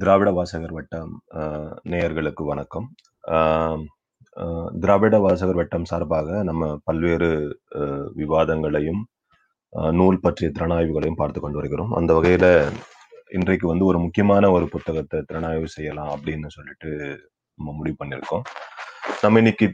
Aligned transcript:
திராவிட 0.00 0.28
வாசகர் 0.36 0.72
வட்டம் 0.76 1.10
நேயர்களுக்கு 1.90 2.42
வணக்கம். 2.50 2.86
திராவிட 4.82 5.18
வாசகர் 5.24 5.58
வட்டம் 5.58 5.84
சார்பாக 5.90 6.38
நம்ம 6.48 6.70
பல்வேறு 6.84 7.28
விவாதங்களையும் 8.20 9.02
நூல் 9.98 10.18
பற்றிய 10.24 10.48
திறனாய்வுகளையும் 10.56 11.20
பார்த்து 11.20 11.40
கொண்டு 11.40 11.60
வருகிறோம். 11.60 11.92
அந்த 11.98 12.14
வகையில 12.16 12.46
இன்றைக்கு 13.38 13.68
வந்து 13.68 13.84
ஒரு 13.90 13.98
முக்கியமான 13.98 14.50
ஒரு 14.56 14.68
புத்தகத்தை 14.68 15.20
திறனாய்வு 15.20 15.68
செய்யலாம் 15.76 16.10
அப்படின்னு 16.14 16.50
சொல்லிட்டு 16.56 16.90
நம்ம 17.58 17.76
முடிவு 17.76 17.98
பண்ணியிருக்கோம். 18.02 18.44
நம்ம 19.22 19.38
இன்னைக்கு 19.38 19.68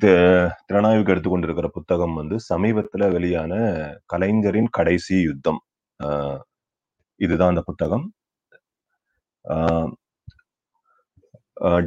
திறனாய்வுக்கு 0.71 1.15
எடுத்துக்கொண்டிருக்கிற 1.15 1.71
புத்தகம் 1.79 2.15
வந்து 2.15 2.39
சமீபத்துல 2.51 3.11
வெளியான 3.17 3.55
கலைஞரின் 4.07 4.71
கடைசி 4.79 5.17
யுத்தம். 5.31 5.63
இதுதான் 7.21 7.55
அந்த 7.55 7.65
புத்தகம். 7.71 8.07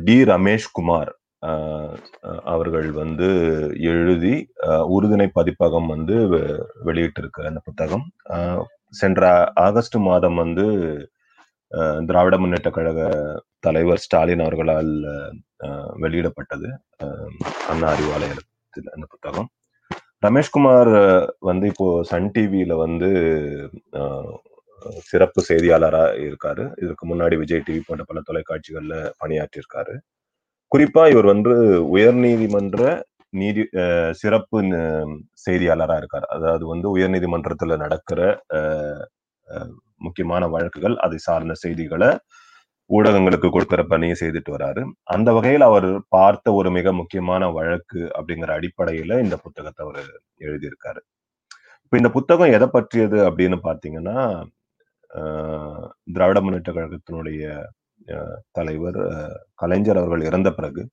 டி 0.03 0.23
ரமேஷ் 0.23 0.69
குமார் 0.71 1.19
ஆஹ் 1.45 1.97
அவர்கள் 2.43 2.91
வந்து 2.91 3.27
எழுதி 3.79 4.51
உறுதுணை 4.63 5.29
பதிப்பகம் 5.33 5.87
வந்து 5.87 6.13
வெ- 6.13 6.63
வெளியிட்டிருக்கிற 6.85 7.45
அந்த 7.45 7.61
புத்தகம். 7.63 8.11
ஆஹ் 8.29 8.63
சென்ற 8.89 9.51
ஆகஸ்ட் 9.55 9.95
மாதம் 9.95 10.35
வந்து 10.35 10.65
ஆஹ் 11.71 12.05
திராவிட 12.05 12.37
முன்னேற்ற 12.37 12.69
கழக 12.69 13.09
தலைவர் 13.59 13.97
ஸ்டாலின் 13.97 14.39
அவர்களால் 14.39 14.91
ஆஹ் 15.59 15.91
வெளியிடப்பட்டது. 16.01 16.69
அண்ணா 17.67 17.91
அறிவாலயத்தில் 17.91 18.89
அந்த 18.93 19.07
புத்தகம். 19.09 19.49
ரமேஷ்குமார் 20.27 21.27
வந்து 21.39 21.67
இப்போ 21.67 22.03
சன் 22.03 22.31
டிவியில 22.31 22.75
வந்து 22.75 23.09
ஆஹ் 23.91 24.35
சிறப்பு 25.09 25.41
செய்தியாளரா 25.49 26.03
இருக்காரு. 26.27 26.63
இதுக்கு 26.83 27.05
முன்னாடி 27.11 27.35
விஜய் 27.44 27.66
டிவி 27.67 27.81
போன்ற 27.88 28.03
பல 28.11 28.22
தொலைக்காட்சிகள்ல 28.30 28.95
பணியாற்றியிருக்காரு. 29.22 29.95
குறிப்பா 30.72 31.03
இவர் 31.13 31.27
வந்து 31.33 31.53
உயர்நீதிமன்ற 31.95 32.81
நீதி 33.33 33.63
அஹ், 33.83 34.13
சிறப்பு 34.22 34.57
செய்தியாளராக 34.61 35.16
செய்தியாளரா 35.45 35.97
இருக்கார். 36.02 36.27
அதாவது 36.35 36.66
வந்து 36.73 36.88
உயர்நீதிமன்றத்துல 36.95 37.77
நடக்கிற 37.85 38.19
முக்கியமான 40.02 40.44
வழக்குகள் 40.55 40.95
அதை 41.05 41.17
சார்ந்த 41.27 41.55
செய்திகளை 41.63 42.09
ஊடகங்களுக்கு 42.89 43.50
கொடுக்கிற 43.52 43.81
பணியை 43.91 44.16
செய்துட்டு 44.22 44.52
வராரு. 44.55 44.81
அந்த 45.16 45.30
வகையில் 45.38 45.66
அவர் 45.69 45.88
பார்த்த 46.16 46.53
ஒரு 46.59 46.69
மிக 46.77 46.94
முக்கியமான 47.00 47.44
வழக்கு 47.57 48.02
அப்படிங்கிற 48.17 48.52
அடிப்படையில 48.57 49.19
இந்த 49.25 49.38
புத்தகத்தை 49.45 49.81
அவர் 49.85 50.02
எழுதியிருக்காரு. 50.47 51.02
இப்ப 51.85 51.97
இந்த 52.02 52.11
புத்தகம் 52.17 52.55
எதை 52.57 52.67
பற்றியது 52.77 53.19
அப்படின்னு 53.30 53.59
பாத்தீங்கன்னா 53.69 54.17
திராவிட 56.09 56.39
முன்னேற்ற 56.41 56.71
கழகத்தினுடைய 56.73 57.43
அஹ், 58.15 58.38
தலைவர் 58.53 59.02
அஹ், 59.11 59.35
கலைஞர் 59.55 59.99
அவர்கள் 60.01 60.27
இறந்த 60.29 60.49
பிறகு 60.53 60.83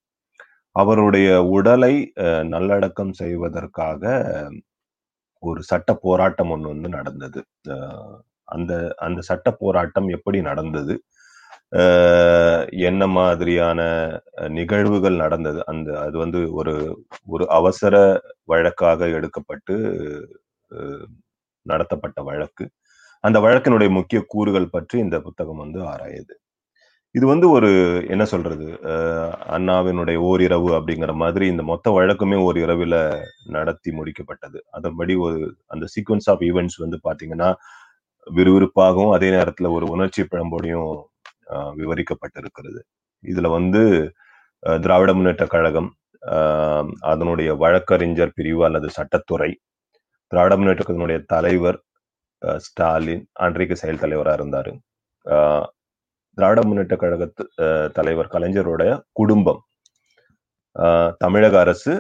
அவருடைய 0.76 1.28
உடலை 1.56 1.94
அஹ், 2.24 2.44
நல்லடக்கம் 2.54 3.14
செய்வதற்காக 3.20 4.02
ஒரு 5.42 5.60
சட்ட 5.68 5.90
போராட்டம் 6.02 6.52
ஒன்று 6.54 6.68
வந்து 6.72 6.90
நடந்தது. 6.96 7.40
அந்த 8.48 8.72
அந்த 9.06 9.20
சட்ட 9.28 9.48
போராட்டம் 9.60 10.08
எப்படி 10.16 10.38
நடந்தது? 10.48 10.94
என்ன 12.86 13.02
மாதிரியான 13.16 13.80
நிகழ்வுகள் 14.58 15.16
நடந்தது? 15.22 15.60
அந்த 15.72 15.88
அது 16.02 16.16
வந்து 16.22 16.40
ஒரு 16.58 16.74
ஒரு 17.28 17.44
அவசர 17.58 17.94
வழக்காக 18.46 19.08
எடுக்கப்பட்டு 19.16 19.76
அஹ், 20.70 21.06
நடத்தப்பட்ட 21.66 22.20
வழக்கு. 22.24 22.66
அந்த 23.26 23.38
வழக்கினுடைய 23.44 23.90
முக்கிய 23.98 24.20
கூறுகள் 24.32 24.72
பற்றி 24.74 24.96
இந்த 25.04 25.16
புத்தகம் 25.26 25.62
வந்து 25.64 25.80
ஆராயுது. 25.92 26.34
இது 27.14 27.26
வந்து 27.30 27.46
ஒரு 27.56 27.70
என்ன 28.14 28.24
சொல்றது 28.32 28.66
அஹ், 28.92 29.34
அண்ணாவினுடைய 29.56 30.18
ஓரிரவு 30.28 30.70
அப்படிங்கிற 30.78 31.12
மாதிரி 31.22 31.46
இந்த 31.52 31.62
மொத்த 31.70 31.90
வழக்குமே 31.96 32.38
ஒரு 32.48 32.58
இரவுல 32.64 32.96
நடத்தி 33.56 33.90
முடிக்கப்பட்டது. 33.98 34.58
அதன்படி 34.78 35.14
ஒரு 35.26 35.38
அந்த 35.74 35.86
சீக்வன்ஸ் 35.94 36.28
ஆஃப் 36.32 36.44
ஈவெண்ட்ஸ் 36.48 36.80
வந்து 36.84 36.98
பாத்தீங்கன்னா 37.06 37.50
விறுவிறுப்பாகவும் 38.26 39.14
அதே 39.16 39.30
நேரத்துல 39.36 39.70
ஒரு 39.76 39.86
உணர்ச்சி 39.94 40.22
பிழம்போடையும் 40.26 40.90
அஹ், 41.54 41.72
விவரிக்கப்பட்டிருக்கிறது. 41.80 42.80
இதுல 43.24 43.48
வந்து 43.58 43.82
அஹ், 44.62 44.80
திராவிட 44.84 45.12
முன்னேற்ற 45.16 45.46
கழகம் 45.54 45.90
அதனுடைய 47.10 47.50
வழக்கறிஞர் 47.62 48.34
பிரிவு 48.36 48.62
அல்லது 48.68 48.88
சட்டத்துறை 48.96 49.50
திராவிட 50.32 50.54
முன்னேற்ற 50.56 50.82
கழகத்தினுடைய 50.82 51.18
தலைவர் 51.34 51.78
ஸ்டாலின் 52.66 53.24
அன்றைக்கு 53.44 53.76
செயல் 53.82 54.02
தலைவராக 54.04 54.38
இருந்தாரு. 54.38 54.72
திராவிட 56.38 56.60
முன்னேற்ற 56.68 56.96
கழகத்து 57.02 57.44
தலைவர் 57.98 58.32
கலைஞருடைய 58.34 58.90
குடும்பம். 59.18 59.60
தமிழக 61.22 61.54
அரசு 61.64 61.92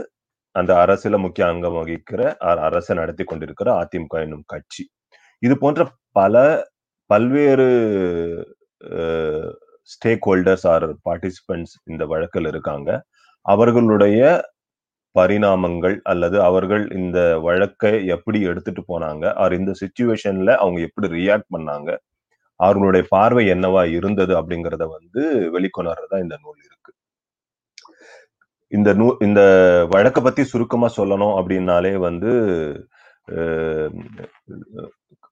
அந்த 0.54 0.72
அரசில் 0.82 1.24
முக்கிய 1.24 1.44
அங்கம் 1.52 1.76
வகிக்கிற 1.78 2.20
அரசை 2.66 2.94
நடத்தி 3.00 3.24
கொண்டிருக்கிற 3.24 3.68
அதிமுக 3.82 4.20
என்னும் 4.24 4.46
கட்சி. 4.52 4.84
இது 5.42 5.54
போன்ற 5.62 5.86
பல 6.18 6.44
பல்வேறு 7.10 7.68
ஸ்டேக் 9.92 10.26
ஹோல்டர்ஸ் 10.28 10.66
ஆர் 10.72 10.86
பார்ட்டிசிபென்ட்ஸ் 11.08 11.74
இந்த 11.90 12.04
வழக்கில் 12.12 12.48
இருக்காங்க. 12.52 12.90
அவர்களுடைய 13.46 14.20
பரிணாமங்கள் 15.16 15.96
அல்லது 16.12 16.38
அவர்கள் 16.42 16.84
இந்த 17.00 17.18
வழக்கை 17.46 17.92
எப்படி 18.16 18.40
எடுத்துட்டு 18.50 18.82
போனாங்க 18.92 19.24
ஆர் 19.44 19.54
இந்த 19.60 19.72
சுச்சுவேஷன்ல 19.82 20.50
அவங்க 20.64 20.80
எப்படி 20.88 21.08
ரியாக்ட் 21.18 21.50
பண்ணாங்க 21.56 21.90
அவர்களுடைய 22.60 23.04
பார்வை 23.16 23.44
என்னவா 23.54 23.82
இருந்தது 23.98 24.34
அப்படிங்கிறத 24.40 24.84
வந்து 24.96 25.22
வெளிக்கொணர்றதா 25.56 26.18
இந்த 26.24 26.36
நூல் 26.44 26.60
இருக்கு. 26.68 26.92
இந்த 28.72 28.90
நூ 29.00 29.06
இந்த 29.26 29.40
வழக்கை 29.94 30.22
பத்தி 30.24 30.42
சுருக்கமா 30.52 30.88
சொல்லணும் 30.98 31.36
அப்படின்னாலே 31.40 31.94
வந்து 32.08 32.30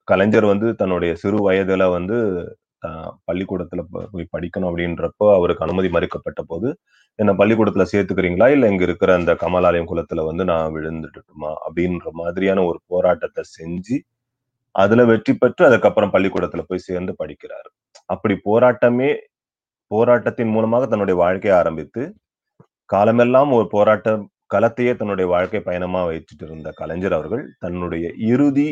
கலைஞர் 0.08 0.46
வந்து 0.52 0.68
தன்னுடைய 0.82 1.12
சிறு 1.22 1.38
வயதுல 1.48 1.84
வந்து 1.98 2.18
பள்ளிக்கூடத்துல 3.28 3.82
போய் 4.12 4.32
படிக்கணும் 4.34 4.68
அப்படின்றப்போ 4.70 5.26
அவருக்கு 5.36 5.64
அனுமதி 5.66 5.88
மறுக்கப்பட்ட 5.88 6.42
போது 6.42 6.68
என்ன 7.18 7.32
பள்ளிக்கூடத்துல 7.40 7.84
சேர்த்துக்கிறீங்களா? 7.92 8.48
இல்ல 8.48 8.70
இங்க 8.70 8.84
இருக்கிற 8.84 9.10
அந்த 9.14 9.32
கமலாலயம் 9.42 9.90
குளத்துல 9.92 10.24
வந்து 10.24 10.44
நான் 10.44 10.74
விழுந்துட்டுமா 10.76 11.52
அப்படின்ற 11.66 12.08
மாதிரியான 12.14 12.64
ஒரு 12.64 12.80
போராட்டத்தை 12.86 13.44
செஞ்சு 13.58 13.96
அதுல 14.74 15.02
வெற்றி 15.04 15.32
பெற்று 15.34 15.62
அதுக்கப்புறம் 15.66 16.12
பள்ளிக்கூடத்துல 16.14 16.62
போய் 16.68 16.86
சேர்ந்து 16.88 17.12
படிக்கிறாரு. 17.22 17.68
அப்படி 18.06 18.34
போராட்டமே 18.46 19.10
போராட்டத்தின் 19.90 20.52
மூலமாக 20.56 20.84
தன்னுடைய 20.86 21.16
வாழ்க்கையை 21.20 21.54
ஆரம்பித்து 21.58 22.02
காலமெல்லாம் 22.90 23.50
ஒரு 23.52 23.66
போராட்ட 23.70 24.08
களத்தையே 24.54 24.92
தன்னுடைய 24.96 25.26
வாழ்க்கை 25.30 25.60
பயணமா 25.60 26.00
வைத்துட்டு 26.06 26.44
இருந்த 26.44 26.68
கலைஞர் 26.72 27.12
அவர்கள் 27.12 27.44
தன்னுடைய 27.58 28.06
இறுதி 28.32 28.68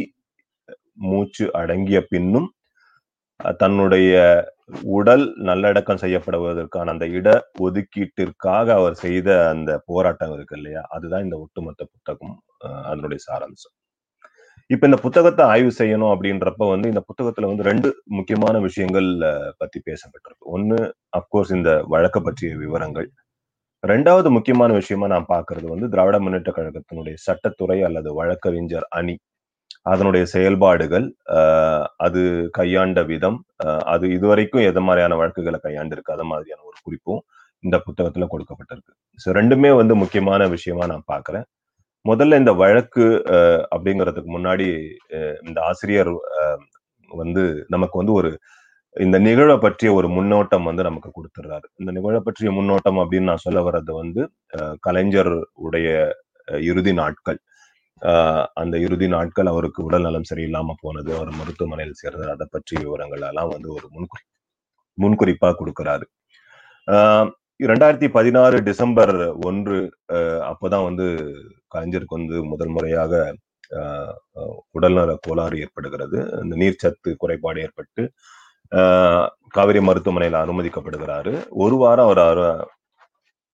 மூச்சு 1.05 1.45
அடங்கிய 1.53 1.99
பின்னும் 2.11 2.49
தன்னுடைய 3.61 4.13
உடல் 4.97 5.25
நல்லடக்கம் 5.49 6.03
செய்யப்படுவதற்கான 6.05 6.93
அந்த 6.95 7.07
இட 7.19 7.29
ஒதுக்கீட்டிற்காக 7.67 8.67
அவர் 8.79 8.97
செய்த 9.05 9.29
அந்த 9.49 9.73
போராட்டம் 9.87 10.35
இருக்கு 10.35 10.57
இல்லையா? 10.59 10.83
அதுதான் 10.97 11.25
இந்த 11.27 11.37
ஒட்டுமொத்த 11.39 11.83
புத்தகம் 11.95 12.37
அஹ், 12.67 12.85
அதனுடைய 12.91 13.21
சாராம்சம். 13.29 13.75
இப்ப 14.71 14.87
இந்த 14.89 14.99
புத்தகத்தை 15.05 15.45
ஆய்வு 15.47 15.73
செய்யணும் 15.79 16.13
அப்படின்றப்ப 16.15 16.69
வந்து 16.71 16.89
இந்த 16.89 17.03
புத்தகத்துல 17.09 17.51
வந்து 17.51 17.65
ரெண்டு 17.65 17.89
முக்கியமான 18.19 18.57
விஷயங்கள் 18.61 19.09
பத்தி 19.63 19.79
பேசப்பட்டிருக்கு. 19.89 20.47
ஒண்ணு 20.57 20.79
அப்கோர்ஸ் 21.19 21.53
இந்த 21.59 21.73
வழக்க 21.95 22.19
பற்றிய 22.23 22.53
விவரங்கள். 22.65 23.09
ரெண்டாவது 23.85 24.29
முக்கியமான 24.31 24.73
விஷயமா 24.75 25.07
நான் 25.09 25.31
பாக்குறது 25.31 25.67
வந்து 25.73 25.89
திராவிட 25.89 26.19
முன்னேற்ற 26.21 26.53
கழகத்தினுடைய 26.59 27.17
சட்டத்துறை 27.27 27.79
அல்லது 27.89 28.11
வழக்கறிஞர் 28.21 28.87
அணி. 29.01 29.17
அதனுடைய 29.87 30.25
செயல்பாடுகள் 30.35 31.07
ஆஹ் 31.37 31.87
அது 32.07 32.23
கையாண்ட 32.59 33.01
விதம் 33.13 33.39
அது 33.95 34.07
இதுவரைக்கும் 34.17 34.67
எது 34.71 34.81
மாதிரியான 34.89 35.17
வழக்குகளை 35.21 35.59
கையாண்டிருக்கு 35.67 36.15
அது 36.17 36.27
மாதிரியான 36.33 36.65
ஒரு 36.71 36.79
குறிப்பும் 36.87 37.23
இந்த 37.65 37.77
புத்தகத்துல 37.87 38.27
கொடுக்கப்பட்டிருக்கு. 38.33 38.93
ஸோ 39.19 39.29
ரெண்டுமே 39.39 39.71
வந்து 39.81 39.95
முக்கியமான 40.03 40.47
விஷயமா 40.55 40.85
நான் 40.93 41.09
பாக்குறேன். 41.13 41.47
முதல்ல 42.05 42.39
இந்த 42.43 42.53
வழக்கு 42.63 43.05
அப்படிங்கிறதுக்கு 43.75 44.31
முன்னாடி 44.37 44.67
இந்த 45.49 45.59
ஆசிரியர் 45.71 46.13
வந்து 47.11 47.43
நமக்கு 47.69 47.97
வந்து 48.01 48.15
ஒரு 48.21 48.31
இந்த 48.97 49.17
நிகழ்வை 49.27 49.57
பற்றிய 49.59 49.91
ஒரு 49.99 50.09
முன்னோட்டம் 50.17 50.67
வந்து 50.71 50.83
நமக்கு 50.89 51.11
கொடுத்துடுறாரு 51.11 51.67
இந்த 51.81 51.91
நிகழ்வை 51.99 52.21
பற்றிய 52.25 52.51
முன்னோட்டம் 52.59 52.99
அப்படின்னு 53.03 53.31
நான் 53.31 53.45
சொல்ல 53.47 53.61
வர்றது 53.69 53.93
வந்து 54.03 54.23
கலைஞர் 54.87 55.33
உடைய 55.67 55.89
இறுதி 56.71 56.93
நாட்கள். 57.01 57.39
அந்த 58.63 58.77
இறுதி 58.87 59.09
நாட்கள் 59.15 59.51
அவருக்கு 59.53 59.81
உடல் 59.89 60.07
நலம் 60.07 60.29
சரியில்லாம 60.31 60.75
போனது 60.83 61.11
அவர் 61.19 61.31
மருத்துவமனையில் 61.39 62.01
சேர்ந்தது 62.03 62.33
அதை 62.37 62.47
பற்றிய 62.53 62.81
விவரங்கள் 62.85 63.25
எல்லாம் 63.31 63.53
வந்து 63.55 63.71
ஒரு 63.77 63.89
முன்குறி 63.97 64.25
முன்குறிப்பா 64.99 65.51
கொடுக்கிறாரு. 65.61 66.07
ஆஹ், 66.89 67.29
இரண்டாயிரத்தி 67.61 68.09
பதினாறு 68.17 68.59
டிசம்பர் 68.69 69.15
ஒன்று 69.49 69.79
அஹ், 70.17 70.43
அப்போதான் 70.51 70.87
வந்து 70.89 71.07
கலைஞருக்கு 71.75 72.19
வந்து 72.21 72.39
முதல் 72.53 72.75
முறையாக 72.77 73.15
ஆஹ், 73.81 74.15
உடல்நல 74.79 75.13
கோளாறு 75.27 75.57
ஏற்படுகிறது. 75.65 76.19
அந்த 76.41 76.55
நீர்ச்சத்து 76.63 77.11
குறைபாடு 77.23 77.61
ஏற்பட்டு 77.67 78.03
ஆஹ் 78.73 79.27
காவேரி 79.57 79.81
மருத்துவமனையில 79.89 80.43
அனுமதிக்கப்படுகிறாரு. 80.45 81.33
ஒரு 81.65 81.77
வாரம் 81.83 82.11
அவர் 82.11 82.43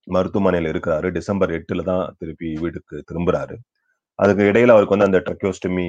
மருத்துவமனையில் 0.07 0.71
இருக்கிறாரு. 0.73 1.09
டிசம்பர் 1.19 1.55
எட்டுல 1.59 1.85
தான் 1.91 2.05
திருப்பி 2.21 2.49
வீட்டுக்கு 2.65 2.97
திரும்புறாரு. 3.11 3.57
அதுக்கு 4.19 4.43
இடையில 4.51 4.75
அவருக்கு 4.75 4.97
வந்து 4.97 5.09
அந்த 5.09 5.21
ட்ரக்கியோஸ்டமி 5.27 5.87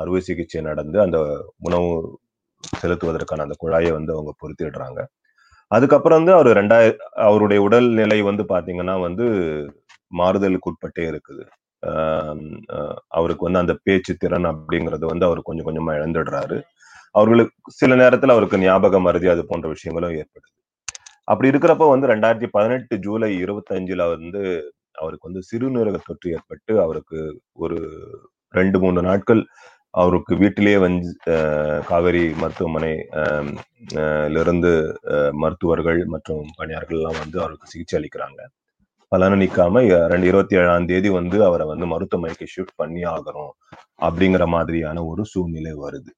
அறுவை 0.00 0.20
சிகிச்சை 0.28 0.62
நடந்து 0.70 0.98
அந்த 1.04 1.18
உணவு 1.68 1.90
செலுத்துவதற்கான 2.80 3.44
அந்த 3.46 3.56
குழாயை 3.62 3.90
வந்து 3.96 4.12
அவங்க 4.16 4.32
பொருத்திடுறாங்க. 4.42 5.00
அதுக்கப்புறம் 5.70 6.18
வந்து 6.20 6.32
அவர் 6.36 6.48
ரெண்டாயிர 6.58 6.92
அவருடைய 7.26 7.60
உடல் 7.66 7.88
நிலை 8.00 8.18
வந்து 8.28 8.42
பாத்தீங்கன்னா 8.52 8.94
வந்து 9.06 9.24
மாறுதலுக்கு 10.20 10.70
உட்பட்டே 10.72 11.04
இருக்குது. 11.12 11.44
அவருக்கு 13.18 13.46
வந்து 13.46 13.62
அந்த 13.62 13.74
பேச்சு 13.86 14.12
திறன் 14.22 14.48
அப்படிங்கிறது 14.52 15.04
வந்து 15.12 15.26
அவர் 15.28 15.48
கொஞ்சம் 15.48 15.66
கொஞ்சமா 15.68 15.92
இழந்துடுறாரு. 15.98 16.58
அவர்களுக்கு 17.14 17.72
சில 17.80 17.92
நேரத்துல 18.02 18.34
அவருக்கு 18.36 18.62
ஞாபக 18.64 19.00
மருதி 19.06 19.28
அது 19.34 19.42
போன்ற 19.50 19.66
விஷயங்களும் 19.74 20.16
ஏற்படுது. 20.20 20.50
அப்படி 21.28 21.50
இருக்கிறப்ப 21.52 21.86
வந்து 21.92 22.10
ரெண்டாயிரத்தி 22.12 22.48
பதினெட்டு 22.56 22.96
ஜூலை 23.04 23.30
இருபத்தஞ்சுல 23.44 24.02
வந்து 24.14 24.42
அவருக்கு 24.96 25.28
வந்து 25.30 25.42
சிறுநீரக 25.50 25.98
தொற்று 26.08 26.28
ஏற்பட்டு 26.36 26.74
அவருக்கு 26.82 27.20
ஒரு 27.64 27.78
ரெண்டு 28.54 28.78
மூணு 28.80 29.00
நாட்கள் 29.02 29.42
அவருக்கு 29.94 30.34
வீட்டிலேயே 30.42 30.78
வந்து 30.84 31.10
காவேரி 31.90 32.24
மருத்துவமனை 32.42 32.92
இருந்து 34.36 34.72
அஹ், 35.14 35.32
மருத்துவர்கள் 35.42 36.00
மற்றும் 36.14 36.44
பணியாளர்கள் 36.58 37.00
எல்லாம் 37.00 37.20
வந்து 37.22 37.38
அவருக்கு 37.44 37.72
சிகிச்சை 37.74 37.96
அளிக்கிறாங்க. 38.00 38.40
பலனளிக்காம 39.12 39.42
நிற்காம 39.82 40.08
ரெண்டு 40.12 40.28
இருபத்தி 40.30 40.56
ஏழாம் 40.60 40.88
தேதி 40.90 41.10
வந்து 41.18 41.38
அவரை 41.48 41.66
வந்து 41.72 41.86
மருத்துவமனைக்கு 41.92 42.46
ஷிஃப்ட் 42.54 42.78
பண்ணி 42.82 43.02
ஆகணும் 43.14 43.52
அப்படிங்கிற 44.06 44.44
மாதிரியான 44.56 45.04
ஒரு 45.12 45.24
சூழ்நிலை 45.32 45.74
வருது. 45.84 46.12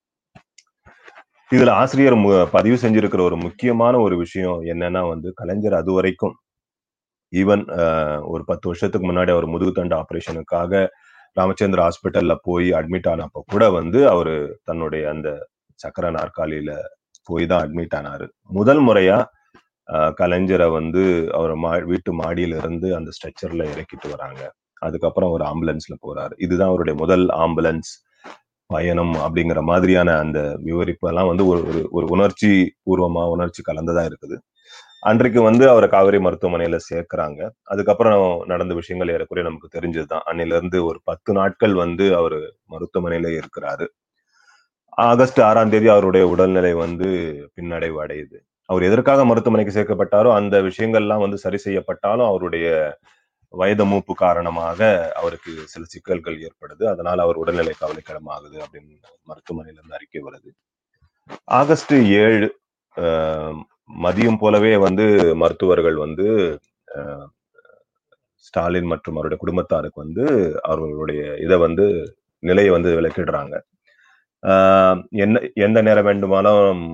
இதுல 1.51 1.73
ஆசிரியர் 1.83 2.17
பதிவு 2.57 2.79
செஞ்சிருக்கிற 2.85 3.23
ஒரு 3.29 3.37
முக்கியமான 3.47 3.95
ஒரு 4.07 4.17
விஷயம் 4.25 4.59
என்னன்னா 4.75 5.03
வந்து 5.13 5.29
கலைஞர் 5.41 5.81
அது 5.83 5.93
வரைக்கும் 5.99 6.35
ஈவன் 7.33 7.65
uh, 7.79 8.19
ஒரு 8.25 8.43
பத்து 8.45 8.67
வருஷத்துக்கு 8.69 9.07
முன்னாடி 9.13 9.31
அவர் 9.31 9.47
முதுகுத்தண்டு 9.47 9.95
ஆப்ரேஷனுக்காக 10.03 10.73
ராமச்சந்திர 11.37 11.81
ஹாஸ்பிட்டல்ல 11.87 12.35
போய் 12.43 12.69
அட்மிட் 12.73 13.09
ஆனப்ப 13.13 13.43
கூட 13.53 13.65
வந்து 13.71 14.01
அவரு 14.09 14.35
தன்னுடைய 14.65 15.05
அந்த 15.11 15.29
சக்கர 15.81 16.07
நாற்காலியில 16.11 16.73
போய் 17.29 17.47
தான் 17.47 17.63
அட்மிட் 17.65 17.97
ஆனாரு. 17.99 18.27
முதல் 18.59 18.83
முறையா 18.87 19.19
கலைஞரை 20.21 20.69
வந்து 20.73 21.03
அவர் 21.33 21.53
மா 21.57 21.73
வீட்டு 21.93 22.11
மாடியில 22.23 22.59
இருந்து 22.63 22.89
அந்த 22.97 23.11
ஸ்ட்ரெச்சர்ல 23.17 23.65
இறக்கிட்டு 23.73 24.09
வராங்க. 24.15 24.43
அதுக்கப்புறம் 24.87 25.33
ஒரு 25.37 25.45
ஆம்புலன்ஸ்ல 25.45 25.95
போறாரு. 26.07 26.35
இதுதான் 26.39 26.71
அவருடைய 26.73 26.97
முதல் 27.03 27.25
ஆம்புலன்ஸ் 27.45 27.91
பயணம் 28.71 29.15
அப்படிங்கிற 29.27 29.61
மாதிரியான 29.63 30.11
அந்த 30.19 30.39
விவரிப்பு 30.67 31.09
எல்லாம் 31.09 31.29
வந்து 31.29 31.45
ஒரு 31.47 31.61
ஒரு- 31.71 31.89
ஒரு 31.91 32.07
உணர்ச்சி 32.17 32.51
பூர்வமா 32.87 33.23
உணர்ச்சி 33.37 33.63
கலந்ததா 33.69 34.03
இருக்குது. 34.11 34.37
அன்றைக்கு 35.03 35.43
வந்து 35.43 35.71
அவரை 35.71 35.89
காவேரி 35.89 36.19
மருத்துவமனையில 36.19 36.79
சேர்க்கிறாங்க. 36.91 37.41
அதுக்கப்புறம் 37.65 38.23
நடந்த 38.47 38.75
விஷயங்கள் 38.75 39.15
ஏறக்குறைய 39.15 39.51
நமக்கு 39.51 39.69
தெரிஞ்சதுதான். 39.79 40.25
அன்னையில 40.27 40.57
இருந்து 40.57 40.85
ஒரு 40.85 41.01
பத்து 41.05 41.33
நாட்கள் 41.33 41.75
வந்து 41.75 42.17
அவர் 42.17 42.39
மருத்துவமனையில 42.71 43.41
இருக்கிறாரு. 43.41 43.87
ஆகஸ்ட் 45.03 45.41
ஆறாம் 45.41 45.71
தேதி 45.71 45.89
அவருடைய 45.89 46.27
உடல்நிலை 46.29 46.73
வந்து 46.75 47.09
பின்னடைவு 47.57 47.99
அடையுது. 48.05 48.39
அவர் 48.69 48.83
எதற்காக 48.83 49.25
மருத்துவமனைக்கு 49.25 49.75
சேர்க்கப்பட்டாரோ 49.75 50.35
அந்த 50.35 50.63
விஷயங்கள்லாம் 50.63 51.21
வந்து 51.21 51.39
சரி 51.39 51.59
செய்யப்பட்டாலும் 51.65 52.27
அவருடைய 52.27 52.67
வயது 53.55 53.85
மூப்பு 53.85 54.15
காரணமாக 54.15 54.81
அவருக்கு 55.17 55.53
சில 55.65 55.85
சிக்கல்கள் 55.85 56.39
ஏற்படுது. 56.41 56.85
அதனால 56.89 57.23
அவர் 57.23 57.37
உடல்நிலை 57.37 57.75
கவலைக்கிடமாகுது 57.81 58.59
அப்படின்னு 58.65 58.97
மருத்துவமனையில 59.29 59.79
இருந்து 59.79 59.95
அறிக்கை 59.95 60.23
வருது. 60.23 60.51
ஆகஸ்ட் 61.53 61.95
ஏழு 62.21 62.49
ஆஹ், 62.97 63.59
மதியம் 63.91 64.41
போலவே 64.41 64.73
வந்து 64.85 65.05
மருத்துவர்கள் 65.43 65.97
வந்து 66.05 66.27
ஆஹ், 66.89 67.27
ஸ்டாலின் 68.45 68.91
மற்றும் 68.93 69.17
அவருடைய 69.19 69.39
குடும்பத்தாருக்கு 69.41 70.05
வந்து 70.05 70.25
அவர்களுடைய 70.69 71.23
இதை 71.45 71.59
வந்து 71.65 71.87
நிலையை 72.43 72.71
வந்து 72.75 72.91
விளக்கிடுறாங்க. 72.99 73.55
ஆஹ், 74.43 74.99
என்ன 75.25 75.37
எந்த 75.67 75.79
நேரம் 75.87 76.09
வேண்டுமானாலும் 76.09 76.85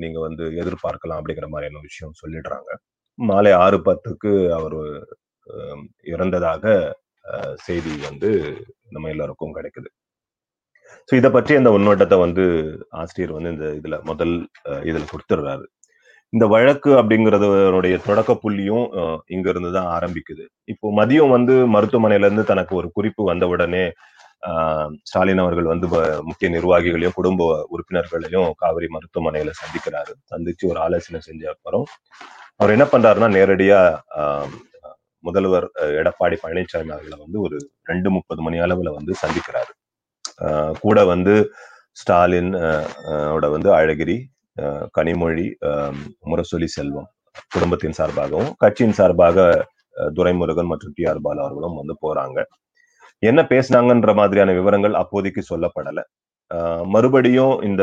நீங்க 0.00 0.18
வந்து 0.26 0.44
எதிர்பார்க்கலாம் 0.62 1.20
அப்படிங்கிற 1.20 1.48
மாதிரியான 1.52 1.82
விஷயம் 1.88 2.18
சொல்லிடுறாங்க. 2.20 2.70
மாலை 3.18 3.52
ஆறு 3.64 3.78
பத்துக்கு 3.86 4.30
அவர் 4.58 4.78
ஆஹ், 5.46 5.84
இறந்ததாக 6.14 6.64
ஆஹ், 7.24 7.56
செய்தி 7.66 7.92
வந்து 8.08 8.30
நம்ம 8.92 9.10
எல்லாருக்கும் 9.14 9.56
கிடைக்குது. 9.56 9.90
ஸோ 11.08 11.16
இதை 11.18 11.30
பற்றி 11.32 11.52
அந்த 11.58 11.70
முன்னோட்டத்தை 11.74 12.16
வந்து 12.22 12.44
ஆசிரியர் 13.00 13.36
வந்து 13.36 13.52
இந்த 13.54 13.68
இதுல 13.78 13.96
முதல் 14.10 14.34
அஹ், 14.68 14.84
இதுல 14.90 15.04
கொடுத்துடுறாரு. 15.12 15.66
இந்த 16.32 16.44
வழக்கு 16.46 16.90
அப்படிங்கறதனுடைய 16.98 17.94
தொடக்க 18.04 18.32
புள்ளியும் 18.42 18.84
இங்க 19.28 19.46
இருந்து 19.50 19.70
தான் 19.76 19.88
ஆரம்பிக்குது. 19.94 20.44
இப்போ 20.68 20.88
மதியம் 20.98 21.32
வந்து 21.32 21.54
மருத்துவமனையில 21.74 22.28
இருந்து 22.28 22.44
தனக்கு 22.44 22.74
ஒரு 22.76 22.90
குறிப்பு 22.92 23.24
வந்த 23.24 23.46
உடனே 23.48 23.84
ஆஹ், 24.42 24.90
ஸ்டாலின் 25.04 25.42
அவர்கள் 25.42 25.66
வந்து 25.66 25.86
வ- 25.88 25.98
முக்கிய 26.28 26.48
நிர்வாகிகளையும் 26.50 27.16
குடும்ப 27.16 27.40
உறுப்பினர்களையும் 27.72 28.46
காவிரி 28.58 28.88
மருத்துவமனையில 28.88 29.50
சந்திக்கிறாரு. 29.58 30.12
சந்திச்சு 30.30 30.64
ஒரு 30.70 30.78
ஆலோசனை 30.80 31.20
செஞ்ச 31.20 31.42
அப்புறம் 31.50 31.84
அவர் 32.60 32.72
என்ன 32.72 32.86
பண்றாருன்னா 32.92 33.28
நேரடியா 33.36 33.80
ஆஹ், 34.18 34.48
முதல்வர் 35.24 35.66
எடப்பாடி 35.98 36.38
பழனிசாமி 36.42 36.92
அவர்களை 36.94 37.18
வந்து 37.20 37.40
ஒரு 37.40 37.58
ரெண்டு 37.86 38.10
முப்பது 38.10 38.42
மணி 38.42 38.58
அளவுல 38.60 38.92
வந்து 38.94 39.14
சந்திக்கிறாரு. 39.22 39.72
ஆஹ் 40.44 40.74
கூட 40.80 40.98
வந்து 41.06 41.34
ஸ்டாலின் 41.96 42.52
ஓட 43.32 43.46
வந்து 43.50 43.70
அழகிரி 43.76 44.18
கனிமொழி 44.98 45.46
முரசொலி 46.30 46.68
செல்வம் 46.76 47.08
குடும்பத்தின் 47.54 47.98
சார்பாகவும் 47.98 48.50
கட்சியின் 48.56 48.96
சார்பாக 48.98 49.38
துரைமுருகன் 50.16 50.70
மற்றும் 50.72 50.94
டி 50.94 51.04
ஆர் 51.04 51.22
பாலு 51.22 51.40
அவர்களும் 51.40 51.78
வந்து 51.80 51.94
போறாங்க. 52.04 52.38
என்ன 53.22 53.40
பேசுனாங்கன்ற 53.48 54.10
மாதிரியான 54.14 54.52
விவரங்கள் 54.52 54.94
அப்போதைக்கு 54.94 55.42
சொல்லப்படல. 55.50 56.00
ஆஹ் 56.50 56.84
மறுபடியும் 56.86 57.54
இந்த 57.62 57.82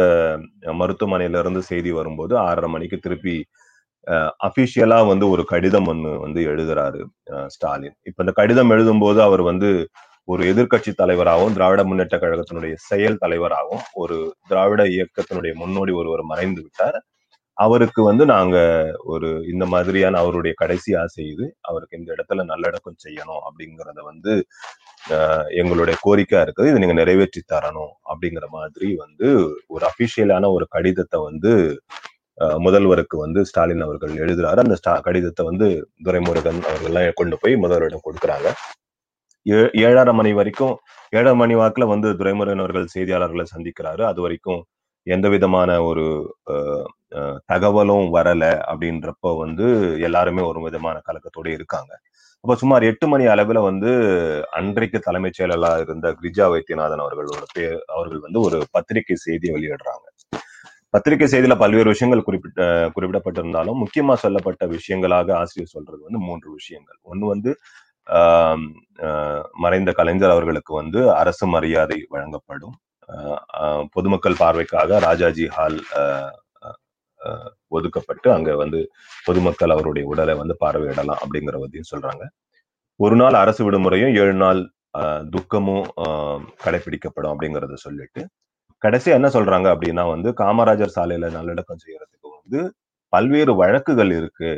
மருத்துவமனையில 0.80 1.40
இருந்து 1.40 1.62
செய்தி 1.62 1.92
வரும்போது 1.92 2.34
ஆறரை 2.38 2.70
மணிக்கு 2.70 2.98
திருப்பி 2.98 3.36
அபிஷியலா 4.48 5.00
வந்து 5.08 5.26
ஒரு 5.30 5.44
கடிதம் 5.46 5.88
ஒன்று 5.88 6.12
வந்து 6.20 6.42
எழுதுறாரு 6.52 7.00
ஸ்டாலின். 7.46 7.96
இப்ப 8.10 8.24
இந்த 8.24 8.34
கடிதம் 8.42 8.72
எழுதும்போது 8.72 9.20
அவர் 9.20 9.42
வந்து 9.42 9.70
ஒரு 10.28 10.42
எதிர்க்கட்சி 10.52 10.92
தலைவராகவும் 11.02 11.54
திராவிட 11.58 11.82
முன்னேற்ற 11.90 12.16
கழகத்தினுடைய 12.24 12.74
செயல் 12.88 13.22
தலைவராகவும் 13.22 13.84
ஒரு 14.02 14.18
திராவிட 14.50 14.82
இயக்கத்தினுடைய 14.96 15.54
முன்னோடி 15.62 15.92
ஒருவர் 16.00 16.24
மறைந்து 16.32 16.62
விட்டார். 16.66 16.98
அவருக்கு 17.58 18.02
வந்து 18.08 18.24
நாங்க 18.34 18.58
ஒரு 19.14 19.30
இந்த 19.52 19.66
மாதிரியான 19.74 20.20
அவருடைய 20.24 20.54
கடைசி 20.62 20.92
ஆசை 21.04 21.24
இது. 21.34 21.46
அவருக்கு 21.70 22.00
இந்த 22.00 22.10
இடத்துல 22.16 22.44
நல்லடக்கம் 22.52 23.00
செய்யணும் 23.06 23.42
அப்படிங்கிறத 23.48 24.00
வந்து 24.12 24.34
எங்களுடைய 25.62 25.96
கோரிக்கை 26.06 26.42
இருக்குது. 26.46 26.70
இதை 26.72 26.82
நீங்க 26.84 26.98
நிறைவேற்றி 27.02 27.42
தரணும் 27.54 27.94
அப்படிங்கிற 28.12 28.48
மாதிரி 28.58 28.90
வந்து 29.04 29.30
ஒரு 29.76 29.84
அபிஷியலான 29.92 30.52
ஒரு 30.58 30.68
கடிதத்தை 30.76 31.20
வந்து 31.30 31.54
முதல்வருக்கு 32.66 33.16
வந்து 33.26 33.40
ஸ்டாலின் 33.50 33.86
அவர்கள் 33.86 34.14
எழுதுறாரு. 34.24 34.60
அந்த 34.66 34.76
ஸ்டா 34.82 34.94
கடிதத்தை 35.08 35.44
வந்து 35.50 35.68
துரைமுருகன் 36.08 36.62
அவர்கள்லாம் 36.70 37.20
கொண்டு 37.22 37.38
போய் 37.44 37.56
முதல்வரிடம் 37.64 38.06
கொடுக்குறாங்க. 38.08 38.50
ஏழரை 39.84 40.14
மணி 40.14 40.32
வரைக்கும் 40.34 40.76
ஏழரை 41.14 41.36
மணி 41.38 41.56
வாக்குல 41.58 41.86
வந்து 41.90 42.10
துரைமுருகன் 42.20 42.64
அவர்கள் 42.64 42.94
செய்தியாளர்களை 42.96 43.46
சந்திக்கிறாரு. 43.54 44.04
அது 44.10 44.22
வரைக்கும் 44.22 44.62
எந்த 45.08 45.28
விதமான 45.34 45.70
ஒரு 45.84 46.06
அஹ், 46.54 46.86
அஹ், 47.18 47.38
தகவலும் 47.52 48.08
வரல 48.16 48.44
அப்படின்றப்ப 48.72 49.34
வந்து 49.40 49.68
எல்லாருமே 50.08 50.44
ஒரு 50.50 50.62
விதமான 50.68 50.98
கலக்கத்தோட 51.08 51.48
இருக்காங்க. 51.58 51.92
அப்ப 52.44 52.56
சுமார் 52.58 52.84
எட்டு 52.90 53.08
மணி 53.08 53.26
அளவுல 53.34 53.60
வந்து 53.68 53.92
அன்றைக்கு 54.60 55.00
தலைமைச் 55.08 55.38
செயலரா 55.38 55.72
இருந்த 55.84 56.08
கிரிஜா 56.20 56.46
வைத்தியநாதன் 56.54 57.04
அவர்களோட 57.06 57.44
பேர் 57.56 57.78
அவர்கள் 57.96 58.22
வந்து 58.26 58.42
ஒரு 58.48 58.60
பத்திரிகை 58.76 59.18
செய்தியை 59.26 59.54
வெளியிடுறாங்க. 59.58 60.06
பத்திரிகை 60.94 61.28
செய்தியில 61.28 61.56
பல்வேறு 61.62 61.90
விஷயங்கள் 61.94 62.26
குறிப்பிட்ட 62.28 62.62
குறிப்பிடப்பட்டிருந்தாலும் 62.96 63.80
முக்கியமா 63.84 64.16
சொல்லப்பட்ட 64.24 64.64
விஷயங்களாக 64.76 65.30
ஆசிரியர் 65.42 65.76
சொல்றது 65.76 66.02
வந்து 66.08 66.22
மூன்று 66.28 66.50
விஷயங்கள். 66.60 67.00
ஒன்னு 67.12 67.26
வந்து 67.34 67.52
மறைந்த 69.60 69.92
கலைஞர் 69.94 70.34
அவர்களுக்கு 70.34 70.74
வந்து 70.74 71.00
அரசு 71.22 71.46
மரியாதை 71.48 72.00
வழங்கப்படும். 72.10 72.76
ஆஹ், 73.60 73.84
பொதுமக்கள் 73.96 74.42
பார்வைக்காக 74.42 75.00
ராஜாஜி 75.08 75.46
ஹால் 75.56 75.80
ஒதுக்கப்பட்டு 77.72 78.28
அங்க 78.34 78.50
வந்து 78.56 78.80
பொதுமக்கள் 79.26 79.74
அவருடைய 79.76 80.06
உடலை 80.08 80.34
வந்து 80.36 80.56
பார்வையிடலாம் 80.62 81.22
அப்படிங்கிறதையும் 81.24 81.92
சொல்றாங்க. 81.92 82.24
ஒரு 83.00 83.16
நாள் 83.22 83.36
அரசு 83.36 83.62
விடுமுறையும் 83.68 84.16
ஏழு 84.22 84.36
நாள் 84.44 84.62
ஆஹ், 85.00 85.24
துக்கமும் 85.34 85.86
ஆஹ், 86.04 86.42
கடைபிடிக்கப்படும் 86.66 87.34
அப்படிங்கறத 87.34 87.76
சொல்லிட்டு 87.84 88.22
கடைசியா 88.82 89.14
என்ன 89.14 89.30
சொல்றாங்க 89.36 89.68
அப்படின்னா 89.74 90.04
வந்து 90.10 90.30
காமராஜர் 90.42 90.96
சாலையில 90.96 91.30
நல்லடக்கம் 91.32 91.82
செய்யறதுக்கு 91.84 92.28
வந்து 92.36 92.60
பல்வேறு 93.14 93.54
வழக்குகள் 93.62 94.12
இருக்கு. 94.20 94.52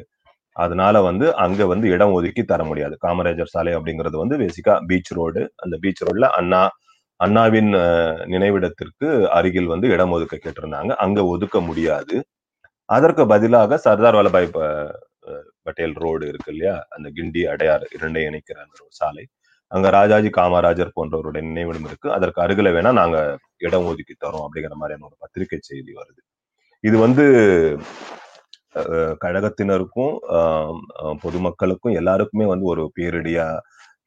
அதனால 0.59 1.01
வந்து 1.01 1.35
அங்க 1.35 1.65
வந்து 1.65 1.89
இடம் 1.89 2.11
ஒதுக்கி 2.11 2.43
தர 2.43 2.63
முடியாது. 2.63 2.97
காமராஜர் 3.07 3.43
சாலை 3.43 3.75
அப்படிங்கிறது 3.75 4.17
வந்து 4.17 4.37
பேசிக்கா 4.37 4.85
பீச் 4.85 5.11
ரோடு 5.11 5.53
அந்த 5.55 5.77
பீச் 5.77 6.03
ரோட்ல 6.03 6.25
அண்ணா 6.25 6.69
அண்ணாவின் 7.15 7.73
நினைவிடத்திற்கு 8.25 9.27
அருகில் 9.27 9.65
வந்து 9.65 9.87
இடம் 9.87 10.11
ஒதுக்க 10.11 10.37
கேட்டிருந்தாங்க. 10.37 10.91
அங்க 10.95 11.25
ஒதுக்க 11.25 11.61
முடியாது. 11.61 12.25
அதற்கு 12.85 13.27
பதிலாக 13.27 13.77
சர்தார் 13.77 14.15
வல்லபாய் 14.15 14.49
ப- 14.51 14.99
பட்டேல் 15.61 15.93
ரோடு 15.93 16.27
இருக்கு 16.27 16.51
இல்லையா? 16.51 16.85
அந்த 16.89 17.09
கிண்டி 17.09 17.41
அடையாறு 17.43 17.83
இரண்டை 17.99 18.21
இணைக்கிற 18.23 18.57
அந்த 18.57 18.77
ஒரு 18.79 18.89
சாலை. 18.89 19.27
அங்க 19.67 19.89
ராஜாஜி 19.89 20.27
காமராஜர் 20.27 20.91
போன்றவருடைய 20.95 21.41
நினைவிடம் 21.41 21.83
இருக்கு. 21.83 22.11
அதற்கு 22.11 22.41
அருகில 22.41 22.71
வேணா 22.71 22.91
நாங்க 22.91 23.37
இடம் 23.57 23.85
ஒதுக்கி 23.85 24.13
தரோம் 24.13 24.45
அப்படிங்கிற 24.45 24.73
மாதிரியான 24.73 25.05
ஒரு 25.05 25.15
பத்திரிகை 25.19 25.59
செய்தி 25.61 25.93
வருது. 25.93 26.21
இது 26.79 26.97
வந்து 26.97 27.23
கழகத்தினருக்கும் 29.23 30.13
பொதுமக்களுக்கும் 31.23 31.97
எல்லாருக்குமே 32.01 32.47
வந்து 32.53 32.67
ஒரு 32.73 32.83
பேரிடியா 32.97 33.47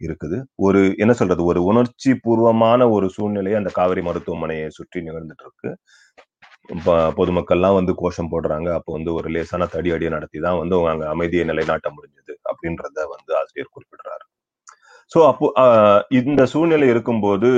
இருக்குது. 0.01 0.39
ஒரு 0.67 0.81
என்ன 1.03 1.13
சொல்றது 1.21 1.43
ஒரு 1.51 1.61
உணர்ச்சி 1.71 2.13
பூர்வமான 2.25 2.89
ஒரு 2.97 3.09
சூழ்நிலையை 3.17 3.59
அந்த 3.61 3.73
காவிரி 3.79 4.03
மருத்துவமனையை 4.09 4.69
சுற்றி 4.79 5.01
நிகழ்ந்துட்டு 5.09 5.47
இருக்கு 5.47 5.71
பொதுமக்கள்லாம் 7.19 7.79
வந்து 7.79 7.93
கோஷம் 8.01 8.31
போடுறாங்க. 8.33 8.69
அப்போ 8.79 8.91
வந்து 8.97 9.11
ஒரு 9.19 9.29
லேசான 9.37 9.69
தடி 9.75 9.91
அடியை 9.97 10.13
நடத்தி 10.17 10.39
தான் 10.47 10.61
வந்து 10.63 10.77
அங்க 10.93 11.07
அமைதியை 11.15 11.45
நிலைநாட்ட 11.51 11.89
முடிஞ்சது 11.97 12.21
அப்படின்றத 12.53 12.99
வந்து 13.15 13.33
ஆசிரியர் 13.41 13.75
குறிப்பிடுறாரு. 13.75 14.25
ஸோ 15.13 15.21
அப்போ 15.31 15.47
ஆஹ், 15.65 16.03
இந்த 16.21 16.43
சூழ்நிலை 16.53 16.89
இருக்கும்போது 16.95 17.51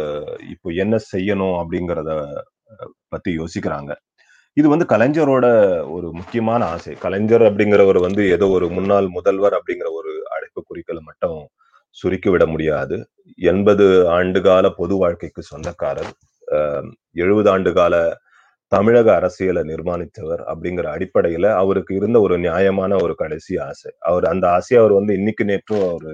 ஆஹ், 0.00 0.34
இப்போ 0.54 0.68
என்ன 0.84 0.96
செய்யணும் 1.12 1.56
அப்படிங்கிறத 1.62 2.12
பத்தி 3.14 3.30
யோசிக்கிறாங்க. 3.40 3.92
இது 4.56 4.68
வந்து 4.68 4.86
கலைஞரோட 4.88 5.46
ஒரு 5.90 6.08
முக்கியமான 6.12 6.64
ஆசை. 6.66 6.92
கலைஞர் 6.94 7.42
அப்படிங்கிறவர் 7.42 7.98
வந்து 8.00 8.22
ஏதோ 8.30 8.46
ஒரு 8.48 8.66
முன்னாள் 8.68 9.08
முதல்வர் 9.08 9.56
அப்படிங்கிற 9.58 9.88
ஒரு 9.92 10.12
அழைப்பு 10.34 10.60
குறிக்கல 10.68 11.00
மட்டும் 11.00 11.40
சுருக்கி 11.96 12.30
விட 12.30 12.46
முடியாது. 12.46 12.96
எண்பது 13.44 13.86
ஆண்டு 14.08 14.40
கால 14.42 14.70
பொது 14.70 14.94
வாழ்க்கைக்கு 14.96 15.42
சொந்தக்காரர். 15.42 16.10
எழுபது 17.16 17.50
ஆண்டு 17.50 17.72
கால 17.72 17.94
தமிழக 18.72 19.08
அரசியலை 19.14 19.62
நிர்மாணித்தவர் 19.62 20.42
அப்படிங்கிற 20.52 20.86
அடிப்படையில 20.94 21.46
அவருக்கு 21.54 21.92
இருந்த 21.94 22.18
ஒரு 22.20 22.36
நியாயமான 22.38 22.96
ஒரு 22.96 23.14
கடைசி 23.14 23.54
ஆசை. 23.58 23.92
அவர் 24.02 24.24
அந்த 24.24 24.46
ஆசையை 24.50 24.80
அவர் 24.84 24.98
வந்து 24.98 25.14
இன்னைக்கு 25.14 25.44
நேற்றும் 25.44 25.84
அவர் 25.90 26.08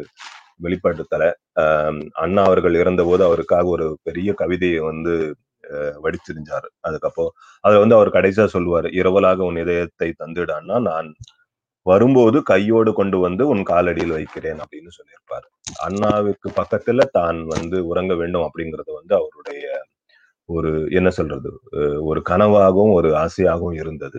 வெளிப்படுத்தலை. 0.62 1.30
ஆஹ் 1.60 2.00
அண்ணா 2.16 2.42
அவர்கள் 2.44 2.74
இறந்தபோது 2.74 3.24
அவருக்காக 3.24 3.66
ஒரு 3.68 3.86
பெரிய 4.02 4.30
கவிதையை 4.34 4.80
வந்து 4.82 5.14
அஹ், 5.70 5.96
அதுக்கப்புறம் 6.82 7.32
அதை 7.64 7.76
வந்து 7.78 7.96
அவர் 7.96 8.10
கடைசியா 8.10 8.46
சொல்லுவாரு 8.54 8.88
இரவலாக 9.00 9.40
உன் 9.48 9.60
இதயத்தை 9.64 10.10
தந்துடான்னா 10.22 10.78
நான் 10.90 11.10
வரும்போது 11.86 12.38
கையோடு 12.44 12.90
கொண்டு 12.92 13.18
வந்து 13.18 13.42
உன் 13.48 13.62
காலடியில் 13.70 14.16
வைக்கிறேன் 14.18 14.60
அப்படின்னு 14.64 14.92
சொல்லியிருப்பாரு. 14.98 15.46
அண்ணாவுக்கு 15.86 16.48
பக்கத்துல 16.60 17.06
தான் 17.12 17.38
வந்து 17.54 17.78
உறங்க 17.90 18.14
வேண்டும் 18.16 18.46
அப்படிங்கறது 18.48 18.90
வந்து 19.00 19.14
அவருடைய 19.20 19.64
ஒரு 20.48 20.70
என்ன 20.92 21.10
சொல்றது 21.10 21.50
ஒரு 22.10 22.20
கனவாகவும் 22.30 22.94
ஒரு 22.98 23.10
ஆசையாகவும் 23.24 23.78
இருந்தது. 23.82 24.18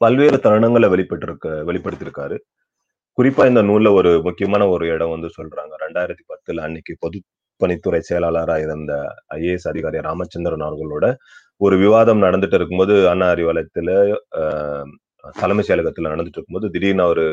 பல்வேறு 0.00 0.38
தருணங்களை 0.46 0.88
வெளிப்பட்டிருக்க 0.94 1.48
வெளிப்படுத்தியிருக்காரு. 1.68 2.36
குறிப்பா 3.18 3.44
இந்த 3.48 3.62
நூல்ல 3.62 3.88
ஒரு 3.94 4.10
முக்கியமான 4.28 4.64
ஒரு 4.68 4.86
இடம் 4.94 5.14
வந்து 5.14 5.30
சொல்றாங்க. 5.38 5.74
ரெண்டாயிரத்தி 5.84 6.24
பத்துல 6.32 6.64
அன்னைக்கு 6.68 6.94
பொது 7.00 7.18
பணித்துறை 7.60 8.00
செயலாளராக 8.02 8.64
இருந்த 8.64 8.92
ஐஏஎஸ் 9.36 9.68
அதிகாரி 9.68 10.00
ராமச்சந்திரன் 10.08 10.66
அவர்களோட 10.68 11.06
ஒரு 11.60 11.76
விவாதம் 11.76 12.22
நடந்துட்டு 12.22 12.54
இருக்கும்போது 12.54 12.94
அண்ணா 13.08 13.26
அறிவாலயத்துல 13.34 13.90
ஆஹ், 14.40 14.88
தலைமைச் 15.34 15.68
செயலகத்துல 15.68 16.12
நடந்துட்டு 16.12 16.38
இருக்கும்போது 16.38 16.70
திடீர்னு 16.70 17.02
அவரு 17.02 17.26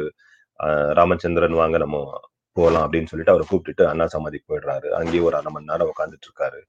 ராமச்சந்திரன் 1.00 1.60
வாங்க 1.62 1.78
நம்ம 1.78 1.98
போகலாம் 2.58 2.86
அப்படின்னு 2.86 3.10
சொல்லிட்டு 3.12 3.34
அவரை 3.34 3.46
கூப்பிட்டுட்டு 3.50 3.86
அண்ணா 3.92 4.06
சமாதிக்கு 4.08 4.48
போயிடுறாரு. 4.52 4.88
அங்கேயே 5.00 5.24
ஒரு 5.24 5.38
அரை 5.38 5.52
மணி 5.54 5.70
நேரம் 5.72 5.92
உட்காந்துட்டு 5.92 6.28
இருக்காரு. 6.30 6.60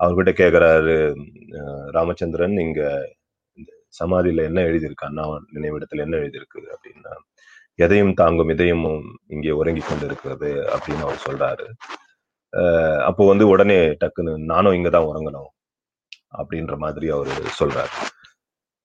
அவர்கிட்ட 0.00 0.32
கேக்குறாரு 0.40 0.96
அஹ், 1.60 1.88
ராமச்சந்திரன் 1.90 2.56
இங்க 2.66 2.82
இந்த 3.58 3.70
சமாதியில 4.00 4.44
என்ன 4.50 4.60
எழுதியிருக்கு? 4.62 5.08
அண்ணா 5.10 5.24
நினைவிடத்துல 5.56 6.04
என்ன 6.06 6.16
எழுதியிருக்கு? 6.16 6.60
அப்படின்னா. 6.74 7.14
எதையும் 7.78 8.14
தாங்கும் 8.14 8.50
இதயமும் 8.50 9.04
இங்கே 9.28 9.52
உறங்கி 9.60 9.82
கொண்டு 9.82 10.06
இருக்கிறது 10.06 10.50
அப்படின்னு 10.74 11.04
அவர் 11.06 11.24
சொல்றாரு. 11.28 11.66
அப்போ 13.04 13.26
வந்து 13.26 13.48
உடனே 13.48 13.78
டக்குன்னு 14.00 14.44
நானும் 14.44 14.72
இங்கதான் 14.72 15.08
உறங்கணும் 15.12 15.50
அப்படின்ற 16.38 16.76
மாதிரி 16.76 17.08
அவர் 17.08 17.28
சொல்றாரு. 17.60 17.92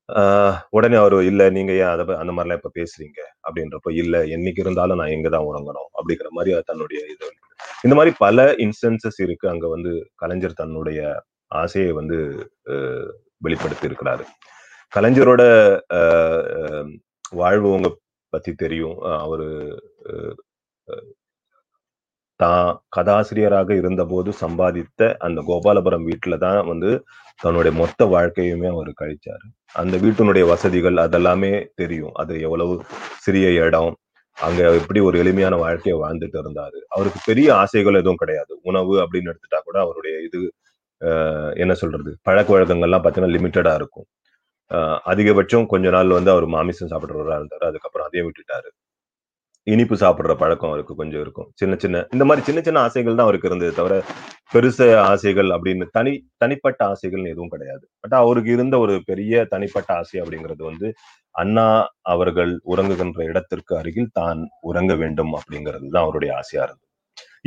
ஆஹ் 0.10 0.58
உடனே 0.70 0.96
அவர் 0.96 1.16
இல்ல 1.24 1.50
நீங்க 1.50 1.74
ஏன் 1.74 1.94
அதை 1.96 2.06
அந்த 2.16 2.34
மாதிரிலாம் 2.34 2.60
இப்ப 2.60 2.72
பேசுறீங்க? 2.76 3.20
அப்படின்றப்ப 3.48 3.94
இல்ல 3.94 4.26
என்னைக்கு 4.26 4.60
இருந்தாலும் 4.60 4.98
நான் 4.98 5.10
இங்கதான் 5.10 5.48
உறங்கணும். 5.52 5.90
அப்படிங்கிற 6.00 6.30
மாதிரி 6.30 6.62
தன்னுடைய 6.66 7.04
இது 7.14 7.28
இந்த 7.84 7.96
மாதிரி 7.98 8.16
பல 8.20 8.52
இன்ஸ்டன்சஸ் 8.56 9.20
இருக்கு. 9.20 9.50
அங்க 9.50 9.68
வந்து 9.70 9.94
கலைஞர் 10.16 10.54
தன்னுடைய 10.54 11.02
ஆசையை 11.52 11.92
வந்து 11.92 12.18
வெளிப்படுத்தி 13.38 13.88
இருக்கிறாரு. 13.88 14.24
கலைஞரோட 14.96 15.44
அஹ், 15.94 16.90
வாழ்வு 17.32 17.70
உங்க 17.72 17.90
பத்தி 18.34 18.54
தெரியும். 18.54 18.98
அவரு 19.00 19.48
தான் 22.40 22.68
கதாசிரியராக 22.96 23.70
இருந்தபோது 23.82 24.30
சம்பாதித்த 24.44 25.02
அந்த 25.28 25.40
கோபாலபுரம் 25.50 26.08
வீட்டில் 26.10 26.44
தான் 26.46 26.60
வந்து 26.72 26.90
தன்னுடைய 27.44 27.74
மொத்த 27.82 28.06
வாழ்க்கையுமே 28.16 28.68
அவர் 28.74 28.92
கழிச்சார். 29.02 29.44
அந்த 29.82 29.96
வீட்டினுடைய 30.04 30.44
வசதிகள் 30.54 30.98
அதெல்லாமே 31.06 31.54
தெரியும். 31.82 32.14
அது 32.22 32.34
எவ்வளவு 32.48 32.74
சிறிய 33.26 33.48
இடம் 33.68 33.92
அங்க 34.38 34.62
எப்படி 34.80 35.00
ஒரு 35.08 35.16
எளிமையான 35.24 35.56
வாழ்க்கையை 35.66 35.98
வாழ்ந்துட்டு 36.04 36.38
இருந்தாரு. 36.44 36.80
அவருக்கு 36.96 37.20
பெரிய 37.30 37.48
ஆசைகள் 37.64 38.00
எதுவும் 38.02 38.22
கிடையாது. 38.24 38.54
உணவு 38.70 38.94
அப்படின்னு 39.04 39.32
எடுத்துட்டா 39.32 39.60
கூட 39.68 39.78
அவருடைய 39.86 40.16
இது 40.28 40.40
என்ன 41.64 41.74
சொல்றது? 41.82 42.12
பழக்க 42.28 42.50
வழக்கங்கள்லாம் 42.56 43.04
பார்த்தீங்கன்னா 43.04 43.36
லிமிட்டடா 43.38 43.74
இருக்கும். 43.82 44.08
அதிகபட்சம் 45.12 45.68
கொஞ்ச 45.74 45.88
நாள் 45.96 46.18
வந்து 46.18 46.32
அவர் 46.36 46.48
மாமிசம் 46.56 46.92
சாப்பிடுறவரா 46.94 47.38
இருந்தாரு. 47.42 47.66
அதுக்கப்புறம் 47.72 48.08
அதையும் 48.08 48.28
விட்டுட்டாரு. 48.30 48.70
இனிப்பு 49.68 49.96
சாப்பிடுற 50.02 50.34
பழக்கம் 50.42 50.70
அவருக்கு 50.72 50.94
கொஞ்சம் 51.02 51.22
இருக்கும். 51.26 51.48
சின்ன 51.62 51.74
சின்ன 51.84 52.02
இந்த 52.16 52.24
மாதிரி 52.30 52.42
சின்ன 52.48 52.60
சின்ன 52.68 52.80
ஆசைகள் 52.88 53.18
தான் 53.18 53.28
அவருக்கு 53.28 53.50
இருந்தது 53.50 53.72
தவிர 53.80 53.96
பெருச 54.54 54.80
ஆசைகள் 55.12 55.50
அப்படின்னு 55.56 55.86
தனி 55.98 56.14
தனிப்பட்ட 56.44 56.82
ஆசைகள்னு 56.94 57.34
எதுவும் 57.36 57.54
கிடையாது. 57.54 57.84
பட் 58.02 58.16
அவருக்கு 58.22 58.52
இருந்த 58.58 58.76
ஒரு 58.86 58.96
பெரிய 59.10 59.46
தனிப்பட்ட 59.54 59.90
ஆசை 60.02 60.18
அப்படிங்கிறது 60.24 60.64
வந்து 60.70 60.90
அண்ணா 61.36 61.68
அவர்கள் 62.14 62.52
உறங்குகின்ற 62.74 63.22
இடத்திற்கு 63.32 63.74
அருகில் 63.82 64.16
தான் 64.20 64.42
உறங்க 64.70 64.94
வேண்டும் 65.04 65.34
அப்படிங்கிறது 65.40 65.88
தான் 65.96 66.06
அவருடைய 66.08 66.34
ஆசையா 66.42 66.64
இருந்தது. 66.68 66.84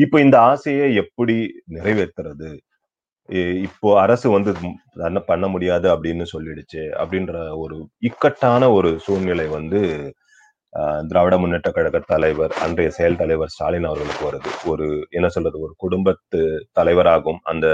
இப்போ 0.05 0.17
இந்த 0.27 0.37
ஆசையை 0.53 0.89
எப்படி 1.03 1.37
நிறைவேற்றுறது? 1.77 2.51
இப்போ 3.67 3.89
அரசு 4.03 4.27
வந்து 4.35 4.51
என்ன 5.09 5.21
பண்ண 5.31 5.47
முடியாது 5.55 5.87
அப்படின்னு 5.95 6.25
சொல்லிடுச்சு 6.35 6.83
அப்படின்ற 7.01 7.35
ஒரு 7.63 7.77
இக்கட்டான 8.09 8.71
ஒரு 8.77 8.91
சூழ்நிலை 9.07 9.47
வந்து 9.59 9.81
திராவிட 11.11 11.35
முன்னேற்ற 11.39 11.71
கழக 11.71 11.99
தலைவர் 12.07 12.53
அன்றைய 12.65 12.91
செயல் 12.91 13.17
தலைவர் 13.17 13.53
ஸ்டாலின் 13.55 13.89
அவர்களுக்கு 13.91 14.25
வருது. 14.29 14.51
ஒரு 14.67 14.87
என்ன 15.11 15.29
சொல்றது 15.29 15.59
ஒரு 15.61 15.75
குடும்பத்து 15.77 16.41
தலைவராகவும் 16.73 17.41
அந்த 17.45 17.67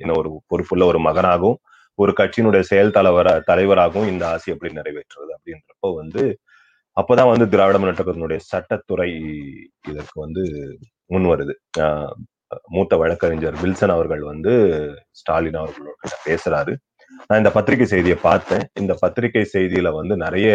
என்ன 0.00 0.12
ஒரு 0.20 0.30
பொறுப்புள்ள 0.50 0.84
ஒரு 0.86 1.00
மகனாகவும் 1.00 1.58
ஒரு 1.98 2.12
கட்சியினுடைய 2.18 2.62
செயல் 2.68 2.94
தலைவர 2.94 3.28
தலைவராகவும் 3.46 4.10
இந்த 4.12 4.24
ஆசை 4.28 4.50
எப்படி 4.54 4.70
நிறைவேற்றுறது 4.78 5.32
அப்படின்றப்போ 5.36 5.88
வந்து 5.98 6.22
அப்பதான் 6.96 7.30
வந்து 7.30 7.46
திராவிட 7.52 7.76
முன்னேற்றத்தினுடைய 7.78 8.40
சட்டத்துறை 8.48 9.10
இதற்கு 9.90 10.16
வந்து 10.20 10.42
முன் 11.10 11.26
வருது. 11.30 11.54
ஆஹ், 11.82 12.14
மூத்த 12.72 12.94
வழக்கறிஞர் 12.96 13.60
வில்சன் 13.62 13.94
அவர்கள் 13.94 14.22
வந்து 14.24 14.52
ஸ்டாலின் 15.12 15.60
அவர்களோட 15.60 15.94
பேசுறாரு. 16.26 16.72
நான் 17.28 17.40
இந்த 17.42 17.52
பத்திரிகை 17.52 17.86
செய்தியை 17.86 18.18
பார்த்தேன். 18.22 18.64
இந்த 18.74 18.92
பத்திரிகை 19.02 19.44
செய்தியில 19.54 19.88
வந்து 19.94 20.16
நிறைய 20.18 20.50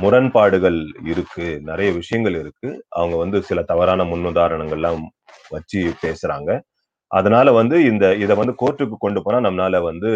முரண்பாடுகள் 0.00 0.78
இருக்கு 1.12 1.46
நிறைய 1.60 1.92
விஷயங்கள் 1.92 2.36
இருக்கு. 2.42 2.70
அவங்க 2.88 3.16
வந்து 3.16 3.38
சில 3.48 3.62
தவறான 3.62 4.04
முன்னுதாரணங்கள்லாம் 4.04 5.02
வச்சு 5.50 5.80
பேசுறாங்க. 6.04 6.50
அதனால 7.10 7.52
வந்து 7.52 7.76
இந்த 7.84 8.06
இதை 8.14 8.34
வந்து 8.36 8.54
கோர்ட்டுக்கு 8.62 8.96
கொண்டு 8.98 9.20
போனா 9.22 9.38
நம்மளால 9.48 9.82
வந்து 9.82 10.10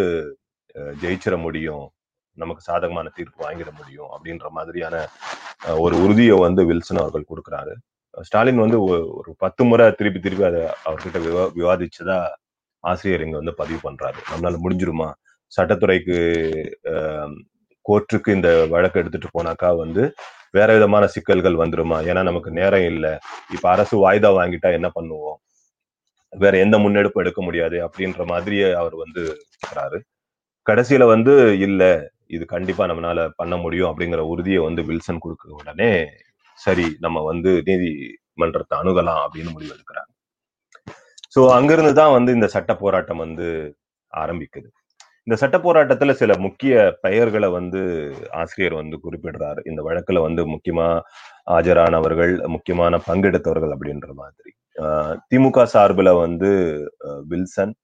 ஜெயிச்சிட 1.03 1.37
முடியும். 1.39 1.85
நமக்கு 2.39 2.63
சாதகமான 2.63 3.09
தீர்ப்பு 3.15 3.39
வாங்கிட 3.47 3.71
முடியும் 3.79 4.11
அப்படின்ற 4.15 4.47
மாதிரியான 4.51 4.97
ஒரு 5.85 5.97
உறுதியை 6.05 6.37
வந்து 6.39 6.63
வில்சன் 6.65 7.03
அவர்கள் 7.03 7.31
கொடுக்குறாரு. 7.31 7.75
ஸ்டாலின் 8.15 8.63
வந்து 8.65 8.79
ஒரு 9.19 9.31
பத்து 9.39 9.63
முறை 9.65 9.87
திருப்பி 9.93 10.21
திருப்பி 10.21 10.45
அதை 10.45 10.63
அவர்கிட்ட 10.87 11.19
விவா 11.27 11.45
விவாதிச்சதா 11.59 12.19
ஆசிரியர் 12.85 13.25
இங்க 13.27 13.37
வந்து 13.37 13.55
பதிவு 13.55 13.81
பண்றாரு. 13.87 14.19
நம்மளால 14.31 14.59
முடிஞ்சிருமா? 14.65 15.09
சட்டத்துறைக்கு 15.53 16.19
கோர்ட்டுக்கு 17.87 18.31
இந்த 18.37 18.51
வழக்கு 18.75 19.01
எடுத்துட்டு 19.03 19.29
போனாக்கா 19.37 19.71
வந்து 19.83 20.03
வேற 20.59 20.69
விதமான 20.77 21.05
சிக்கல்கள் 21.15 21.63
வந்துருமா? 21.63 21.99
ஏன்னா 22.11 22.23
நமக்கு 22.23 22.51
நேரம் 22.61 22.87
இல்லை. 22.93 23.13
இப்ப 23.55 23.65
அரசு 23.75 23.95
வாய்தா 24.05 24.31
வாங்கிட்டா 24.41 24.71
என்ன 24.79 24.89
பண்ணுவோம்? 24.99 25.39
வேற 26.33 26.55
எந்த 26.65 26.77
முன்னெடுப்பும் 26.85 27.23
எடுக்க 27.25 27.41
முடியாது 27.43 27.77
அப்படின்ற 27.87 28.23
மாதிரியே 28.33 28.69
அவர் 28.81 28.97
வந்து 29.05 29.23
சொல்றாரு 29.57 29.99
கடைசியில 30.67 31.05
வந்து 31.15 31.35
இல்ல 31.67 31.83
இது 32.37 32.45
கண்டிப்பா 32.55 32.85
நம்மளால 32.91 33.21
பண்ண 33.41 33.55
முடியும் 33.57 33.91
அப்படிங்கிற 33.91 34.23
உறுதியை 34.33 34.61
வந்து 34.69 34.83
வில்சன் 34.91 35.23
கொடுக்க 35.25 35.61
உடனே 35.61 35.91
சரி 36.59 36.87
நம்ம 37.05 37.19
வந்து 37.31 37.51
நீதிமன்றத்தை 37.69 38.75
அணுகலாம் 38.83 39.23
அப்படின்னு 39.25 39.53
முடிவு 39.57 39.75
எடுக்கிறாங்க 39.77 40.11
சோ 41.37 41.41
அங்கிருந்து 41.59 41.95
தான் 42.01 42.15
வந்து 42.17 42.31
இந்த 42.39 42.49
சட்ட 42.55 42.73
போராட்டம் 42.83 43.23
வந்து 43.25 43.47
ஆரம்பிக்குது. 44.13 44.69
இந்த 45.27 45.37
சட்ட 45.41 45.57
போராட்டத்துல 45.59 46.13
சில 46.13 46.33
முக்கிய 46.39 46.73
பெயர்களை 47.05 47.49
வந்து 47.51 47.81
ஆசிரியர் 48.41 48.77
வந்து 48.81 48.97
குறிப்பிடுறாரு. 49.05 49.61
இந்த 49.67 49.81
வழக்குல 49.87 50.21
வந்து 50.27 50.43
முக்கியமா 50.53 50.89
ஆஜரானவர்கள் 51.55 52.33
முக்கியமான 52.55 53.01
பங்கெடுத்தவர்கள் 53.07 53.73
அப்படின்ற 53.75 54.09
மாதிரி. 54.19 54.51
ஆஹ் 54.77 55.15
திமுக 55.31 55.65
சார்பில் 55.73 56.13
வந்து 56.21 56.51
வில்சன் 57.31 57.75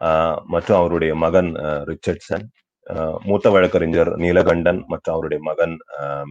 ஆஹ், 0.00 0.38
மற்றும் 0.52 0.78
அவருடைய 0.78 1.12
மகன் 1.22 1.50
அஹ், 1.62 1.82
ரிச்சர்ட்சன் 1.90 2.44
ஆஹ், 2.86 3.16
மூத்த 3.24 3.46
வழக்கறிஞர் 3.54 4.10
நீலகண்டன் 4.22 4.80
மற்றும் 4.90 5.14
அவருடைய 5.14 5.40
மகன் 5.48 5.74
ஆஹ், 6.00 6.30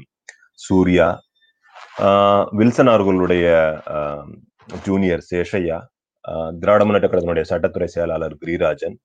சூர்யா 0.59 1.07
ஆஹ், 2.05 2.45
வில்சன் 2.59 2.91
அவர்களுடைய 2.93 3.47
ஆஹ், 3.95 4.29
ஜூனியர் 4.85 5.25
சேஷையா 5.31 5.79
திராவிட 6.59 6.83
முன்னேற்ற 6.85 7.07
கழகத்தினுடைய 7.07 7.45
சட்டத்துறை 7.49 7.87
செயலாளர் 7.89 8.39
கிரிராஜன் 8.39 8.95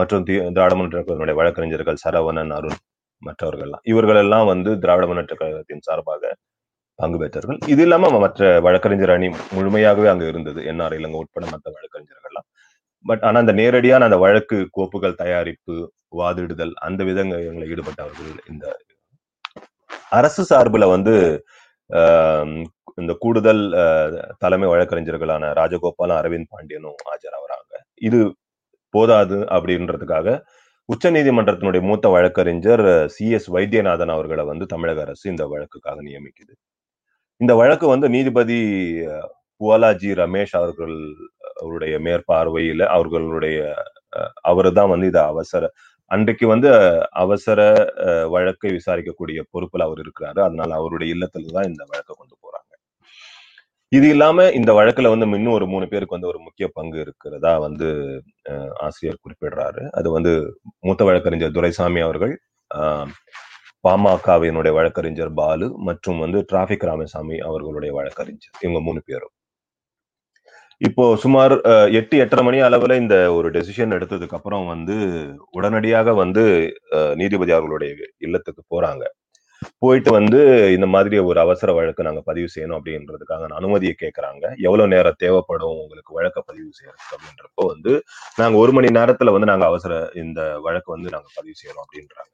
மற்றும் 0.00 0.24
தி- 0.26 0.44
திராவிட 0.48 0.74
முன்னேற்ற 0.74 0.98
கழகத்தினுடைய 0.98 1.38
வழக்கறிஞர்கள் 1.38 2.02
சரவணன் 2.04 2.54
அருண் 2.56 2.78
மற்றவர்கள்லாம். 3.22 3.84
இவர்கள் 3.86 4.20
எல்லாம் 4.20 4.46
வந்து 4.50 4.70
திராவிட 4.78 5.06
முன்னேற்ற 5.06 5.34
கழகத்தின் 5.36 5.84
சார்பாக 5.86 6.22
பங்கு 6.98 7.18
பெற்றார்கள் 7.18 7.58
இது 7.68 7.82
இல்லாம 7.82 8.10
மற்ற 8.18 8.38
வழக்கறிஞர் 8.60 9.12
அணி 9.14 9.28
முழுமையாகவே 9.56 10.08
அங்க 10.12 10.24
இருந்தது. 10.26 10.60
என்ஆர் 10.70 10.96
இலங்கை 10.98 11.20
உட்பட 11.22 11.44
மற்ற 11.46 11.66
வழக்கறிஞர்கள்லாம். 11.76 12.46
பட் 13.04 13.22
ஆனா 13.22 13.38
அந்த 13.40 13.52
நேரடியான 13.58 14.06
அந்த 14.08 14.18
வழக்கு 14.18 14.56
கோப்புகள் 14.70 15.20
தயாரிப்பு 15.20 15.74
வாதிடுதல் 16.16 16.74
அந்த 16.86 17.00
விதங்களை 17.08 17.42
ஈடுபட்டவர்கள் 17.70 18.32
இந்த 18.48 18.66
அரசு 20.12 20.42
சார்புல 20.50 20.84
வந்து 20.90 21.14
ஆஹ், 21.90 22.50
இந்த 22.98 23.12
கூடுதல் 23.20 23.62
தலைமை 24.38 24.68
வழக்கறிஞர்களான 24.68 25.44
ராஜகோபாலும் 25.56 26.18
அரவிந்த் 26.18 26.50
பாண்டியனும் 26.50 27.00
ஆஜராகிறாங்க 27.12 27.72
இது 28.02 28.20
போதாது 28.94 29.38
அப்படின்றதுக்காக 29.56 30.28
உச்ச 30.88 31.10
நீதிமன்றத்தினுடைய 31.12 31.82
மூத்த 31.88 32.06
வழக்கறிஞர் 32.14 32.84
சி. 33.08 33.26
எஸ். 33.32 33.48
வைத்தியநாதன் 33.56 34.12
அவர்களை 34.16 34.44
வந்து 34.46 34.66
தமிழக 34.74 35.00
அரசு 35.06 35.24
இந்த 35.32 35.44
வழக்குக்காக 35.52 35.98
நியமிக்குது. 36.08 36.54
இந்த 37.40 37.52
வழக்கு 37.62 37.86
வந்து 37.88 38.08
நீதிபதி 38.16 38.58
புவலாஜி 39.60 40.10
ரமேஷ் 40.20 40.56
அவர்கள் 40.60 40.96
அவருடைய 41.60 41.94
மேற்பார்வையில 42.06 42.82
அவர்களுடைய 42.96 43.58
அவரு 44.50 44.70
தான் 44.78 44.92
வந்து 44.94 45.08
இதை 45.12 45.22
அவசர 45.32 45.64
அன்றைக்கு 46.10 46.46
வந்து 46.52 46.70
அவசர 47.22 47.60
வழக்கை 48.34 48.70
விசாரிக்கக்கூடிய 48.78 49.40
பொறுப்பில் 49.52 49.86
அவர் 49.86 50.02
இருக்கிறாரு. 50.04 50.40
அதனால 50.48 50.70
அவருடைய 50.80 51.10
இல்லத்துல 51.16 51.54
தான் 51.58 51.70
இந்த 51.72 51.84
வழக்கை 51.90 52.14
கொண்டு 52.14 52.36
போறாங்க. 52.38 52.59
இது 53.92 54.06
இல்லாம 54.14 54.38
இந்த 54.58 54.70
வழக்குல 54.78 55.10
வந்து 55.12 55.26
இன்னும் 55.38 55.56
ஒரு 55.56 55.66
மூணு 55.72 55.86
பேருக்கு 55.92 56.16
வந்து 56.16 56.30
ஒரு 56.32 56.40
முக்கிய 56.46 56.66
பங்கு 56.76 56.98
இருக்கிறதா 57.04 57.52
வந்து 57.66 57.88
ஆசிரியர் 58.86 59.22
குறிப்பிடுறாரு. 59.24 59.82
அது 59.98 60.08
வந்து 60.16 60.32
மூத்த 60.86 61.02
வழக்கறிஞர் 61.08 61.56
துரைசாமி 61.56 62.02
அவர்கள் 62.06 62.34
ஆஹ், 62.70 63.08
பாமகவினுடைய 63.84 64.72
வழக்கறிஞர் 64.78 65.32
பாலு 65.40 65.68
மற்றும் 65.88 66.20
வந்து 66.24 66.40
டிராபிக் 66.50 66.86
ராமசாமி 66.90 67.36
அவர்களுடைய 67.48 67.92
வழக்கறிஞர். 67.98 68.54
இவங்க 68.64 68.80
மூணு 68.88 69.00
பேரும். 69.08 69.34
இப்போ 70.80 71.04
சுமார் 71.24 71.54
எட்டு 71.98 72.16
எட்டரை 72.24 72.42
மணி 72.46 72.58
அளவுல 72.66 72.94
இந்த 73.02 73.16
ஒரு 73.38 73.48
டெசிஷன் 73.56 73.94
எடுத்ததுக்கு 73.96 74.36
அப்புறம் 74.38 74.66
வந்து 74.72 74.96
உடனடியாக 75.58 76.14
வந்து 76.22 76.44
நீதிபதி 77.20 77.52
அவர்களுடைய 77.56 77.92
இல்லத்துக்கு 78.26 78.62
போறாங்க. 78.74 79.04
போயிட்டு 79.78 80.12
வந்து 80.12 80.40
இந்த 80.72 80.86
மாதிரி 80.86 81.18
ஒரு 81.18 81.40
அவசர 81.40 81.72
வழக்கு 81.72 82.02
நாங்க 82.02 82.20
பதிவு 82.20 82.48
செய்யணும் 82.54 82.78
அப்படின்றதுக்காக 82.80 83.48
அனுமதியை 83.48 83.94
கேட்கறாங்க 84.00 84.56
எவ்வளவு 84.58 84.88
நேரம் 84.88 85.14
தேவைப்படும் 85.18 85.78
உங்களுக்கு 85.78 86.14
வழக்க 86.14 86.40
பதிவு 86.40 86.70
செய்யறதுக்கு 86.78 87.16
அப்படின்றப்போ 87.16 87.66
வந்து 87.66 88.02
நாங்க 88.36 88.58
ஒரு 88.58 88.72
மணி 88.72 88.86
நேரத்துல 88.86 89.32
வந்து 89.32 89.46
நாங்க 89.46 89.64
அவசர 89.64 90.10
இந்த 90.14 90.58
வழக்கு 90.60 90.92
வந்து 90.92 91.10
நாங்க 91.10 91.28
பதிவு 91.34 91.54
செய்யறோம் 91.62 91.84
அப்படின்றாங்க. 91.84 92.30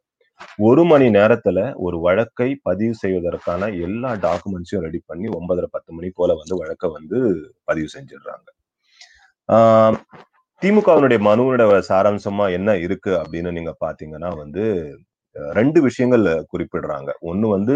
ஒரு 0.57 0.85
மணி 0.85 1.09
நேரத்துல 1.09 1.73
ஒரு 1.77 2.01
வழக்கை 2.01 2.61
பதிவு 2.63 2.95
செய்வதற்கான 2.95 3.69
எல்லா 3.71 4.13
டாக்குமெண்ட்ஸையும் 4.13 4.81
ரெடி 4.81 5.03
பண்ணி 5.07 5.29
ஒன்பதரை 5.29 5.65
பத்து 5.71 5.93
மணி 5.93 6.11
போல 6.15 6.35
வந்து 6.35 6.57
வழக்கை 6.57 6.91
வந்து 6.91 7.19
பதிவு 7.65 7.89
செஞ்சிடுறாங்க. 7.95 8.49
ஆஹ் 9.53 9.97
திமுகவினுடைய 10.63 11.19
மனுவோட 11.21 11.83
சாராம்சமா 11.89 12.51
என்ன 12.51 12.77
இருக்கு 12.77 13.11
அப்படின்னு 13.11 13.53
நீங்க 13.53 13.77
பாத்தீங்கன்னா 13.85 14.37
வந்து 14.37 14.65
ரெண்டு 15.53 15.79
விஷயங்கள் 15.87 16.25
குறிப்பிடுறாங்க. 16.53 17.11
ஒண்ணு 17.31 17.47
வந்து 17.53 17.75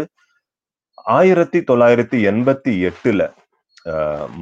ஆயிரத்தி 1.15 1.59
தொள்ளாயிரத்தி 1.69 2.17
எண்பத்தி 2.31 2.73
எட்டுல 2.89 3.21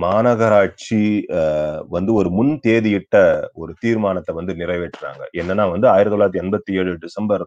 மாநகராட்சி 0.03 1.01
அஹ், 1.38 1.82
வந்து 1.89 2.12
ஒரு 2.13 2.29
முன் 2.29 2.53
தேதியிட்ட 2.65 3.17
ஒரு 3.55 3.71
தீர்மானத்தை 3.84 4.34
வந்து 4.36 4.53
நிறைவேற்றுறாங்க. 4.55 5.23
என்னன்னா 5.36 5.65
வந்து 5.71 5.88
ஆயிரத்தி 5.88 6.15
தொள்ளாயிரத்தி 6.15 6.43
எண்பத்தி 6.43 6.71
ஏழு 6.79 6.93
டிசம்பர் 7.05 7.45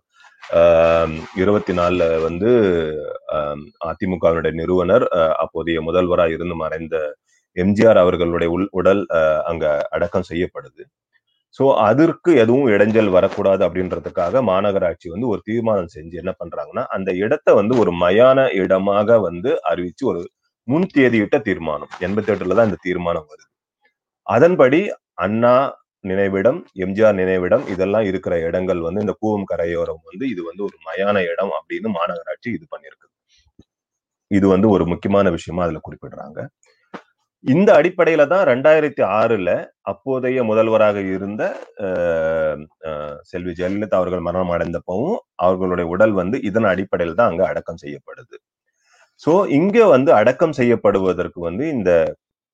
ஆஹ், 0.52 1.12
இருபத்தி 1.36 1.72
நாலுல 1.72 2.04
வந்து 2.24 2.50
ஆஹ், 3.34 3.60
அதிமுகவினுடைய 3.88 4.54
நிறுவனர் 4.60 5.06
அஹ், 5.14 5.34
அப்போதைய 5.44 5.80
முதல்வரா 5.88 6.26
இருந்து 6.32 6.56
மறைந்த 6.56 6.96
எம்ஜிஆர் 7.56 7.98
அவர்களுடைய 7.98 8.50
உள் 8.50 8.68
உடல் 8.74 9.02
அஹ், 9.14 9.42
அங்க 9.50 9.64
அடக்கம் 9.90 10.28
செய்யப்படுது. 10.30 10.82
சோ 11.54 11.64
அதற்கு 11.88 12.30
எதுவும் 12.42 12.68
இடைஞ்சல் 12.74 13.10
வரக்கூடாது 13.16 13.62
அப்படின்றதுக்காக 13.66 14.42
மாநகராட்சி 14.50 15.08
வந்து 15.14 15.26
ஒரு 15.32 15.40
தீர்மானம் 15.48 15.92
செஞ்சு 15.96 16.16
என்ன 16.22 16.32
பண்றாங்கன்னா 16.40 16.84
அந்த 16.96 17.10
இடத்தை 17.24 17.52
வந்து 17.60 17.74
ஒரு 17.82 17.92
மயான 18.04 18.46
இடமாக 18.62 19.18
வந்து 19.28 19.50
அறிவிச்சு 19.72 20.04
ஒரு 20.12 20.22
முன் 20.68 20.88
தேதியிட்ட 20.96 21.36
தீர்மானம் 21.48 21.92
எண்பத்தி 22.06 22.32
எட்டுல 22.34 22.56
தான் 22.58 22.68
இந்த 22.70 22.80
தீர்மானம் 22.86 23.28
வருது. 23.30 23.48
அதன்படி 24.26 24.80
அண்ணா 25.24 25.54
நினைவிடம் 26.04 26.58
எம்ஜிஆர் 26.84 27.18
நினைவிடம் 27.20 27.64
இதெல்லாம் 27.74 28.06
இருக்கிற 28.10 28.34
இடங்கள் 28.48 28.80
வந்து 28.86 29.02
இந்த 29.04 29.14
கூவம் 29.22 29.48
கரையோரம் 29.52 30.02
வந்து 30.08 30.24
இது 30.34 30.42
வந்து 30.50 30.62
ஒரு 30.68 30.76
மயான 30.88 31.16
இடம் 31.32 31.52
அப்படின்னு 31.58 31.90
மாநகராட்சி 31.98 32.48
இது 32.56 32.64
பண்ணியிருக்கு. 32.74 33.08
இது 34.30 34.46
வந்து 34.54 34.68
ஒரு 34.74 34.84
முக்கியமான 34.92 35.30
விஷயமா 35.36 35.62
அதுல 35.66 35.80
குறிப்பிடுறாங்க. 35.86 36.38
இந்த 37.44 37.70
அடிப்படையில 37.78 38.24
தான் 38.30 38.44
ரெண்டாயிரத்தி 38.50 39.02
ஆறுல 39.18 39.50
அப்போதைய 39.90 40.40
முதல்வராக 40.50 40.98
இருந்த 41.14 41.42
அஹ், 41.86 42.58
அஹ், 42.88 43.16
செல்வி 43.30 43.52
ஜெயலலிதா 43.58 43.98
அவர்கள் 44.00 44.26
மரணம் 44.26 44.52
அடைந்தப்பவும் 44.56 45.16
அவர்களுடைய 45.44 45.86
உடல் 45.94 46.14
வந்து 46.20 46.38
இதன் 46.48 46.68
அடிப்படையில் 46.72 47.18
தான் 47.20 47.30
அங்க 47.32 47.44
அடக்கம் 47.50 47.82
செய்யப்படுது. 47.84 48.36
சோ 49.22 49.32
இங்க 49.58 49.78
வந்து 49.94 50.10
அடக்கம் 50.20 50.56
செய்யப்படுவதற்கு 50.60 51.40
வந்து 51.48 51.64
இந்த 51.76 51.90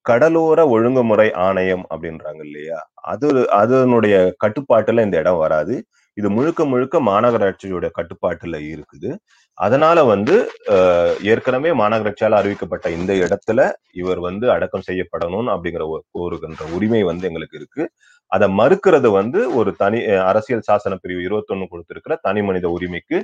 கடலோர 0.06 0.60
ஒழுங்குமுறை 0.74 1.28
ஆணையம் 1.46 1.84
அப்படின்றாங்க 1.92 2.42
இல்லையா? 2.48 2.78
அது 3.12 3.28
அதனுடைய 3.60 4.14
கட்டுப்பாட்டுல 4.44 5.04
இந்த 5.06 5.16
இடம் 5.22 5.42
வராது. 5.44 5.74
இது 6.18 6.28
முழுக்க 6.36 6.62
முழுக்க 6.72 6.96
மாநகராட்சியோட 7.08 7.86
கட்டுப்பாட்டுல 7.98 8.56
இருக்குது. 8.72 9.10
அதனால 9.58 9.98
வந்து 10.12 10.34
ஏற்கனவே 11.32 11.70
மாநகராட்சியால் 11.80 12.38
அறிவிக்கப்பட்ட 12.40 12.86
இந்த 12.98 13.12
இடத்துல 13.24 13.60
இவர் 14.00 14.20
வந்து 14.28 14.46
அடக்கம் 14.56 14.86
செய்யப்படணும் 14.88 15.50
அப்படிங்கிற 15.54 15.84
கோருகின்ற 16.16 16.64
உரிமை 16.76 17.02
வந்து 17.10 17.28
எங்களுக்கு 17.30 17.58
இருக்கு. 17.60 17.84
அதை 18.32 18.46
மறுக்கிறது 18.60 19.08
வந்து 19.20 19.40
ஒரு 19.60 19.70
தனி 19.82 20.00
அரசியல் 20.30 20.66
சாசன 20.68 20.96
பிரிவு 21.04 21.22
இருபத்தொன்னு 21.28 21.70
கொடுத்திருக்கிற 21.72 22.16
தனி 22.26 22.42
மனித 22.48 22.66
உரிமைக்கு 22.76 23.18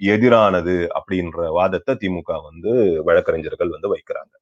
எதிரானது 0.00 0.74
அப்படின்ற 0.98 1.38
வாதத்தை 1.58 1.94
திமுக 2.02 2.30
வந்து 2.48 2.72
வழக்கறிஞர்கள் 3.08 3.74
வந்து 3.76 3.88
வைக்கிறாங்க. 3.94 4.32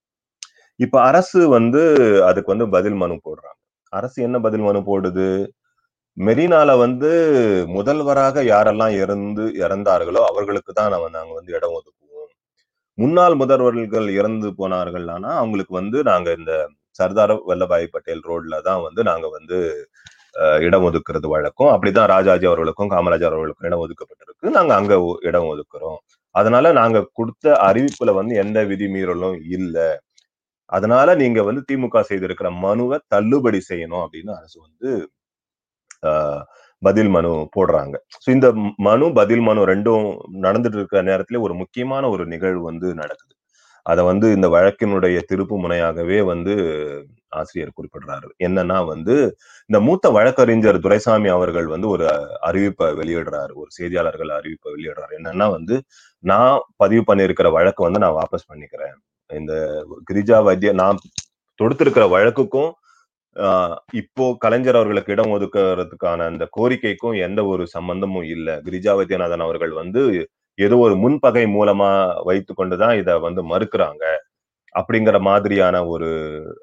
இப்ப 0.80 0.96
அரசு 1.10 1.40
வந்து 1.56 1.82
அதுக்கு 2.28 2.52
வந்து 2.54 2.68
பதில் 2.76 2.98
மனு 3.02 3.16
போடுறாங்க. 3.26 3.58
அரசு 3.92 4.18
என்ன 4.28 4.36
பதில் 4.46 4.66
மனு 4.68 4.80
போடுது? 4.90 5.26
மெரினால 6.16 6.70
வந்து 6.82 7.10
முதல்வராக 7.76 8.42
யாரெல்லாம் 8.50 8.94
இறந்து 9.02 9.44
இறந்தார்களோ 9.62 10.22
அவர்களுக்கு 10.30 10.72
தான் 10.74 10.92
நம்ம 10.94 11.10
நாங்க 11.16 11.32
வந்து 11.38 11.52
இடம் 11.58 11.76
ஒதுக்குவோம். 11.78 12.30
முன்னாள் 12.98 13.36
முதல்வர்கள் 13.42 14.08
இறந்து 14.18 14.48
போனார்கள். 14.60 15.06
ஆனா 15.16 15.30
அவங்களுக்கு 15.40 15.74
வந்து 15.80 15.98
நாங்க 16.10 16.30
இந்த 16.40 16.54
சர்தார் 16.98 17.34
வல்லபாய் 17.50 17.92
பட்டேல் 17.94 18.24
ரோட்ல 18.30 18.56
தான் 18.68 18.82
வந்து 18.86 19.02
நாங்க 19.10 19.26
வந்து 19.36 19.58
அஹ், 20.34 20.60
இடம் 20.66 20.86
ஒதுக்குறது 20.88 21.28
வழக்கம். 21.32 21.70
அப்படிதான் 21.74 22.10
ராஜாஜி 22.12 22.46
அவர்களுக்கும் 22.50 22.90
காமராஜர் 22.92 23.28
அவர்களுக்கும் 23.30 23.68
இடம் 23.68 23.82
ஒதுக்கப்பட்டிருக்கு. 23.84 24.28
நாங்க 24.56 24.72
அங்க 24.78 24.94
இடம் 25.28 25.48
ஒதுக்குறோம். 25.52 25.98
அதனால 26.34 26.66
நாங்க 26.80 26.98
கொடுத்த 27.18 27.46
அறிவிப்புல 27.68 28.10
வந்து 28.18 28.34
எந்த 28.42 28.58
விதிமீறலும் 28.70 29.36
இல்ல. 29.56 29.76
அதனால 30.72 31.08
நீங்க 31.22 31.40
வந்து 31.48 31.62
திமுக 31.68 32.02
செய்திருக்கிற 32.10 32.48
மனுவை 32.64 32.98
தள்ளுபடி 33.14 33.60
செய்யணும் 33.70 34.04
அப்படின்னு 34.04 34.32
அரசு 34.38 34.58
வந்து 34.66 34.90
பதில் 36.82 37.08
மனு 37.08 37.30
போடுறாங்க. 37.56 37.94
ஸோ 38.22 38.28
இந்த 38.36 38.48
மனு 38.88 39.06
பதில் 39.12 39.44
மனு 39.48 39.62
ரெண்டும் 39.72 40.06
நடந்துட்டு 40.46 40.78
இருக்கிற 40.78 41.00
நேரத்துல 41.02 41.40
ஒரு 41.40 41.54
முக்கியமான 41.54 42.10
ஒரு 42.10 42.24
நிகழ்வு 42.26 42.62
வந்து 42.62 42.88
நடக்குது. 42.94 43.34
அதை 43.86 44.02
வந்து 44.04 44.26
இந்த 44.36 44.48
வழக்கினுடைய 44.48 45.18
திருப்பு 45.30 45.56
முனையாகவே 45.64 46.18
வந்து 46.32 46.54
ஆசிரியர் 47.28 47.76
குறிப்பிடுறாரு. 47.78 48.28
என்னன்னா 48.46 48.78
வந்து 48.86 49.14
இந்த 49.70 49.78
மூத்த 49.80 50.10
வழக்கறிஞர் 50.10 50.78
துரைசாமி 50.80 51.28
அவர்கள் 51.28 51.66
வந்து 51.66 51.88
ஒரு 51.88 52.06
அறிவிப்பை 52.48 52.88
வெளியிடுறாரு. 53.00 53.52
ஒரு 53.54 53.70
செய்தியாளர்கள் 53.78 54.32
அறிவிப்பை 54.38 54.70
வெளியிடுறாரு. 54.74 55.12
என்னன்னா 55.20 55.46
வந்து 55.56 55.76
நான் 56.24 56.56
பதிவு 56.76 57.04
பண்ணியிருக்கிற 57.06 57.50
வழக்கு 57.58 57.82
வந்து 57.82 58.02
நான் 58.04 58.18
வாபஸ் 58.20 58.50
பண்ணிக்கிறேன். 58.52 58.96
இந்த 59.30 59.54
கிரிஜா 60.10 60.38
வைத்திய 60.42 60.72
நான் 60.72 60.98
தொடுத்திருக்கிற 61.60 62.04
வழக்குக்கும் 62.16 62.70
இப்போ 64.00 64.24
கலைஞர் 64.40 64.78
அவர்களுக்கு 64.78 65.14
இடம் 65.14 65.34
ஒதுக்குறதுக்கான 65.36 66.26
அந்த 66.30 66.44
கோரிக்கைக்கும் 66.56 67.16
எந்த 67.26 67.40
ஒரு 67.52 67.64
சம்பந்தமும் 67.74 68.26
இல்ல. 68.34 68.48
கிரிஜா 68.66 68.92
வைத்தியநாதன் 68.98 69.44
அவர்கள் 69.46 69.72
வந்து 69.80 70.02
ஏதோ 70.58 70.76
ஒரு 70.86 70.94
முன்பகை 71.04 71.44
மூலமா 71.54 71.90
வைத்து 72.28 72.52
கொண்டுதான் 72.54 72.94
இதை 73.00 73.14
வந்து 73.26 73.42
மறுக்கிறாங்க. 73.52 74.04
அப்படிங்கிற 74.74 75.18
மாதிரியான 75.28 75.76
ஒரு 75.94 76.08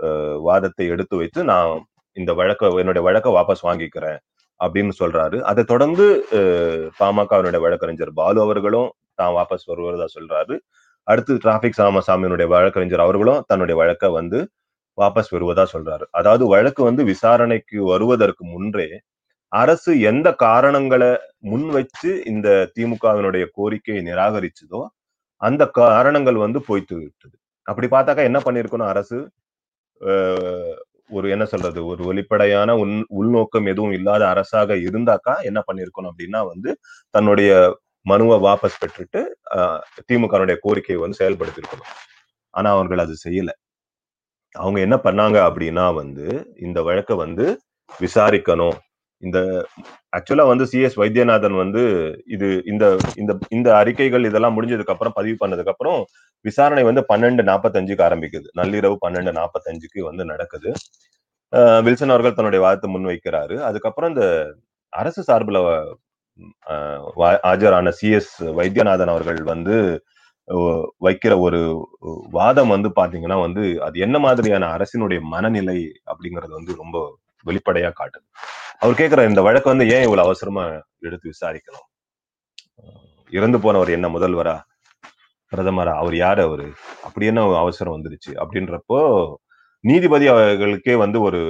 அஹ், 0.07 0.37
வாதத்தை 0.47 0.85
எடுத்து 0.93 1.15
வைத்து 1.21 1.41
நான் 1.51 1.71
இந்த 2.17 2.31
வழக்க 2.39 2.71
என்னுடைய 2.81 3.03
வழக்கை 3.07 3.31
வாபஸ் 3.37 3.63
வாங்கிக்கிறேன் 3.67 4.19
அப்படின்னு 4.59 4.93
சொல்றாரு. 5.01 5.37
அதை 5.49 5.63
தொடர்ந்து 5.65 6.05
பாமக 6.31 6.99
பாமகவினுடைய 6.99 7.61
வழக்கறிஞர் 7.65 8.13
பாலு 8.19 8.39
அவர்களும் 8.45 8.89
தான் 9.21 9.35
வாபஸ் 9.37 9.65
வருவதா 9.71 10.07
சொல்றாரு. 10.17 10.55
அடுத்து 11.07 11.33
டிராபிக் 11.43 11.79
சாமசாமியினுடைய 11.79 12.47
வழக்கறிஞர் 12.55 13.05
அவர்களும் 13.05 13.43
தன்னுடைய 13.51 13.77
வழக்கை 13.83 14.09
வந்து 14.19 14.39
வாபஸ் 14.97 15.31
வருவதா 15.35 15.65
சொல்றாரு. 15.73 16.05
அதாவது 16.19 16.43
வழக்கு 16.53 16.81
வந்து 16.89 17.03
விசாரணைக்கு 17.11 17.79
வருவதற்கு 17.93 18.43
முன்றே 18.53 18.89
அரசு 19.51 19.91
எந்த 20.11 20.27
காரணங்களை 20.45 21.11
முன் 21.51 21.67
வச்சு 21.75 22.09
இந்த 22.31 22.47
திமுகவினுடைய 22.75 23.43
கோரிக்கையை 23.57 24.01
நிராகரிச்சதோ 24.09 24.81
அந்த 25.41 25.63
காரணங்கள் 25.81 26.37
வந்து 26.45 26.59
போய்த்து 26.67 26.95
விட்டது. 27.01 27.35
அப்படி 27.67 27.87
பார்த்தாக்கா 27.87 28.23
என்ன 28.29 28.39
பண்ணிருக்கணும் 28.45 28.91
அரசு? 28.93 29.17
ஒரு 31.17 31.27
என்ன 31.33 31.45
சொல்றது? 31.51 31.79
ஒரு 31.91 32.01
வெளிப்படையான 32.09 32.69
உள் 32.81 32.93
உள்நோக்கம் 33.19 33.69
எதுவும் 33.71 33.95
இல்லாத 33.97 34.23
அரசாக 34.33 34.75
இருந்தாக்கா 34.87 35.33
என்ன 35.49 35.59
பண்ணிருக்கணும் 35.67 36.11
அப்படின்னா 36.11 36.41
வந்து 36.51 36.71
தன்னுடைய 37.15 37.51
மனுவை 38.05 38.37
வாபஸ் 38.45 38.79
பெற்றுட்டு 38.81 39.21
திமுகனுடைய 40.09 40.55
கோரிக்கையை 40.65 40.99
வந்து 41.03 41.19
செயல்படுத்திருக்கணும். 41.21 41.91
ஆனா 42.53 42.69
அவர்கள் 42.75 43.03
அது 43.05 43.15
செய்யல. 43.25 43.51
அவங்க 44.61 44.79
என்ன 44.85 44.97
பண்ணாங்க 45.05 45.37
அப்படின்னா 45.49 45.85
வந்து 46.01 46.27
இந்த 46.67 46.79
வழக்கை 46.87 47.15
வந்து 47.23 47.45
விசாரிக்கணும். 47.89 48.77
இந்த 49.23 49.39
ஆக்சுவலா 50.17 50.45
வந்து 50.51 50.65
சிஎஸ் 50.71 50.97
வைத்தியநாதன் 51.01 51.55
வந்து 51.61 51.83
இது 52.35 52.47
இந்த 52.71 52.85
இந்த 53.21 53.31
இந்த 53.57 53.69
அறிக்கைகள் 53.79 54.27
இதெல்லாம் 54.29 54.55
முடிஞ்சதுக்கு 54.57 54.93
அப்புறம் 54.95 55.15
பதிவு 55.19 55.37
பண்ணதுக்கு 55.41 55.73
அப்புறம் 55.73 55.99
விசாரணை 56.45 56.83
வந்து 56.89 57.03
பன்னெண்டு 57.11 57.43
நாற்பத்தஞ்சுக்கு 57.51 58.05
ஆரம்பிக்குது. 58.07 58.47
நள்ளிரவு 58.59 58.97
பன்னெண்டு 59.05 59.33
நாற்பத்தஞ்சுக்கு 59.39 60.01
வந்து 60.09 60.25
நடக்குது. 60.31 60.71
வில்சன் 61.85 62.13
அவர்கள் 62.13 62.37
தன்னுடைய 62.37 62.61
வாதத்தை 62.65 62.89
முன்வைக்கிறாரு. 62.95 63.55
அதுக்கப்புறம் 63.69 64.11
இந்த 64.13 64.25
அரசு 64.93 65.21
சார்பில் 65.29 65.61
ஆஜரான 67.51 67.91
சிஎஸ் 67.99 68.33
வைத்தியநாதன் 68.59 69.11
அவர்கள் 69.13 69.41
வந்து 69.53 69.75
வைக்கிற 71.05 71.39
ஒரு 71.39 71.59
வாதம் 72.31 72.73
வந்து 72.75 72.89
பாத்தீங்கன்னா 72.89 73.37
வந்து 73.41 73.81
அது 73.81 73.99
என்ன 73.99 74.19
மாதிரியான 74.19 74.69
அரசினுடைய 74.75 75.19
மனநிலை 75.33 75.79
அப்படிங்கறது 76.11 76.53
வந்து 76.59 76.73
ரொம்ப 76.75 76.97
வெளிப்படையா 77.45 77.91
காட்டுது. 77.99 78.25
அவர் 78.79 78.99
கேக்குற 78.99 79.21
இந்த 79.29 79.41
வழக்கு 79.41 79.69
வந்து 79.69 79.85
ஏன் 79.95 80.03
இவ்வளவு 80.03 80.25
அவசரமா 80.27 80.63
எடுத்து 80.99 81.31
விசாரிக்கணும்? 81.33 81.87
இறந்து 83.33 83.59
போனவர் 83.59 83.89
என்ன 83.89 84.07
முதல்வரா? 84.09 84.55
பிரதமரா? 85.51 85.93
அவர் 86.01 86.15
யாரு 86.15 86.41
அவரு? 86.41 86.67
அப்படி 87.03 87.25
என்ன 87.25 87.43
அவசரம் 87.57 87.95
வந்துருச்சு? 87.97 88.31
அப்படின்றப்போ 88.41 88.99
நீதிபதி 89.83 90.27
அவர்களுக்கே 90.27 90.95
வந்து 90.95 91.21
ஒரு 91.21 91.41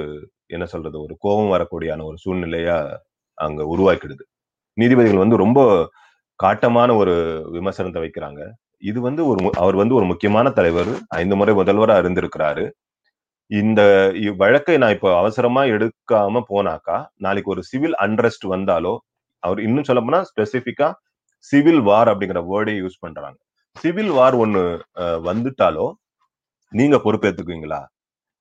என்ன 0.47 0.65
சொல்றது 0.65 0.97
ஒரு 1.01 1.13
கோபம் 1.19 1.53
வரக்கூடியான 1.53 2.03
ஒரு 2.03 2.17
சூழ்நிலையா 2.25 2.97
அங்க 3.33 3.63
உருவாக்கிடுது. 3.63 4.23
நீதிபதிகள் 4.73 5.23
வந்து 5.23 5.37
ரொம்ப 5.37 5.59
காட்டமான 6.43 6.95
ஒரு 6.95 7.13
விமர்சனத்தை 7.51 8.01
வைக்கிறாங்க. 8.05 8.41
இது 8.83 9.01
வந்து 9.01 9.25
ஒரு 9.27 9.45
மு- 9.45 9.57
அவர் 9.57 9.75
வந்து 9.75 9.95
ஒரு 9.95 10.05
முக்கியமான 10.05 10.49
தலைவர் 10.49 10.91
ஐந்து 11.07 11.35
முறை 11.35 11.55
முதல்வரா 11.55 11.95
இருந்திருக்கிறாரு. 12.01 12.65
இந்த 13.51 13.81
வழக்கை 14.37 14.77
நான் 14.77 14.93
இப்போ 14.93 15.17
அவசரமா 15.17 15.63
எடுக்காம 15.65 16.41
போனாக்கா 16.49 16.97
நாளைக்கு 17.15 17.51
ஒரு 17.51 17.63
சிவில் 17.63 17.95
அண்ட்ரஸ்ட் 17.99 18.47
வந்தாலோ 18.47 18.93
அவர் 19.43 19.59
இன்னும் 19.59 19.83
சொல்ல 19.83 20.01
போனா 20.01 20.25
ஸ்பெசிபிக்கா 20.29 20.87
சிவில் 21.37 21.79
வார் 21.79 22.07
அப்படிங்கிற 22.07 22.39
வேர்டே 22.51 22.75
யூஸ் 22.81 22.99
பண்றாங்க. 22.99 23.37
சிவில் 23.75 24.09
வார் 24.09 24.37
ஒண்ணு 24.37 24.63
அஹ், 24.95 25.19
வந்துட்டாலோ 25.23 25.85
நீங்க 26.71 26.97
பொறுப்பேத்துக்குவீங்களா? 26.97 27.81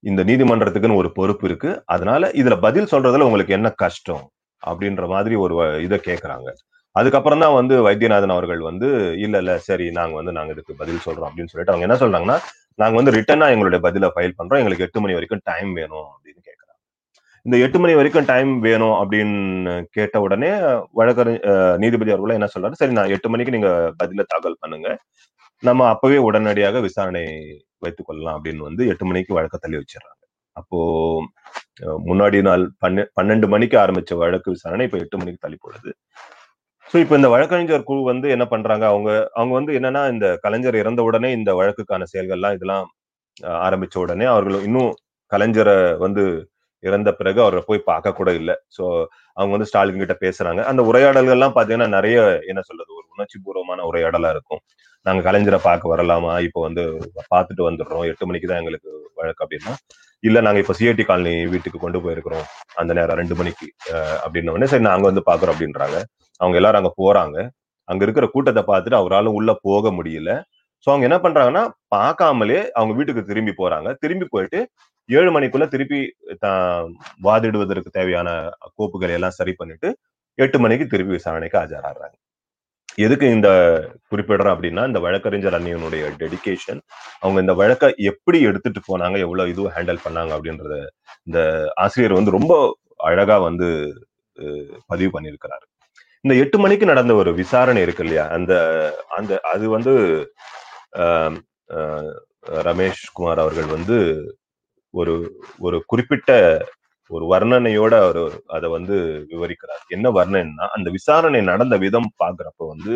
இந்த 0.05 0.25
நீதிமன்றத்துக்குன்னு 0.25 0.97
ஒரு 0.97 1.13
பொறுப்பு 1.13 1.47
இருக்கு. 1.49 1.83
அதனால 1.87 2.31
இதுல 2.35 2.61
பதில் 2.61 2.85
சொல்றதுல 2.85 3.21
உங்களுக்கு 3.21 3.53
என்ன 3.53 3.71
கஷ்டம்? 3.71 4.25
அப்படின்ற 4.63 5.09
மாதிரி 5.09 5.35
ஒரு 5.35 5.83
இதை 5.83 5.99
கேக்குறாங்க. 6.05 6.49
அதுக்கப்புறம் 7.01 7.43
தான் 7.45 7.57
வந்து 7.59 7.75
வைத்தியநாதன் 7.87 8.35
அவர்கள் 8.37 8.63
வந்து 8.71 8.89
இல்ல 9.25 9.37
இல்ல 9.43 9.53
சரி 9.69 9.87
நாங்க 9.99 10.15
வந்து 10.21 10.33
நாங்க 10.39 10.53
இதுக்கு 10.57 10.75
பதில் 10.83 11.05
சொல்றோம் 11.07 11.29
அப்படின்னு 11.31 11.53
சொல்லிட்டு 11.53 11.75
அவங்க 11.75 11.87
என்ன 11.89 11.99
சொல்றாங்கன்னா 12.03 12.37
நாங்க 12.83 12.95
வந்து 13.01 13.15
ரிட்டர்னா 13.19 13.47
எங்களுடைய 13.55 13.81
பதில 13.87 14.07
ஃபைல் 14.15 14.37
பண்றோம். 14.39 14.61
எங்களுக்கு 14.63 14.87
எட்டு 14.87 15.01
மணி 15.03 15.17
வரைக்கும் 15.19 15.43
டைம் 15.51 15.71
வேணும் 15.81 16.09
அப்படின்னு 16.15 16.41
கேட்கறாங்க. 16.49 16.73
இந்த 17.47 17.57
எட்டு 17.67 17.79
மணி 17.83 17.95
வரைக்கும் 17.99 18.29
டைம் 18.33 18.53
வேணும் 18.67 18.97
அப்படின்னு 19.01 19.75
கேட்ட 19.97 20.17
உடனே 20.27 20.51
வழக்கறி 21.01 21.35
நீதிபதி 21.85 22.13
அவர்களும் 22.15 22.39
என்ன 22.39 22.49
சொல்றாரு 22.55 22.81
சரி 22.81 22.95
நான் 22.99 23.13
எட்டு 23.17 23.31
மணிக்கு 23.35 23.57
நீங்க 23.57 23.71
பதில 24.03 24.25
தாக்கல் 24.33 24.61
பண்ணுங்க. 24.65 24.89
நம்ம 25.63 25.87
அப்பவே 25.95 26.19
உடனடியாக 26.29 26.81
விசாரணை 26.89 27.25
வைத்துக் 27.85 28.09
கொள்ளலாம் 28.09 28.37
அப்படின்னு 28.39 28.69
வந்து 28.69 28.83
எட்டு 28.93 29.05
மணிக்கு 29.11 29.39
வழக்க 29.39 29.57
தள்ளி 29.65 29.79
வச்சிடறாங்க. 29.83 30.23
அப்போ 30.57 30.79
முன்னாடி 32.09 32.39
நாள் 32.49 32.65
பன்னெண்டு 33.19 33.47
மணிக்கு 33.55 33.77
ஆரம்பிச்ச 33.85 34.15
வழக்கு 34.23 34.49
விசாரணை 34.57 34.85
இப்ப 34.89 34.99
எட்டு 35.05 35.19
மணிக்கு 35.23 35.45
தள்ளி 35.45 35.59
போடுது 35.65 35.91
ஸோ 36.91 36.97
இப்போ 37.03 37.15
இந்த 37.19 37.29
வழக்கறிஞர் 37.33 37.87
குழு 37.89 38.03
வந்து 38.11 38.27
என்ன 38.35 38.45
பண்றாங்க? 38.53 38.85
அவங்க 38.93 39.11
அவங்க 39.39 39.53
வந்து 39.59 39.73
என்னன்னா 39.79 40.03
இந்த 40.15 40.27
கலைஞர் 40.45 40.81
இறந்த 40.83 41.01
உடனே 41.09 41.29
இந்த 41.39 41.51
வழக்குக்கான 41.61 42.07
செயல்கள்லாம் 42.13 42.57
இதெல்லாம் 42.57 42.85
ஆரம்பிச்ச 43.69 43.97
உடனே 44.05 44.27
அவர்கள் 44.35 44.67
இன்னும் 44.69 44.93
கலைஞரை 45.33 45.75
வந்து 46.05 46.25
இறந்த 46.83 47.11
பிறகு 47.21 47.39
அவரை 47.45 47.61
போய் 47.69 47.87
பார்க்க 47.91 48.19
கூட 48.19 48.31
இல்லை. 48.41 48.55
ஸோ 48.77 48.85
அவங்க 49.37 49.53
வந்து 49.57 49.69
ஸ்டாலின் 49.71 50.03
கிட்ட 50.03 50.17
பேசுறாங்க. 50.25 50.61
அந்த 50.71 50.81
உரையாடல்கள்லாம் 50.91 51.55
பார்த்தீங்கன்னா 51.57 51.89
நிறைய 51.97 52.19
என்ன 52.51 52.61
சொல்றது? 52.69 52.91
ஒரு 52.99 53.07
உணர்ச்சி 53.15 53.37
பூர்வமான 53.47 53.87
உரையாடலா 53.91 54.31
இருக்கும். 54.37 54.63
நாங்க 55.07 55.21
கலைஞரை 55.29 55.61
பார்க்க 55.69 55.93
வரலாமா? 55.95 56.33
இப்போ 56.49 56.61
வந்து 56.69 56.83
பார்த்துட்டு 57.33 57.63
வந்துடுறோம். 57.69 58.05
எட்டு 58.11 58.27
மணிக்கு 58.29 58.51
தான் 58.51 58.61
எங்களுக்கு 58.63 58.91
வழக்கு 59.21 59.45
அப்படின்னா. 59.45 59.75
இல்ல 60.23 60.39
நாங்க 60.47 60.61
இப்போ 60.63 60.75
சிஐடி 60.79 61.05
காலனி 61.11 61.35
வீட்டுக்கு 61.55 61.79
கொண்டு 61.85 61.99
போயிருக்கிறோம். 62.05 62.47
அந்த 62.83 62.93
நேரம் 62.99 63.19
ரெண்டு 63.23 63.35
மணிக்கு 63.41 63.67
அப்படின்ன 64.25 64.55
உடனே 64.55 64.71
சரி 64.75 64.87
நாங்க 64.91 65.07
வந்து 65.11 65.25
பாக்குறோம் 65.31 65.55
அப்படின்றாங்க. 65.55 65.99
அவங்க 66.41 66.57
எல்லாரும் 66.61 66.81
அங்க 66.83 66.93
போறாங்க. 67.03 67.37
அங்க 67.89 68.03
இருக்கிற 68.07 68.27
கூட்டத்தை 68.35 68.63
பார்த்துட்டு 68.71 69.01
அவராலும் 69.03 69.37
உள்ள 69.39 69.51
போக 69.69 69.91
முடியல. 69.99 70.31
சோ 70.87 70.89
அவங்க 70.93 71.07
என்ன 71.09 71.19
பண்றாங்கன்னா 71.25 71.63
பார்க்காமலே 71.97 72.61
அவங்க 72.79 72.93
வீட்டுக்கு 72.99 73.23
திரும்பி 73.31 73.53
போறாங்க. 73.63 73.89
திரும்பி 74.03 74.27
போயிட்டு 74.35 74.61
ஏழு 75.09 75.31
மணிக்குள்ள 75.37 75.67
திருப்பி 75.75 76.01
வாதிடுவதற்கு 77.29 77.91
தேவையான 77.99 78.29
கோப்புகளை 78.79 79.15
எல்லாம் 79.19 79.37
சரி 79.41 79.53
பண்ணிட்டு 79.61 79.89
எட்டு 80.39 80.59
மணிக்கு 80.65 80.87
திருப்பி 80.93 81.15
விசாரணைக்கு 81.19 81.59
ஆஜராடுறாங்க 81.63 82.17
எதுக்கு 83.05 83.27
இந்த 83.37 83.49
குறிப்பிடுறோம் 84.11 84.55
அப்படின்னா 84.55 84.83
இந்த 84.91 85.01
வழக்கறிஞர் 85.07 85.57
அன்னியனுடைய 85.59 86.05
டெடிகேஷன் 86.23 86.81
அவங்க 87.23 87.39
இந்த 87.45 87.55
வழக்கை 87.61 87.89
எப்படி 88.11 88.39
எடுத்துட்டு 88.51 88.81
போனாங்க 88.91 89.17
எவ்வளவு 89.27 89.53
இதுவும் 89.55 89.75
ஹேண்டில் 89.77 90.05
பண்ணாங்க 90.07 90.33
அப்படின்றத 90.37 90.77
இந்த 91.29 91.41
ஆசிரியர் 91.85 92.19
வந்து 92.19 92.37
ரொம்ப 92.39 92.55
அழகா 93.11 93.37
வந்து 93.49 93.69
பதிவு 94.93 95.11
பண்ணியிருக்கிறாரு. 95.17 95.67
இந்த 96.27 96.37
எட்டு 96.43 96.59
மணிக்கு 96.61 96.87
நடந்த 96.91 97.15
ஒரு 97.21 97.33
விசாரணை 97.41 97.83
இருக்கு 97.85 98.05
இல்லையா? 98.07 98.27
அந்த 98.37 98.53
அந்த 99.19 99.33
அது 99.53 99.67
வந்து 99.77 99.95
ரமேஷ் 102.67 103.05
குமார் 103.17 103.43
அவர்கள் 103.45 103.69
வந்து 103.77 103.97
ஒரு 104.95 105.15
ஒரு 105.67 105.79
குறிப்பிட்ட 105.93 106.31
ஒரு 107.11 107.25
வர்ணனையோட 107.33 107.95
அவர் 108.05 108.21
அதை 108.57 108.69
வந்து 108.77 108.97
விவரிக்கிறார். 109.33 109.83
என்ன 109.97 110.07
வர்ணனைன்னா 110.19 110.67
அந்த 110.77 110.89
விசாரணை 110.97 111.41
நடந்த 111.51 111.77
விதம் 111.85 112.11
பாக்குறப்ப 112.23 112.63
வந்து 112.73 112.95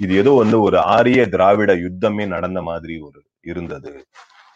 இது 0.00 0.12
ஏதோ 0.22 0.32
வந்து 0.42 0.58
ஒரு 0.66 0.78
ஆரிய 0.96 1.20
திராவிட 1.34 1.72
யுத்தமே 1.84 2.26
நடந்த 2.36 2.60
மாதிரி 2.70 2.96
ஒரு 3.08 3.20
இருந்தது 3.46 3.92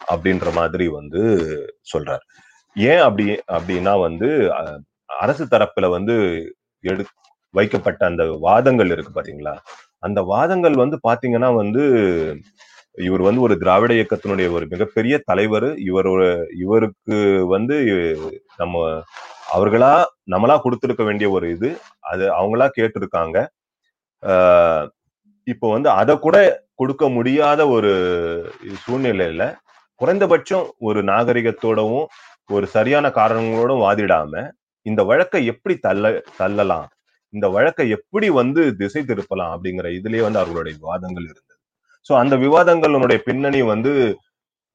அப்படின்ற 0.07 0.49
மாதிரி 0.59 0.85
வந்து 0.99 1.21
சொல்றார். 1.91 2.25
ஏன் 2.75 3.03
அப்படி 3.07 3.25
அப்படின்னா 3.57 3.93
வந்து 4.07 4.29
அஹ், 4.57 4.79
அரசு 5.19 5.45
தரப்புல 5.53 5.87
வந்து 5.97 6.15
எடு 6.83 7.03
வைக்கப்பட்ட 7.53 8.01
அந்த 8.05 8.23
வாதங்கள் 8.41 8.91
இருக்கு 8.91 9.13
பாத்தீங்களா? 9.17 9.53
அந்த 9.99 10.19
வாதங்கள் 10.31 10.75
வந்து 10.83 10.97
பாத்தீங்கன்னா 11.07 11.49
வந்து 11.55 11.83
இவர் 12.97 13.21
வந்து 13.21 13.41
ஒரு 13.41 13.55
திராவிட 13.57 13.91
இயக்கத்தினுடைய 13.93 14.47
ஒரு 14.51 14.65
மிகப்பெரிய 14.67 15.15
தலைவர். 15.25 15.67
இவர் 15.89 16.09
இவருக்கு 16.63 17.17
வந்து 17.47 17.75
நம்ம 18.57 18.75
அவர்களா 19.55 19.93
நம்மளா 20.31 20.55
கொடுத்துருக்க 20.63 21.03
வேண்டிய 21.03 21.29
ஒரு 21.29 21.47
இது. 21.55 21.69
அது 22.11 22.23
அவங்களா 22.39 22.67
கேட்டிருக்காங்க. 22.79 23.37
ஆஹ் 24.23 24.85
இப்போ 25.47 25.67
வந்து 25.71 25.89
அதை 26.01 26.13
கூட 26.19 26.37
கொடுக்க 26.75 27.05
முடியாத 27.09 27.61
ஒரு 27.69 27.91
சூழ்நிலையில 28.83 29.43
குறைந்தபட்சம் 30.01 30.65
ஒரு 30.79 30.99
நாகரிகத்தோடவும் 31.03 32.07
ஒரு 32.49 32.67
சரியான 32.67 33.07
காரணங்களோடும் 33.09 33.83
வாதிடாம 33.85 34.33
இந்த 34.85 35.01
வழக்கை 35.03 35.41
எப்படி 35.45 35.75
தள்ள 35.77 36.05
தள்ளலாம்? 36.37 36.87
இந்த 37.33 37.45
வழக்கை 37.55 37.85
எப்படி 37.97 38.27
வந்து 38.41 38.61
திசை 38.81 39.01
திருப்பலாம் 39.09 39.53
அப்படிங்கிற 39.55 39.87
இதுலயே 39.99 40.23
வந்து 40.27 40.41
அவர்களுடைய 40.41 40.73
விவாதங்கள் 40.81 41.27
இருந்தது. 41.31 41.55
சோ 42.09 42.11
அந்த 42.21 42.35
விவாதங்களுடைய 42.45 43.19
பின்னணி 43.27 43.61
வந்து 43.73 43.91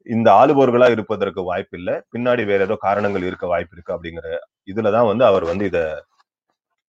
இந்த 0.07 0.29
ஆளுபவர்களா 0.41 0.89
இருப்பதற்கு 0.95 1.41
வாய்ப்பு 1.51 1.77
இல்லை 1.79 1.95
பின்னாடி 2.15 2.43
வேற 2.51 2.61
ஏதோ 2.69 2.77
காரணங்கள் 2.87 3.25
இருக்க 3.29 3.47
வாய்ப்பு 3.53 3.75
இருக்கு 3.77 3.95
அப்படிங்கிற 3.97 4.29
இதுலதான் 4.73 5.09
வந்து 5.11 5.25
அவர் 5.31 5.45
வந்து 5.53 5.65
இத 5.71 5.81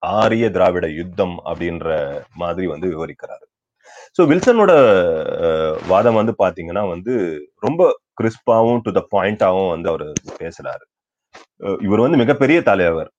ஆரிய 0.04 0.46
திராவிட 0.56 0.88
யுத்தம் 1.00 1.36
அப்படின்ற 1.50 1.88
மாதிரி 2.42 2.66
வந்து 2.74 2.88
விவரிக்கிறாரு. 2.94 3.46
ஸோ 4.18 4.22
வில்சனோட 4.32 4.74
வாதம் 5.92 6.20
வந்து 6.20 6.34
பாத்தீங்கன்னா 6.44 6.84
வந்து 6.94 7.14
ரொம்ப 7.68 7.82
கிறிஸ்பாவும் 8.20 8.84
டு 8.86 8.92
த 8.98 9.02
பாயிண்டாவும் 9.16 9.72
வந்து 9.74 9.90
அவர் 9.94 10.06
பேசுறாரு. 10.44 10.86
இவர் 11.88 12.06
வந்து 12.06 12.22
மிகப்பெரிய 12.24 12.60
தலைவர். 12.72 13.10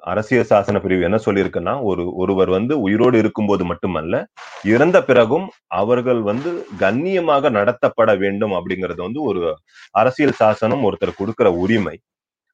அரசியல் 0.00 0.46
சாசன 0.48 0.80
பிரிவு 0.80 1.02
என்ன 1.02 1.16
சொல்லியிருக்குன்னா 1.16 1.82
ஒரு 1.82 2.14
ஒருவர் 2.14 2.48
வந்து 2.48 2.80
உயிரோடு 2.80 3.18
இருக்கும்போது 3.18 3.64
மட்டுமல்ல 3.64 4.26
இறந்த 4.62 5.02
பிறகும் 5.02 5.50
அவர்கள் 5.66 6.20
வந்து 6.20 6.66
கண்ணியமாக 6.78 7.50
நடத்தப்பட 7.50 8.18
வேண்டும் 8.18 8.52
அப்படிங்கிறது 8.52 8.96
வந்து 8.96 9.22
ஒரு 9.22 9.56
அரசியல் 9.90 10.32
சாசனம் 10.32 10.92
ஒருத்தர் 10.92 11.16
கொடுக்கிற 11.16 11.52
உரிமை. 11.52 12.00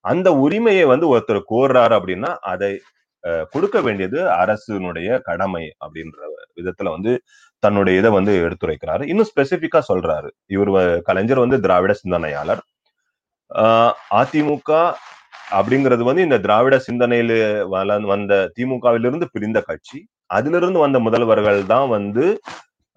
அந்த 0.00 0.32
உரிமையை 0.32 0.84
வந்து 0.84 1.16
ஒருத்தர் 1.16 1.42
கோர்றாரு 1.50 1.94
அப்படின்னா 1.96 2.34
அதை 2.40 2.80
கொடுக்க 3.50 3.80
வேண்டியது 3.80 4.22
அரசினுடைய 4.22 5.20
கடமை 5.22 5.74
அப்படின்ற 5.86 6.16
விதத்துல 6.56 6.90
வந்து 6.90 7.22
தன்னுடைய 7.58 7.98
இதை 7.98 8.10
வந்து 8.10 8.48
எடுத்துரைக்கிறாரு. 8.48 9.08
இன்னும் 9.08 9.26
ஸ்பெசிபிக்கா 9.34 9.80
சொல்றாரு. 9.92 10.30
இவர் 10.46 11.02
கலைஞர் 11.02 11.38
வந்து 11.38 11.60
திராவிட 11.60 11.92
சிந்தனையாளர். 11.92 12.62
ஆஹ் 13.54 13.92
அதிமுக 14.10 14.92
அப்படிங்கிறது 15.46 16.02
வந்து 16.08 16.22
இந்த 16.26 16.38
திராவிட 16.44 16.76
சிந்தனையில 16.86 17.32
வள 17.74 17.98
வந்த 18.12 18.32
திமுகவிலிருந்து 18.56 19.26
பிரிந்த 19.34 19.58
கட்சி. 19.60 19.98
அதிலிருந்து 20.36 20.78
வந்த 20.84 20.98
முதல்வர்கள் 20.98 21.60
தான் 21.74 21.88
வந்து 21.96 22.24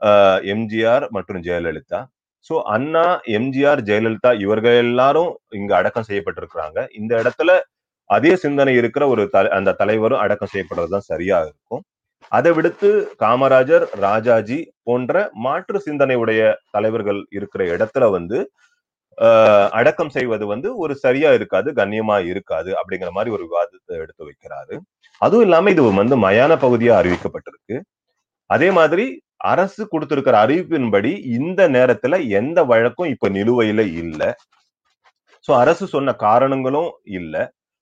ஆஹ் 0.02 0.40
எம்ஜிஆர் 0.54 1.06
மற்றும் 1.16 1.42
ஜெயலலிதா. 1.48 2.00
ஸோ 2.50 2.56
அண்ணா 2.76 3.06
எம்ஜிஆர் 3.38 3.82
ஜெயலலிதா 3.90 4.32
இவர்கள் 4.46 4.78
எல்லாரும் 4.86 5.32
இங்க 5.60 5.72
அடக்கம் 5.80 6.08
செய்யப்பட்டிருக்கிறாங்க. 6.10 6.78
இந்த 7.00 7.12
இடத்துல 7.24 7.52
அதே 8.10 8.32
சிந்தனை 8.36 8.74
இருக்கிற 8.76 9.04
ஒரு 9.08 9.24
த 9.34 9.40
அந்த 9.58 9.76
தலைவரும் 9.82 10.22
அடக்கம் 10.24 10.52
செய்யப்படுறதுதான் 10.54 11.10
சரியா 11.12 11.38
இருக்கும். 11.48 11.82
அதை 12.32 12.52
விடுத்து 12.58 12.90
காமராஜர் 13.24 13.86
ராஜாஜி 14.00 14.58
போன்ற 14.84 15.14
மாற்று 15.46 15.80
சிந்தனை 15.80 16.16
உடைய 16.16 16.42
தலைவர்கள் 16.72 17.20
இருக்கிற 17.38 17.62
இடத்துல 17.76 18.08
வந்து 18.18 18.40
அடக்கம் 19.78 20.14
செய்வது 20.18 20.46
வந்து 20.54 20.70
ஒரு 20.84 20.94
சரியா 21.04 21.30
இருக்காது 21.38 21.70
கண்ணியமா 21.80 22.18
இருக்காது 22.32 22.72
அப்படிங்கிற 22.80 23.10
மாதிரி 23.18 23.34
ஒரு 23.38 23.44
விவாதத்தை 23.48 23.96
எடுத்து 24.04 24.24
வைக்கிறாரு. 24.30 24.76
அதுவும் 25.22 25.46
இல்லாம 25.48 25.72
இது 25.76 25.84
வந்து 26.02 26.18
மயான 26.28 26.54
பகுதியா 26.66 26.94
அறிவிக்கப்பட்டிருக்கு. 27.02 27.78
அதே 28.50 28.70
மாதிரி 28.80 29.06
அரசு 29.54 29.84
கொடுத்திருக்கிற 29.94 30.36
அறிவிப்பின்படி 30.46 31.12
இந்த 31.38 31.62
நேரத்துல 31.78 32.16
எந்த 32.40 32.60
வழக்கும் 32.72 33.12
இப்ப 33.14 33.30
நிலுவையில 33.38 33.82
இல்ல. 34.04 34.22
சோ 35.46 35.52
அரசு 35.64 35.86
சொன்ன 35.96 36.14
காரணங்களும் 36.28 36.90
இல்ல. 37.20 37.36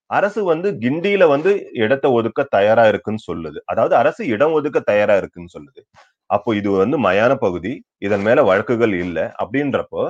அரசு 0.10 0.42
வந்து 0.52 0.70
கிண்டியில 0.84 1.24
வந்து 1.34 1.52
இடத்தை 1.84 2.10
ஒதுக்க 2.20 2.42
தயாரா 2.58 2.86
இருக்குன்னு 2.92 3.24
சொல்லுது. 3.30 3.60
அதாவது 3.72 3.96
அரசு 4.02 4.24
இடம் 4.36 4.56
ஒதுக்க 4.60 4.80
தயாரா 4.92 5.16
இருக்குன்னு 5.22 5.56
சொல்லுது. 5.58 5.82
அப்போ 6.30 6.50
இது 6.60 6.70
வந்து 6.84 6.98
மயான 7.08 7.34
பகுதி 7.46 7.74
இதன் 8.08 8.26
மேல 8.28 8.40
வழக்குகள் 8.52 8.96
இல்ல 9.06 9.20
அப்படின்றப்போ 9.44 10.04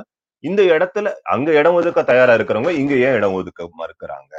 இந்த 0.44 0.62
இடத்துல 0.64 1.08
அங்க 1.24 1.52
இடம் 1.52 1.74
ஒதுக்க 1.74 2.04
தயாரா 2.04 2.34
இருக்கிறவங்க 2.34 2.70
இங்க 2.70 2.94
ஏன் 2.96 3.14
இடம் 3.14 3.34
ஒதுக்க 3.34 3.70
மறுக்கிறாங்க? 3.80 4.34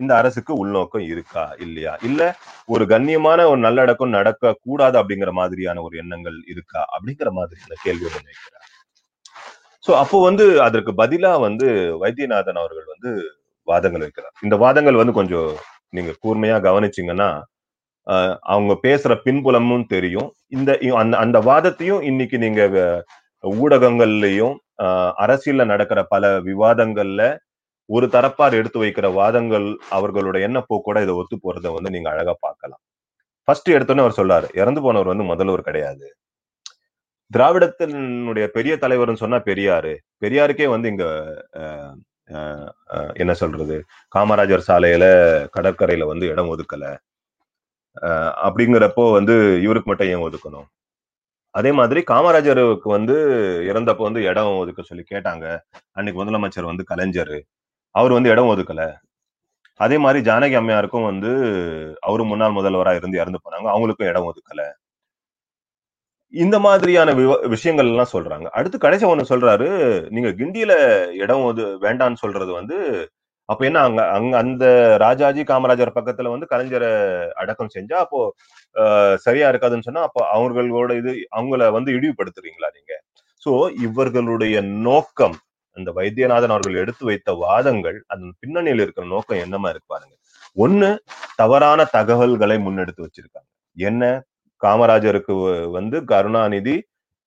இந்த 0.00 0.16
அரசுக்கு 0.16 0.54
உள்நோக்கம் 0.54 1.02
இருக்கா? 1.02 1.54
இல்லையா? 1.58 1.96
இல்ல 2.02 2.22
ஒரு 2.66 2.84
கண்ணியமான 2.84 3.46
ஒரு 3.48 3.56
நல்லடக்கம் 3.56 4.08
நடக்க 4.08 4.56
கூடாது 4.62 4.96
அப்படிங்கிற 5.02 5.30
மாதிரியான 5.30 5.82
ஒரு 5.82 5.98
எண்ணங்கள் 5.98 6.38
இருக்கா? 6.46 6.82
அப்படிங்கிற 6.94 7.30
மாதிரியான 7.30 7.74
கேள்வி 7.82 8.06
வைக்கிறார். 8.06 8.66
சோ 9.84 9.92
அப்போ 9.94 10.22
வந்து 10.22 10.62
அதற்கு 10.62 10.92
பதிலா 10.92 11.40
வந்து 11.40 11.68
வைத்தியநாதன் 11.98 12.60
அவர்கள் 12.62 12.86
வந்து 12.86 13.10
வாதங்கள் 13.68 14.04
வைக்கிறார். 14.06 14.36
இந்த 14.42 14.56
வாதங்கள் 14.56 14.94
வந்து 14.94 15.12
கொஞ்சம் 15.12 15.50
நீங்க 15.88 16.12
கூர்மையா 16.24 16.56
கவனிச்சீங்கன்னா 16.66 17.28
ஆஹ் 18.06 18.36
அவங்க 18.40 18.74
பேசுற 18.82 19.12
பின்புலமும் 19.24 19.86
தெரியும். 19.86 20.28
இந்த 20.48 20.70
அந்த 20.94 21.14
அந்த 21.16 21.38
வாதத்தையும் 21.40 22.02
இன்னைக்கு 22.02 22.38
நீங்க 22.38 22.62
ஊடகங்கள்லயும் 23.44 24.56
அரசியல்ல 25.24 25.64
நடக்கிற 25.66 26.00
பல 26.08 26.24
விவாதங்கள்ல 26.48 27.22
ஒரு 27.88 28.06
தரப்பார் 28.08 28.54
எடுத்து 28.54 28.78
வைக்கிற 28.82 29.06
வாதங்கள் 29.14 29.66
அவர்களோட 29.92 30.36
எண்ணப்போ 30.46 30.76
கூட 30.82 30.98
இதை 31.02 31.14
ஒத்து 31.14 31.36
போறதை 31.38 31.70
வந்து 31.76 31.90
நீங்க 31.90 32.08
அழகா 32.10 32.34
பார்க்கலாம். 32.40 32.82
ஃபர்ஸ்ட் 33.48 33.70
எடுத்தோன்னே 33.70 34.04
அவர் 34.04 34.18
சொல்றாரு 34.18 34.48
இறந்து 34.54 34.80
போனவர் 34.82 35.12
வந்து 35.12 35.30
முதல்வர் 35.30 35.68
கிடையாது. 35.68 36.06
திராவிடத்தினுடைய 37.30 38.46
பெரிய 38.54 38.74
தலைவர்னு 38.76 39.22
சொன்னா 39.22 39.38
பெரியாரு. 39.48 39.94
பெரியாருக்கே 40.22 40.68
வந்து 40.74 40.88
இங்க 40.88 41.06
ஆஹ், 42.32 42.70
என்ன 43.16 43.32
சொல்றது? 43.34 43.76
காமராஜர் 44.12 44.66
சாலையில 44.68 45.04
கடற்கரையில 45.56 46.06
வந்து 46.06 46.26
இடம் 46.32 46.50
ஒதுக்கல. 46.54 46.84
அப்படிங்கிறப்போ 48.46 49.04
வந்து 49.14 49.34
இவருக்கு 49.66 49.90
மட்டும் 49.90 50.10
ஏன் 50.10 50.24
ஒதுக்கணும்? 50.26 50.68
அதே 51.58 51.72
மாதிரி 51.72 52.02
காமராஜருக்கு 52.10 52.78
வந்து 52.82 53.14
இறந்தப்ப 53.66 53.96
வந்து 53.96 54.22
இடம் 54.22 54.56
ஒதுக்க 54.56 54.82
சொல்லி 54.82 55.04
கேட்டாங்க. 55.10 55.58
அன்னைக்கு 55.92 56.24
முதலமைச்சர் 56.24 56.64
வந்து 56.64 56.84
கலைஞர். 56.84 57.44
அவர் 57.90 58.12
வந்து 58.12 58.30
இடம் 58.30 58.46
ஒதுக்கல. 58.46 58.94
அதே 59.74 59.98
மாதிரி 59.98 60.30
ஜானகி 60.30 60.58
அம்மையாருக்கும் 60.60 61.04
வந்து 61.04 61.28
அவரும் 62.00 62.26
முன்னாள் 62.26 62.52
முதல்வரா 62.52 62.94
இருந்து 62.94 63.18
இறந்து 63.18 63.38
போனாங்க. 63.44 63.64
அவங்களுக்கும் 63.64 64.08
இடம் 64.08 64.32
ஒதுக்கல. 64.32 64.72
இந்த 66.28 66.58
மாதிரியான 66.58 67.12
விவ- 67.12 67.48
விஷயங்கள் 67.48 67.86
எல்லாம் 67.86 68.08
சொல்றாங்க. 68.12 68.44
அடுத்து 68.44 68.78
கடைசி 68.78 69.06
ஒண்ணு 69.06 69.24
சொல்றாரு 69.28 69.68
நீங்க 70.08 70.28
கிண்டியில 70.28 71.06
இடம் 71.12 71.42
ஒது 71.42 71.66
வேண்டான்னு 71.66 72.14
சொல்றது 72.14 72.52
வந்து 72.52 73.08
அப்ப 73.48 73.62
என்ன 73.68 73.78
அங்க 73.86 74.00
அங்க 74.16 74.34
அந்த 74.42 74.64
ராஜாஜி 75.04 75.42
காமராஜர் 75.50 75.96
பக்கத்துல 75.96 76.32
வந்து 76.34 76.48
கலைஞரை 76.52 76.90
அடக்கம் 77.42 77.74
செஞ்சா 77.76 77.98
அப்போ 78.04 78.20
ஆஹ், 78.76 79.16
சரியா 79.24 79.46
இருக்காதுன்னு 79.52 79.86
சொன்னா 79.86 80.02
அப்போ 80.08 80.22
அவர்களோட 80.36 80.90
இது 81.00 81.12
அவங்கள 81.36 81.68
வந்து 81.76 81.90
இழிவுபடுத்துறீங்களா 81.96 82.70
நீங்க? 82.76 82.92
சோ 83.42 83.52
இவர்களுடைய 83.86 84.56
நோக்கம் 84.86 85.36
அந்த 85.76 85.90
வைத்தியநாதன் 85.98 86.54
அவர்கள் 86.54 86.80
எடுத்து 86.82 87.04
வைத்த 87.08 87.30
வாதங்கள் 87.42 87.98
அதன் 88.12 88.32
பின்னணியில் 88.40 88.82
இருக்கிற 88.84 89.06
நோக்கம் 89.12 89.42
என்னமா 89.44 89.68
இருக்கு 89.72 89.88
பாருங்க. 89.88 90.14
ஒண்ணு 90.56 90.90
தவறான 91.38 91.80
தகவல்களை 91.96 92.56
முன்னெடுத்து 92.64 93.06
வச்சிருக்காங்க. 93.06 93.48
என்ன? 93.76 94.02
காமராஜருக்கு 94.62 95.34
வந்து 95.76 95.98
கருணாநிதி 96.12 96.76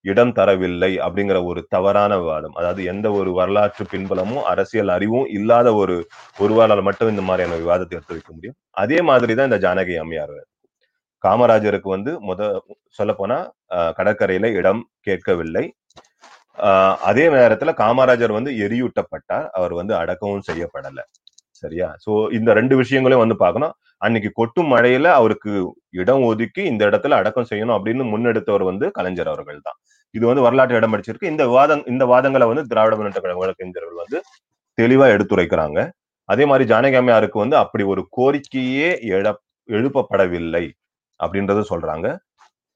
இடம் 0.01 0.33
தரவில்லை 0.35 0.91
அப்படிங்கிற 0.99 1.45
ஒரு 1.45 1.65
தவறான 1.69 2.17
வாதம். 2.17 2.53
அதாவது 2.53 2.83
எந்த 2.83 3.11
ஒரு 3.11 3.31
வரலாற்று 3.31 3.85
பின்பலமும் 3.91 4.43
அரசியல் 4.43 4.87
அறிவும் 4.87 5.27
இல்லாத 5.27 5.73
ஒரு 5.73 5.95
ஒருவரால் 6.37 6.81
மட்டும் 6.81 7.09
இந்த 7.09 7.21
மாதிரியான 7.21 7.59
விவாதத்தை 7.61 7.97
எடுத்து 7.97 8.13
வைக்க 8.15 8.33
முடியும். 8.33 8.55
அதே 8.71 9.01
மாதிரிதான் 9.01 9.51
இந்த 9.51 9.59
ஜானகி 9.67 9.95
அம்மையார். 9.97 10.37
காமராஜருக்கு 11.23 11.89
வந்து 11.95 12.11
முத 12.21 12.59
சொல்ல 12.89 13.13
போனா 13.13 13.37
கடற்கரையில 13.99 14.53
இடம் 14.53 14.81
கேட்கவில்லை. 14.99 15.65
ஆஹ் 16.57 16.95
அதே 17.09 17.27
நேரத்துல 17.27 17.71
காமராஜர் 17.83 18.31
வந்து 18.31 18.51
எரியூட்டப்பட்டார். 18.65 19.47
அவர் 19.51 19.73
வந்து 19.73 19.93
அடக்கவும் 19.95 20.47
செய்யப்படலை. 20.51 21.03
சரியா? 21.61 21.95
சோ 22.05 22.11
இந்த 22.33 22.53
ரெண்டு 22.53 22.75
விஷயங்களையும் 22.75 23.27
வந்து 23.27 23.43
பார்க்கணும். 23.43 23.73
அன்னைக்கு 24.01 24.29
கொட்டும் 24.39 24.71
மழையில 24.73 25.07
அவருக்கு 25.19 25.51
இடம் 26.01 26.23
ஒதுக்கி 26.29 26.61
இந்த 26.71 26.81
இடத்துல 26.89 27.17
அடக்கம் 27.21 27.49
செய்யணும் 27.51 27.75
அப்படின்னு 27.77 28.05
முன்னெடுத்தவர் 28.13 28.65
வந்து 28.71 28.85
கலைஞர் 28.97 29.31
அவர்கள் 29.33 29.65
தான் 29.67 29.77
இது 30.15 30.23
வந்து 30.29 30.45
வரலாற்று 30.47 30.77
இடம் 30.79 30.93
படிச்சிருக்கு 30.93 31.31
இந்த 31.33 31.43
வாதம் 31.55 31.83
இந்த 31.93 32.03
வாதங்களை 32.13 32.47
வந்து 32.51 32.63
திராவிட 32.71 32.95
முன்னேற்ற 32.99 33.21
கழக 33.25 33.39
வழக்கறிஞர்கள் 33.43 34.01
வந்து 34.03 34.17
தெளிவா 34.77 35.07
எடுத்துரைக்கிறாங்க. 35.15 35.79
அதே 36.29 36.43
மாதிரி 36.49 36.65
ஜானகி 36.71 36.97
அம்மையாருக்கு 36.99 37.37
வந்து 37.43 37.57
அப்படி 37.63 37.83
ஒரு 37.93 38.01
கோரிக்கையே 38.17 38.89
எழ 39.17 39.25
எழுப்பப்படவில்லை 39.69 40.65
அப்படின்றத 41.19 41.61
சொல்றாங்க. 41.71 42.07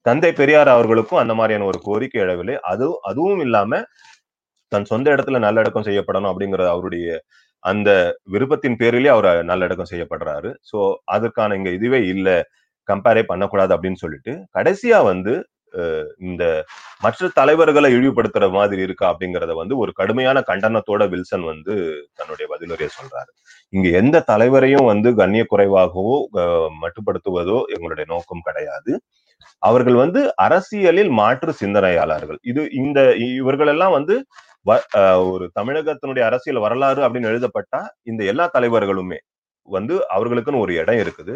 தந்தை 0.06 0.32
பெரியார் 0.40 0.70
அவர்களுக்கும் 0.76 1.22
அந்த 1.24 1.34
மாதிரியான 1.40 1.68
ஒரு 1.72 1.80
கோரிக்கை 1.88 2.20
எழவில்லை. 2.26 2.56
அது 2.72 2.86
அதுவும் 3.12 3.44
இல்லாம 3.48 3.82
தன் 4.72 4.90
சொந்த 4.92 5.08
இடத்துல 5.16 5.40
நல்லடக்கம் 5.46 5.88
செய்யப்படணும் 5.90 6.32
அப்படிங்கிற 6.32 6.64
அவருடைய 6.74 7.08
அந்த 7.66 7.90
விருப்பத்தின் 8.34 8.80
பேரிலே 8.82 9.10
அவர் 9.16 9.30
நல்லடக்கம் 9.52 9.92
செய்யப்படுறாரு. 9.94 10.52
சோ 10.70 10.80
அதற்கான 11.16 11.56
இங்க 11.60 11.72
இதுவே 11.80 12.02
இல்ல. 12.14 12.30
கம்பேரே 12.88 13.22
பண்ணக்கூடாது 13.30 13.72
அப்படின்னு 13.76 14.02
சொல்லிட்டு 14.02 14.34
கடைசியா 14.58 14.98
வந்து 15.12 15.34
இந்த 16.26 16.44
மற்ற 17.04 17.28
தலைவர்களை 17.38 17.90
இழிவுபடுத்துற 17.96 18.46
மாதிரி 18.58 18.82
இருக்கா 18.88 19.06
அப்படிங்கறத 19.12 19.54
வந்து 19.62 19.76
ஒரு 19.84 19.92
கடுமையான 20.00 20.38
கண்டனத்தோட 20.50 21.04
வில்சன் 21.14 21.46
வந்து 21.50 21.74
தன்னுடைய 22.20 22.46
பதிலுரையை 22.52 22.92
சொல்றாரு. 22.98 23.32
இங்க 23.74 23.88
எந்த 24.02 24.24
தலைவரையும் 24.32 24.90
வந்து 24.92 25.12
கண்ணிய 25.22 25.46
குறைவாகவோ 25.54 26.16
மட்டுப்படுத்துவதோ 26.84 27.58
எங்களுடைய 27.76 28.06
நோக்கம் 28.14 28.46
கிடையாது. 28.48 28.94
அவர்கள் 29.64 29.98
வந்து 30.04 30.22
அரசியலில் 30.46 31.12
மாற்று 31.20 31.52
சிந்தனையாளர்கள். 31.62 32.40
இது 32.52 32.62
இந்த 32.82 33.00
இவர்கள் 33.42 33.72
எல்லாம் 33.74 33.96
வந்து 33.98 34.18
ஒரு 35.26 35.52
தமிழகத்தினுடைய 35.60 36.20
அரசியல் 36.20 36.62
வரலாறு 36.62 37.02
அப்படின்னு 37.02 37.32
எழுதப்பட்டா 37.34 37.82
இந்த 38.02 38.24
எல்லா 38.24 38.50
தலைவர்களுமே 38.54 39.18
வந்து 39.64 40.06
அவர்களுக்குன்னு 40.16 40.60
ஒரு 40.60 40.74
இடம் 40.76 40.96
இருக்குது. 40.96 41.36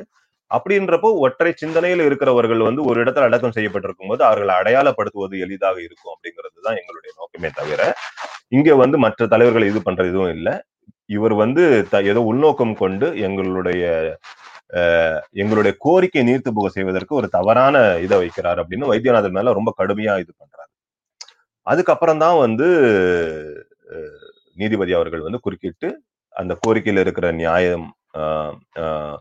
அப்படின்றப்போ 0.52 1.10
ஒற்றை 1.16 1.52
சிந்தனையில் 1.56 2.00
இருக்கிறவர்கள் 2.00 2.58
வந்து 2.58 2.84
ஒரு 2.84 3.04
இடத்துல 3.04 3.22
அடக்கம் 3.22 3.52
செய்யப்பட்டிருக்கும் 3.52 4.08
போது 4.08 4.24
அவர்களை 4.24 4.56
அடையாளப்படுத்துவது 4.56 5.40
எளிதாக 5.40 5.82
இருக்கும் 5.82 6.14
அப்படிங்கிறது 6.14 6.60
தான் 6.64 6.78
எங்களுடைய 6.78 7.12
நோக்கமே 7.18 7.50
தவிர 7.54 7.94
இங்க 8.48 8.76
வந்து 8.76 8.98
மற்ற 8.98 9.28
தலைவர்கள் 9.28 9.70
இது 9.70 9.84
பண்ற 9.84 10.06
எதுவும் 10.06 10.30
இல்லை. 10.30 10.56
இவர் 11.06 11.34
வந்து 11.34 11.88
த- 11.90 12.04
ஏதோ 12.04 12.22
உள்நோக்கம் 12.22 12.76
கொண்டு 12.76 13.20
எங்களுடைய 13.20 13.84
எங்களுடைய 15.32 15.76
கோரிக்கை 15.80 16.24
நீர்த்து 16.24 16.50
போக 16.54 16.70
செய்வதற்கு 16.70 17.16
ஒரு 17.16 17.28
தவறான 17.30 17.98
இதை 17.98 18.18
வைக்கிறார் 18.20 18.64
அப்படின்னு 18.64 18.86
வைத்தியநாதன் 18.86 19.32
மேல 19.32 19.54
ரொம்ப 19.54 19.74
கடுமையா 19.78 20.20
இது 20.20 20.34
பண்றாரு. 20.42 20.69
அதுக்கப்புறம் 21.70 22.22
தான் 22.24 22.38
வந்து 22.46 22.68
நீதிபதி 24.58 24.94
அவர்கள் 24.98 25.26
வந்து 25.26 25.44
குறுக்கிட்டு 25.46 25.90
அந்த 26.36 26.54
கோரிக்கையில 26.62 27.04
இருக்கிற 27.06 27.28
நியாயம் 27.40 27.88
ஆஹ், 28.20 28.54
ஆஹ், 28.84 29.18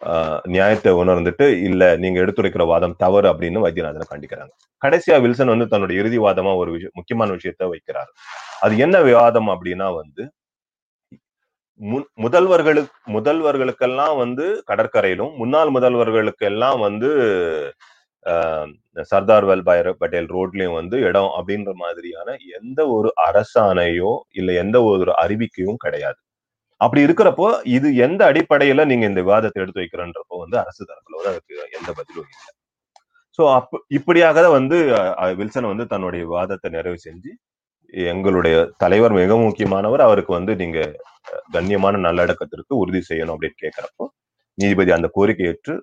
ஆஹ், 0.00 0.40
நியாயத்தை 0.54 0.90
உணர்ந்துட்டு 1.00 1.46
இல்ல 1.68 1.82
நீங்க 2.02 2.18
எடுத்துரைக்கிற 2.24 2.64
வாதம் 2.70 2.98
தவறு 3.02 3.28
அப்படின்னு 3.32 3.64
வைத்தியநாதனை 3.64 4.06
கண்டிக்கிறாங்க. 4.10 4.52
கடைசியா 4.82 5.16
வில்சன் 5.24 5.52
வந்து 5.54 5.66
தன்னுடைய 5.72 6.00
இறுதி 6.02 6.18
வாதமா 6.24 6.52
ஒரு 6.60 6.70
விஷயம் 6.74 6.96
முக்கியமான 6.98 7.30
விஷயத்த 7.38 7.64
வைக்கிறார். 7.72 8.10
அது 8.64 8.74
என்ன 8.84 8.96
விவாதம் 9.08 9.50
அப்படின்னா 9.54 9.88
வந்து 10.00 10.24
முதல்வர்களுக்கு 12.24 12.86
முதல்வர்களுக்கெல்லாம் 13.16 14.16
வந்து 14.22 14.46
கடற்கரையிலும் 14.70 15.32
முன்னாள் 15.40 15.70
முதல்வர்களுக்கு 15.76 16.44
எல்லாம் 16.52 16.80
வந்து 16.86 17.10
சர்தார் 19.10 19.46
வல்லபாய் 19.48 19.82
பட்டேல் 20.00 20.30
ரோட்லயும் 20.36 20.78
வந்து 20.80 20.96
இடம் 21.08 21.30
அப்படின்ற 21.38 21.72
மாதிரியான 21.82 22.28
எந்த 22.58 22.80
ஒரு 22.96 23.10
அரசாணையோ 23.28 24.12
இல்ல 24.40 24.52
எந்த 24.62 24.76
ஒரு 24.90 25.12
அறிவிக்கையும் 25.24 25.82
கிடையாது. 25.84 26.18
அப்படி 26.80 27.00
இருக்கிறப்போ 27.06 27.46
இது 27.76 27.88
எந்த 28.06 28.20
அடிப்படையில 28.30 28.84
நீங்க 28.90 29.04
இந்த 29.10 29.20
விவாதத்தை 29.26 29.60
எடுத்து 29.62 29.82
வைக்கிறன்றப்போ 29.82 30.36
வந்து 30.44 30.56
அரசு 30.62 30.82
தரப்புல 30.82 31.16
வந்து 31.18 31.32
அதுக்கு 31.32 31.56
எந்த 31.78 31.90
பதிலும் 31.98 32.28
இல்லை. 32.28 32.50
சோ 33.38 33.44
அப் 33.56 33.74
இப்படியாக 33.98 34.40
தான் 34.40 34.56
வந்து 34.58 34.76
வில்சன் 35.40 35.70
வந்து 35.72 35.84
தன்னுடைய 35.92 36.22
விவாதத்தை 36.26 36.68
நிறைவு 36.76 36.98
செஞ்சு 37.06 37.32
எங்களுடைய 38.10 38.56
தலைவர் 38.82 39.14
மிக 39.18 39.36
முக்கியமானவர் 39.44 40.02
அவருக்கு 40.06 40.32
வந்து 40.38 40.52
நீங்க 40.62 40.78
கண்ணியமான 41.54 42.00
நல்லடக்கத்திற்கு 42.06 42.72
உறுதி 42.82 43.00
செய்யணும் 43.10 43.34
அப்படின்னு 43.36 43.62
கேட்கிறப்போ 43.64 44.06
நீதிபதி 44.58 44.90
அந்த 44.96 45.08
கோரிக்கை 45.16 45.46
ஏற்று 45.50 45.74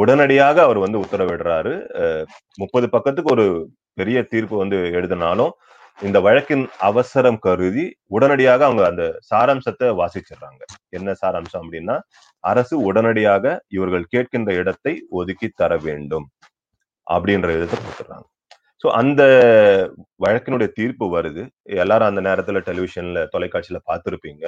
உடனடியாக 0.00 0.56
அவர் 0.66 0.78
வந்து 0.84 0.98
உத்தரவிடுறாரு. 1.04 1.74
முப்பது 2.62 2.86
பக்கத்துக்கு 2.94 3.32
ஒரு 3.36 3.46
பெரிய 4.00 4.18
தீர்ப்பு 4.32 4.56
வந்து 4.62 4.78
எழுதினாலும் 4.98 5.52
இந்த 5.98 6.18
வழக்கின் 6.26 6.64
அவசரம் 6.88 7.38
கருதி 7.46 7.84
உடனடியாக 8.16 8.60
அவங்க 8.68 8.82
அந்த 8.90 9.04
சாராம்சத்தை 9.30 9.88
வாசிச்சிடுறாங்க. 10.00 10.60
என்ன 10.96 11.14
சாராம்சம் 11.22 11.62
அப்படின்னா 11.64 11.96
அரசு 12.44 12.74
உடனடியாக 12.88 13.44
இவர்கள் 13.76 14.10
கேட்கின்ற 14.14 14.52
இடத்தை 14.62 14.94
ஒதுக்கி 15.20 15.48
தர 15.62 15.72
வேண்டும் 15.86 16.26
அப்படின்ற 17.06 17.48
விதத்தை 17.56 17.78
கொடுத்துறாங்க 17.80 18.26
ஸோ 18.82 18.88
அந்த 19.00 19.22
வழக்கினுடைய 20.24 20.68
தீர்ப்பு 20.78 21.06
வருது. 21.14 21.42
எல்லாரும் 21.82 22.10
அந்த 22.10 22.20
நேரத்துல 22.28 22.60
டெலிவிஷன்ல 22.68 23.22
தொலைக்காட்சியில 23.34 23.78
பார்த்துருப்பீங்க. 23.90 24.44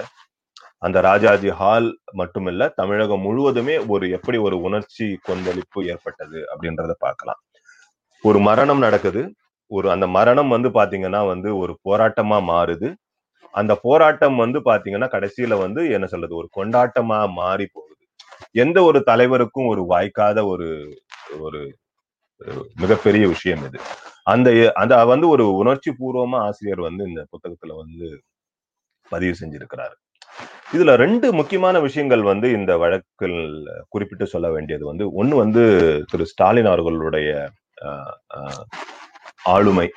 அந்த 0.83 0.99
ராஜாஜி 1.01 1.51
ஹால் 1.59 1.89
மட்டுமில்ல 2.19 2.69
தமிழகம் 2.77 3.25
முழுவதுமே 3.27 3.77
ஒரு 3.87 4.05
எப்படி 4.11 4.39
ஒரு 4.39 4.57
உணர்ச்சி 4.61 5.07
கொந்தளிப்பு 5.23 5.81
ஏற்பட்டது 5.87 6.41
அப்படின்றத 6.53 6.93
பார்க்கலாம். 6.99 7.41
ஒரு 8.25 8.39
மரணம் 8.41 8.83
நடக்குது. 8.87 9.23
ஒரு 9.71 9.89
அந்த 9.91 10.07
மரணம் 10.19 10.51
வந்து 10.51 10.69
பாத்தீங்கன்னா 10.71 11.23
வந்து 11.27 11.51
ஒரு 11.59 11.73
போராட்டமா 11.89 12.39
மாறுது. 12.53 12.89
அந்த 13.55 13.73
போராட்டம் 13.83 14.37
வந்து 14.37 14.59
பாத்தீங்கன்னா 14.61 15.09
கடைசியில 15.17 15.55
வந்து 15.65 15.83
என்ன 15.91 16.07
சொல்றது? 16.07 16.35
ஒரு 16.37 16.49
கொண்டாட்டமா 16.59 17.21
மாறி 17.35 17.67
போகுது. 17.73 17.97
எந்த 18.57 18.79
ஒரு 18.85 19.01
தலைவருக்கும் 19.11 19.71
ஒரு 19.75 19.85
வாய்க்காத 19.95 20.39
ஒரு 20.55 20.69
ஒரு 21.41 21.61
மிகப்பெரிய 22.83 23.25
விஷயம் 23.29 23.65
இது. 23.69 23.79
அந்த 24.27 24.49
அந்த 24.83 24.95
வந்து 25.07 25.27
ஒரு 25.35 25.45
உணர்ச்சி 25.63 25.91
பூர்வமா 26.01 26.39
ஆசிரியர் 26.49 26.83
வந்து 26.89 27.03
இந்த 27.11 27.23
புத்தகத்துல 27.35 27.75
வந்து 27.83 28.07
பதிவு 29.11 29.35
செஞ்சிருக்கிறாரு. 29.43 29.97
இதுல 30.75 30.93
ரெண்டு 31.03 31.27
முக்கியமான 31.39 31.77
விஷயங்கள் 31.87 32.23
வந்து 32.33 32.49
இந்த 32.59 32.73
வழக்கில் 32.83 33.39
குறிப்பிட்டு 33.95 34.27
சொல்ல 34.35 34.49
வேண்டியது 34.57 34.85
வந்து 34.91 35.05
ஒன்னு 35.21 35.35
வந்து 35.45 35.63
திரு 36.13 36.27
ஸ்டாலின் 36.33 36.71
அவர்களுடைய 36.75 37.29
ஆளுமை. 39.55 39.89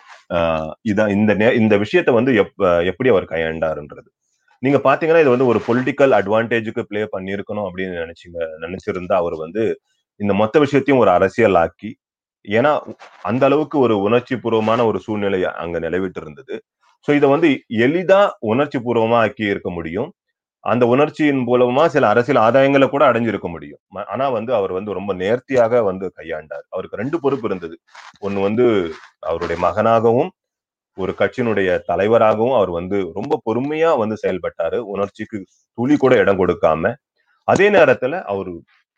இதான் 0.91 1.13
இந்த 1.17 1.31
இந்த 1.61 1.75
விஷயத்தை 1.85 2.13
வந்து 2.19 2.33
எப்படி 2.91 3.09
அவர் 3.13 3.31
கையாண்டாருன்றது. 3.33 4.09
நீங்க 4.63 4.79
பாத்தீங்கன்னா 4.87 5.23
இது 5.23 5.33
வந்து 5.35 5.49
ஒரு 5.51 5.59
பொலிட்டிக்கல் 5.67 6.13
அட்வான்டேஜுக்கு 6.19 6.83
பிளே 6.89 7.01
பண்ணியிருக்கணும் 7.15 7.67
அப்படின்னு 7.69 7.95
நினைச்சீங்க 8.05 8.39
நினைச்சிருந்தா 8.65 9.15
அவர் 9.23 9.35
வந்து 9.45 9.63
இந்த 10.19 10.33
மொத்த 10.41 10.55
விஷயத்தையும் 10.65 11.01
ஒரு 11.03 11.11
அரசியல் 11.17 11.59
ஆக்கி 11.63 11.91
ஏன்னா 12.45 12.71
அந்த 13.31 13.43
அளவுக்கு 13.49 13.77
ஒரு 13.85 13.95
உணர்ச்சி 14.07 14.35
பூர்வமான 14.43 14.85
ஒரு 14.89 14.99
சூழ்நிலை 15.05 15.39
அங்க 15.63 15.77
நிலவிட்டு 15.85 16.21
இருந்தது 16.23 16.55
சோ 17.07 17.11
இதை 17.19 17.27
வந்து 17.35 17.49
எளிதா 17.85 18.21
உணர்ச்சி 18.51 18.79
பூர்வமா 18.85 19.17
ஆக்கி 19.25 19.45
இருக்க 19.53 19.69
முடியும். 19.77 20.09
அந்த 20.63 20.85
உணர்ச்சியின் 20.85 21.47
மூலமா 21.47 21.85
சில 21.85 22.07
அரசியல் 22.07 22.41
ஆதாயங்களை 22.41 22.89
கூட 22.89 23.11
அடைஞ்சிருக்க 23.11 23.49
முடியும். 23.49 23.79
ஆனா 23.87 24.29
வந்து 24.29 24.53
அவர் 24.53 24.71
வந்து 24.71 24.93
ரொம்ப 24.93 25.13
நேர்த்தியாக 25.13 25.83
வந்து 25.83 26.13
கையாண்டார். 26.17 26.65
அவருக்கு 26.69 26.97
ரெண்டு 26.97 27.19
பொறுப்பு 27.19 27.47
இருந்தது. 27.47 27.79
ஒண்ணு 28.21 28.41
வந்து 28.41 28.93
அவருடைய 29.19 29.67
மகனாகவும் 29.67 30.29
ஒரு 30.95 31.15
கட்சியினுடைய 31.17 31.79
தலைவராகவும் 31.85 32.53
அவர் 32.53 32.69
வந்து 32.69 33.11
ரொம்ப 33.13 33.41
பொறுமையா 33.45 33.97
வந்து 33.97 34.17
செயல்பட்டாரு. 34.27 34.77
உணர்ச்சிக்கு 34.77 35.45
துளி 35.73 35.97
கூட 35.97 36.15
இடம் 36.15 36.47
கொடுக்காம. 36.47 36.93
அதே 37.43 37.69
நேரத்துல 37.69 38.21
அவர் 38.23 38.51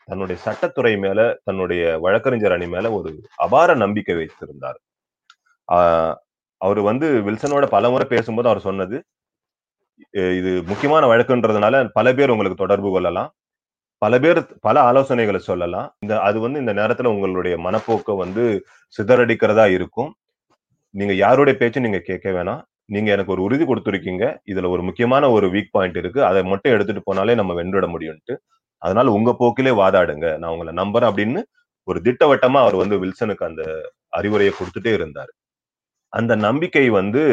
தன்னுடைய 0.06 0.41
சட்டத்துறை 0.45 0.99
மேல 0.99 1.39
தன்னுடைய 1.43 1.97
வழக்கறிஞர் 1.99 2.51
அணி 2.51 2.67
மேல 2.67 2.91
ஒரு 2.91 3.21
அபார 3.36 3.75
நம்பிக்கை 3.75 4.15
வைத்திருந்தார். 4.15 4.80
ஆஹ் 5.73 6.15
அவர் 6.62 6.80
வந்து 6.80 7.21
வில்சனோட 7.21 7.65
பலமுறை 7.65 8.08
பேசும்போது 8.08 8.49
அவர் 8.49 8.62
சொன்னது 8.62 9.04
இது 10.39 10.51
முக்கியமான 10.65 11.04
வழக்குன்றதுனால 11.12 11.75
பல 11.93 12.13
பேர் 12.13 12.30
உங்களுக்கு 12.30 12.62
தொடர்பு 12.63 12.89
கொள்ளலாம். 12.91 13.30
பல 14.01 14.19
பேர் 14.19 14.39
பல 14.60 14.75
ஆலோசனைகளை 14.91 15.39
சொல்லலாம். 15.49 15.88
இந்த 15.99 16.13
அது 16.19 16.38
வந்து 16.39 16.60
இந்த 16.60 16.73
நேரத்துல 16.73 17.12
உங்களுடைய 17.15 17.56
மனப்போக்கை 17.58 18.15
வந்து 18.17 18.43
சிதறடிக்கிறதா 18.97 19.65
இருக்கும். 19.73 20.12
நீங்க 20.93 21.13
யாருடைய 21.13 21.56
பேச்சும் 21.60 21.84
நீங்க 21.84 21.99
கேட்க 21.99 22.30
வேணாம். 22.32 22.62
நீங்க 22.86 23.10
எனக்கு 23.12 23.32
ஒரு 23.32 23.43
உறுதி 23.43 23.65
கொடுத்துருக்கீங்க. 23.65 24.25
இதுல 24.51 24.69
ஒரு 24.69 24.84
முக்கியமான 24.84 25.30
ஒரு 25.32 25.47
வீக் 25.47 25.71
பாயிண்ட் 25.71 25.97
இருக்கு. 25.97 26.21
அதை 26.25 26.43
மட்டும் 26.43 26.73
எடுத்துட்டு 26.73 27.04
போனாலே 27.10 27.36
நம்ம 27.36 27.54
வென்றுட 27.62 27.88
முடியும்ட்டு 27.95 28.36
அதனால 28.82 29.12
உங்க 29.12 29.32
போக்கிலே 29.39 29.71
வாதாடுங்க. 29.82 30.28
நான் 30.38 30.54
உங்களை 30.56 30.73
நம்புறேன் 30.82 31.10
அப்படின்னு 31.12 31.41
ஒரு 31.88 31.99
திட்டவட்டமா 32.04 32.60
அவர் 32.65 32.75
வந்து 32.75 32.95
வில்சனுக்கு 33.04 33.43
அந்த 33.43 33.63
அறிவுரையை 34.10 34.54
கொடுத்துட்டே 34.56 34.93
இருந்தார். 34.93 35.32
அந்த 36.13 36.34
நம்பிக்கை 36.36 36.86
வந்து 36.89 37.23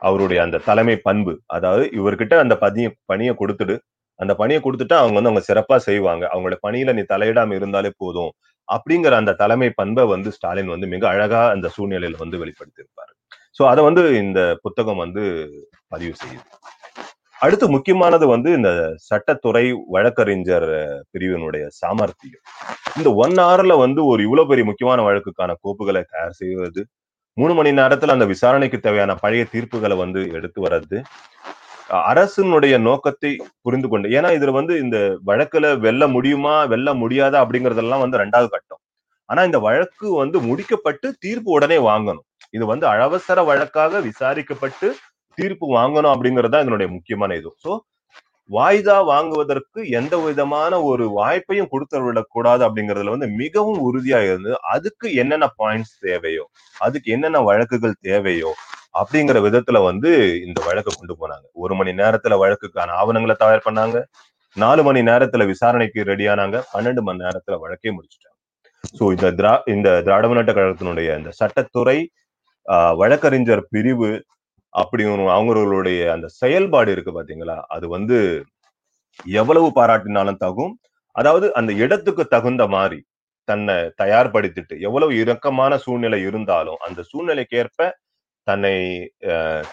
அவருடைய 0.00 0.42
அந்த 0.42 0.58
தலைமை 0.58 0.96
பண்பு. 0.96 1.32
அதாவது 1.46 1.84
இவர்கிட்ட 1.92 2.34
அந்த 2.38 2.56
பதிய 2.58 2.88
பணியை 3.04 3.34
கொடுத்துடு. 3.40 3.76
அந்த 4.20 4.34
பணியை 4.34 4.60
கொடுத்துட்டா 4.62 4.96
அவங்க 5.00 5.16
வந்து 5.18 5.30
அவங்க 5.30 5.44
சிறப்பா 5.48 5.76
செய்வாங்க. 5.76 6.24
அவங்களோட 6.32 6.56
பணியில 6.66 6.92
நீ 6.92 7.02
தலையிடாம 7.14 7.54
இருந்தாலே 7.54 7.90
போதும். 7.96 8.32
அப்படிங்கிற 8.68 9.12
அந்த 9.12 9.32
தலைமை 9.32 9.70
பண்பை 9.70 10.04
வந்து 10.06 10.30
ஸ்டாலின் 10.32 10.72
வந்து 10.74 10.86
மிக 10.86 11.08
அழகா 11.08 11.42
அந்த 11.48 11.70
சூழ்நிலையில 11.76 12.18
வந்து 12.18 12.40
வெளிப்படுத்தியிருப்பாரு. 12.42 13.12
சோ 13.58 13.64
அதை 13.66 13.84
வந்து 13.84 14.02
இந்த 14.24 14.40
புத்தகம் 14.62 14.96
வந்து 14.96 15.22
பதிவு 15.88 16.14
செய்யுது. 16.22 16.44
அடுத்து 17.40 17.66
முக்கியமானது 17.68 18.26
வந்து 18.26 18.52
இந்த 18.52 18.70
சட்டத்துறை 19.08 19.64
வழக்கறிஞர் 19.88 20.68
பிரிவினுடைய 21.12 21.64
சாமர்த்தியம். 21.80 22.44
இந்த 22.96 23.14
ஒன் 23.14 23.36
ஹவர்ல 23.42 23.78
வந்து 23.78 24.00
ஒரு 24.06 24.20
இவ்வளவு 24.22 24.48
பெரிய 24.48 24.64
முக்கியமான 24.64 25.02
வழக்குக்கான 25.08 25.54
கோப்புகளை 25.64 26.02
தயார் 26.12 26.38
செய்வது 26.42 26.82
மூணு 27.38 27.52
மணி 27.54 27.70
நேரத்துல 27.70 28.14
அந்த 28.16 28.26
விசாரணைக்கு 28.32 28.78
தேவையான 28.84 29.14
பழைய 29.14 29.42
தீர்ப்புகளை 29.52 29.96
வந்து 29.96 30.20
எடுத்து 30.36 30.58
வர்றது 30.64 30.98
அரசினுடைய 32.10 32.74
நோக்கத்தை 32.86 33.30
புரிந்து 33.60 33.88
கொண்டு 33.88 34.06
ஏன்னா 34.08 34.30
இதுல 34.36 34.52
வந்து 34.58 34.74
இந்த 34.84 34.96
வழக்குல 35.26 35.66
வெல்ல 35.84 36.06
முடியுமா 36.14 36.54
வெல்ல 36.72 36.94
முடியாதா 37.02 37.38
அப்படிங்கறதெல்லாம் 37.44 38.02
வந்து 38.04 38.18
ரெண்டாவது 38.18 38.48
கட்டம். 38.54 38.80
ஆனா 39.28 39.40
இந்த 39.48 39.58
வழக்கு 39.58 40.08
வந்து 40.14 40.38
முடிக்கப்பட்டு 40.48 41.08
தீர்ப்பு 41.18 41.50
உடனே 41.50 41.78
வாங்கணும். 41.88 42.26
இது 42.56 42.64
வந்து 42.66 42.86
அவசர 43.06 43.42
வழக்காக 43.42 44.00
விசாரிக்கப்பட்டு 44.00 44.88
தீர்ப்பு 45.38 45.66
வாங்கணும் 45.76 46.12
அப்படிங்கறதுதான் 46.14 46.64
இதனுடைய 46.66 46.88
முக்கியமான 46.92 47.34
இது. 47.34 47.50
சோ 47.64 47.72
வாய்தா 48.50 48.96
வாங்குவதற்கு 49.08 49.80
எந்த 49.98 50.14
விதமான 50.24 50.72
ஒரு 50.90 51.04
வாய்ப்பையும் 51.16 51.70
கொடுத்து 51.72 52.02
விடக்கூடாது 52.04 52.62
அப்படிங்கறதுல 52.66 53.14
வந்து 53.14 53.28
மிகவும் 53.40 53.80
உறுதியா 53.88 54.20
இருந்து 54.28 54.52
அதுக்கு 54.74 55.08
என்னென்ன 55.22 55.48
பாயிண்ட்ஸ் 55.60 55.94
தேவையோ 56.06 56.44
அதுக்கு 56.76 57.08
என்னென்ன 57.16 57.40
வழக்குகள் 57.48 58.00
தேவையோ 58.08 58.52
அப்படிங்கிற 58.94 59.38
விதத்துல 59.46 59.78
வந்து 59.84 60.10
இந்த 60.46 60.60
வழக்கை 60.66 60.92
கொண்டு 60.92 61.14
போனாங்க. 61.14 61.46
ஒரு 61.56 61.74
மணி 61.74 61.92
நேரத்துல 62.00 62.34
வழக்குக்கான 62.42 62.94
ஆவணங்களை 63.00 63.34
தயார் 63.36 63.66
பண்ணாங்க. 63.66 63.98
நாலு 64.56 64.82
மணி 64.84 65.00
நேரத்துல 65.08 65.44
விசாரணைக்கு 65.50 66.00
ரெடியானாங்க 66.10 66.58
பன்னெண்டு 66.72 67.02
மணி 67.06 67.24
நேரத்துல 67.24 67.56
வழக்கே 67.64 67.90
முடிச்சுட்டாங்க. 67.96 68.36
சோ 68.94 69.04
இந்த 69.16 69.28
திரா 69.38 69.52
இந்த 69.74 69.88
திராவிட 70.06 70.28
முன்னேற்ற 70.28 70.54
கழகத்தினுடைய 70.54 71.08
இந்த 71.20 71.32
சட்டத்துறை 71.40 71.98
ஆஹ், 72.66 72.94
வழக்கறிஞர் 73.00 73.62
பிரிவு 73.72 74.10
அப்படி 74.74 75.04
அவங்களுடைய 75.38 76.00
அந்த 76.14 76.26
செயல்பாடு 76.40 76.90
இருக்கு 76.94 77.12
பாத்தீங்களா 77.18 77.56
அது 77.76 77.86
வந்து 77.96 78.18
எவ்வளவு 79.40 79.68
பாராட்டினாலும் 79.78 80.42
தகும். 80.44 80.74
அதாவது 81.16 81.46
அந்த 81.60 81.70
இடத்துக்கு 81.84 82.24
தகுந்த 82.34 82.64
மாதிரி 82.76 83.00
தன்னை 83.48 83.76
தயார்படுத்திட்டு 84.02 84.74
எவ்வளவு 84.88 85.12
இறக்கமான 85.22 85.72
சூழ்நிலை 85.84 86.20
இருந்தாலும் 86.28 86.80
அந்த 86.86 87.00
சூழ்நிலைக்கேற்ப 87.10 87.88
தன்னை 88.46 88.74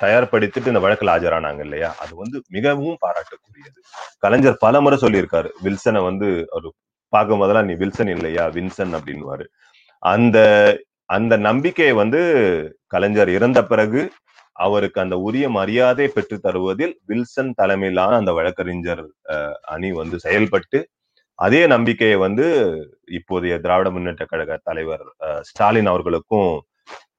தயார்படுத்திட்டு 0.03 0.71
இந்த 0.71 0.81
வழக்கில் 0.85 1.11
ஆஜரானாங்க 1.15 1.61
இல்லையா? 1.67 1.89
அது 2.03 2.13
வந்து 2.21 2.37
மிகவும் 2.55 2.97
பாராட்டக்கூடியது. 3.05 3.79
கலைஞர் 4.23 4.63
பல 4.65 4.81
முறை 4.85 4.97
சொல்லியிருக்காரு 5.03 5.49
வில்சனை 5.65 6.01
வந்து 6.09 6.29
ஒரு 6.57 6.69
பார்க்கும் 7.13 7.41
போதெல்லாம் 7.41 7.69
நீ 7.69 7.75
வில்சன் 7.83 8.11
இல்லையா? 8.15 8.45
வின்சன் 8.57 8.93
அப்படின்னுவாரு. 8.97 9.45
அந்த 10.03 10.37
அந்த 11.15 11.33
நம்பிக்கையை 11.47 11.93
வந்து 12.01 12.21
கலைஞர் 12.93 13.31
இறந்த 13.37 13.59
பிறகு 13.71 14.01
அவருக்கு 14.55 14.99
அந்த 15.03 15.15
உரிய 15.27 15.45
மரியாதை 15.57 16.07
பெற்று 16.15 16.37
தருவதில் 16.45 16.95
வில்சன் 17.09 17.53
தலைமையிலான 17.59 18.11
அந்த 18.21 18.33
வழக்கறிஞர் 18.37 19.03
அஹ், 19.33 19.55
அணி 19.73 19.91
வந்து 20.01 20.17
செயல்பட்டு 20.25 20.79
அதே 21.39 21.61
நம்பிக்கையை 21.73 22.17
வந்து 22.23 22.45
இப்போதைய 23.19 23.55
திராவிட 23.63 23.89
முன்னேற்ற 23.95 24.25
கழக 24.27 24.59
தலைவர் 24.69 25.05
அஹ், 25.27 25.43
ஸ்டாலின் 25.49 25.91
அவர்களுக்கும் 25.93 26.51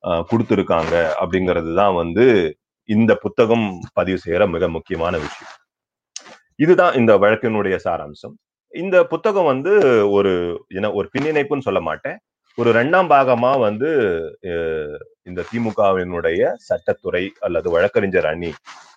அஹ், 0.08 0.24
கொடுத்திருக்காங்க 0.30 0.94
அப்படிங்கிறது 1.22 1.72
தான் 1.80 1.94
வந்து 2.02 2.26
இந்த 2.88 3.12
புத்தகம் 3.24 3.66
பதிவு 3.94 4.18
செய்யற 4.24 4.44
மிக 4.52 4.66
முக்கியமான 4.74 5.14
விஷயம். 5.18 5.52
இதுதான் 6.58 6.94
இந்த 7.00 7.12
வழக்கினுடைய 7.22 7.76
சாராம்சம். 7.84 8.34
இந்த 8.74 8.96
புத்தகம் 9.12 9.48
வந்து 9.52 9.72
ஒரு 10.16 10.32
என்ன 10.72 10.88
ஒரு 10.98 11.08
பின்னிணைப்புன்னு 11.14 11.66
சொல்ல 11.68 11.80
மாட்டேன். 11.88 12.18
ஒரு 12.58 12.70
ரெண்டாம் 12.72 13.08
பாகமா 13.12 13.50
வந்து 13.60 13.88
இந்த 15.28 15.40
திமுகவினுடைய 15.50 16.42
சட்டத்துறை 16.68 17.22
அல்லது 17.46 17.68
வழக்கறிஞர் 17.74 18.28
அணி 18.30 18.50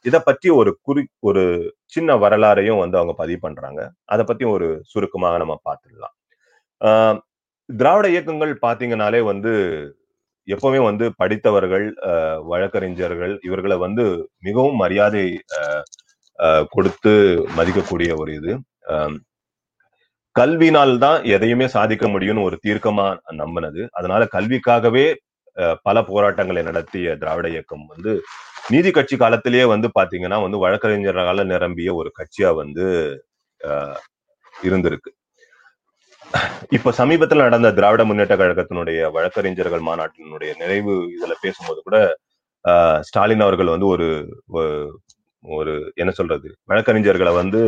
இத 0.08 0.16
பற்றி 0.28 0.50
ஒரு 0.60 0.72
குறி 0.88 1.02
ஒரு 1.30 1.44
சின்ன 1.86 2.16
வரலாறையும் 2.24 2.82
வந்து 2.84 2.98
அவங்க 3.00 3.14
பதிவு 3.22 3.40
பண்றாங்க. 3.42 3.82
அதை 4.06 4.24
பத்தி 4.26 4.46
ஒரு 4.56 4.68
சுருக்கமாக 4.92 5.40
நம்ம 5.44 5.56
பார்த்துடலாம். 5.68 6.16
ஆஹ் 6.82 7.18
திராவிட 7.70 8.08
இயக்கங்கள் 8.16 8.54
பாத்தீங்கன்னாலே 8.68 9.22
வந்து 9.32 9.52
எப்பவுமே 10.48 10.80
வந்து 10.90 11.06
படித்தவர்கள் 11.22 11.88
வழக்கறிஞர்கள் 12.52 13.34
இவர்களை 13.48 13.78
வந்து 13.86 14.06
மிகவும் 14.48 14.80
மரியாதை 14.84 15.26
கொடுத்து 16.76 17.14
மதிக்கக்கூடிய 17.58 18.12
ஒரு 18.22 18.32
இது. 18.40 18.54
கல்வினால் 20.36 20.94
தான் 20.98 21.24
எதையுமே 21.28 21.68
சாதிக்க 21.68 22.06
முடியும்னு 22.08 22.44
ஒரு 22.44 22.58
தீர்க்கமா 22.68 23.08
நம்பினது. 23.38 23.82
அதனால 23.92 24.22
கல்விக்காகவே 24.32 25.06
பல 25.84 25.98
போராட்டங்களை 26.04 26.62
நடத்திய 26.64 27.16
திராவிட 27.18 27.48
இயக்கம் 27.50 27.86
வந்து 27.88 28.12
நீதி 28.70 28.90
கட்சி 28.92 29.16
காலத்திலேயே 29.18 29.66
வந்து 29.66 29.88
பாத்தீங்கன்னா 30.00 30.38
வந்து 30.42 30.58
வழக்கறிஞர்களால 30.66 31.44
நிரம்பிய 31.46 31.90
ஒரு 31.96 32.10
கட்சியா 32.20 32.50
வந்து 32.56 32.86
ஆஹ் 33.62 33.98
இருந்திருக்கு. 34.54 35.12
இப்ப 36.72 36.94
சமீபத்துல 36.98 37.46
நடந்த 37.48 37.70
திராவிட 37.72 38.02
முன்னேற்ற 38.06 38.36
கழகத்தினுடைய 38.38 39.00
வழக்கறிஞர்கள் 39.12 39.88
மாநாட்டினுடைய 39.88 40.52
நிறைவு 40.58 40.96
இதுல 41.16 41.36
பேசும்போது 41.42 41.80
கூட 41.82 41.98
ஆஹ் 42.66 43.00
ஸ்டாலின் 43.00 43.46
அவர்கள் 43.48 43.74
வந்து 43.76 43.88
ஒரு 43.88 44.08
ஒரு 45.44 45.74
என்ன 45.96 46.12
சொல்றது 46.12 46.50
வழக்கறிஞர்களை 46.66 47.34
வந்து 47.34 47.62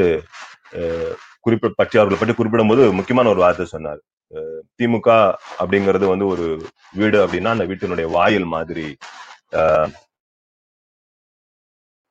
ஆஹ் 1.43 1.45
குறிப்பிட 1.45 1.73
பற்றி 1.75 1.97
அவர்களை 1.99 2.19
பற்றி 2.19 2.35
குறிப்பிடும்போது 2.35 2.83
முக்கியமான 2.99 3.29
ஒரு 3.29 3.41
வார்த்தை 3.43 3.65
சொன்னார். 3.73 4.01
திமுக 4.79 5.09
அப்படிங்கிறது 5.61 6.05
வந்து 6.11 6.25
ஒரு 6.33 6.45
வீடு 6.99 7.17
அப்படின்னா 7.23 7.51
அந்த 7.55 7.65
வீட்டினுடைய 7.71 8.07
வாயில் 8.17 8.47
மாதிரி 8.55 8.87
ஆஹ் 9.61 9.91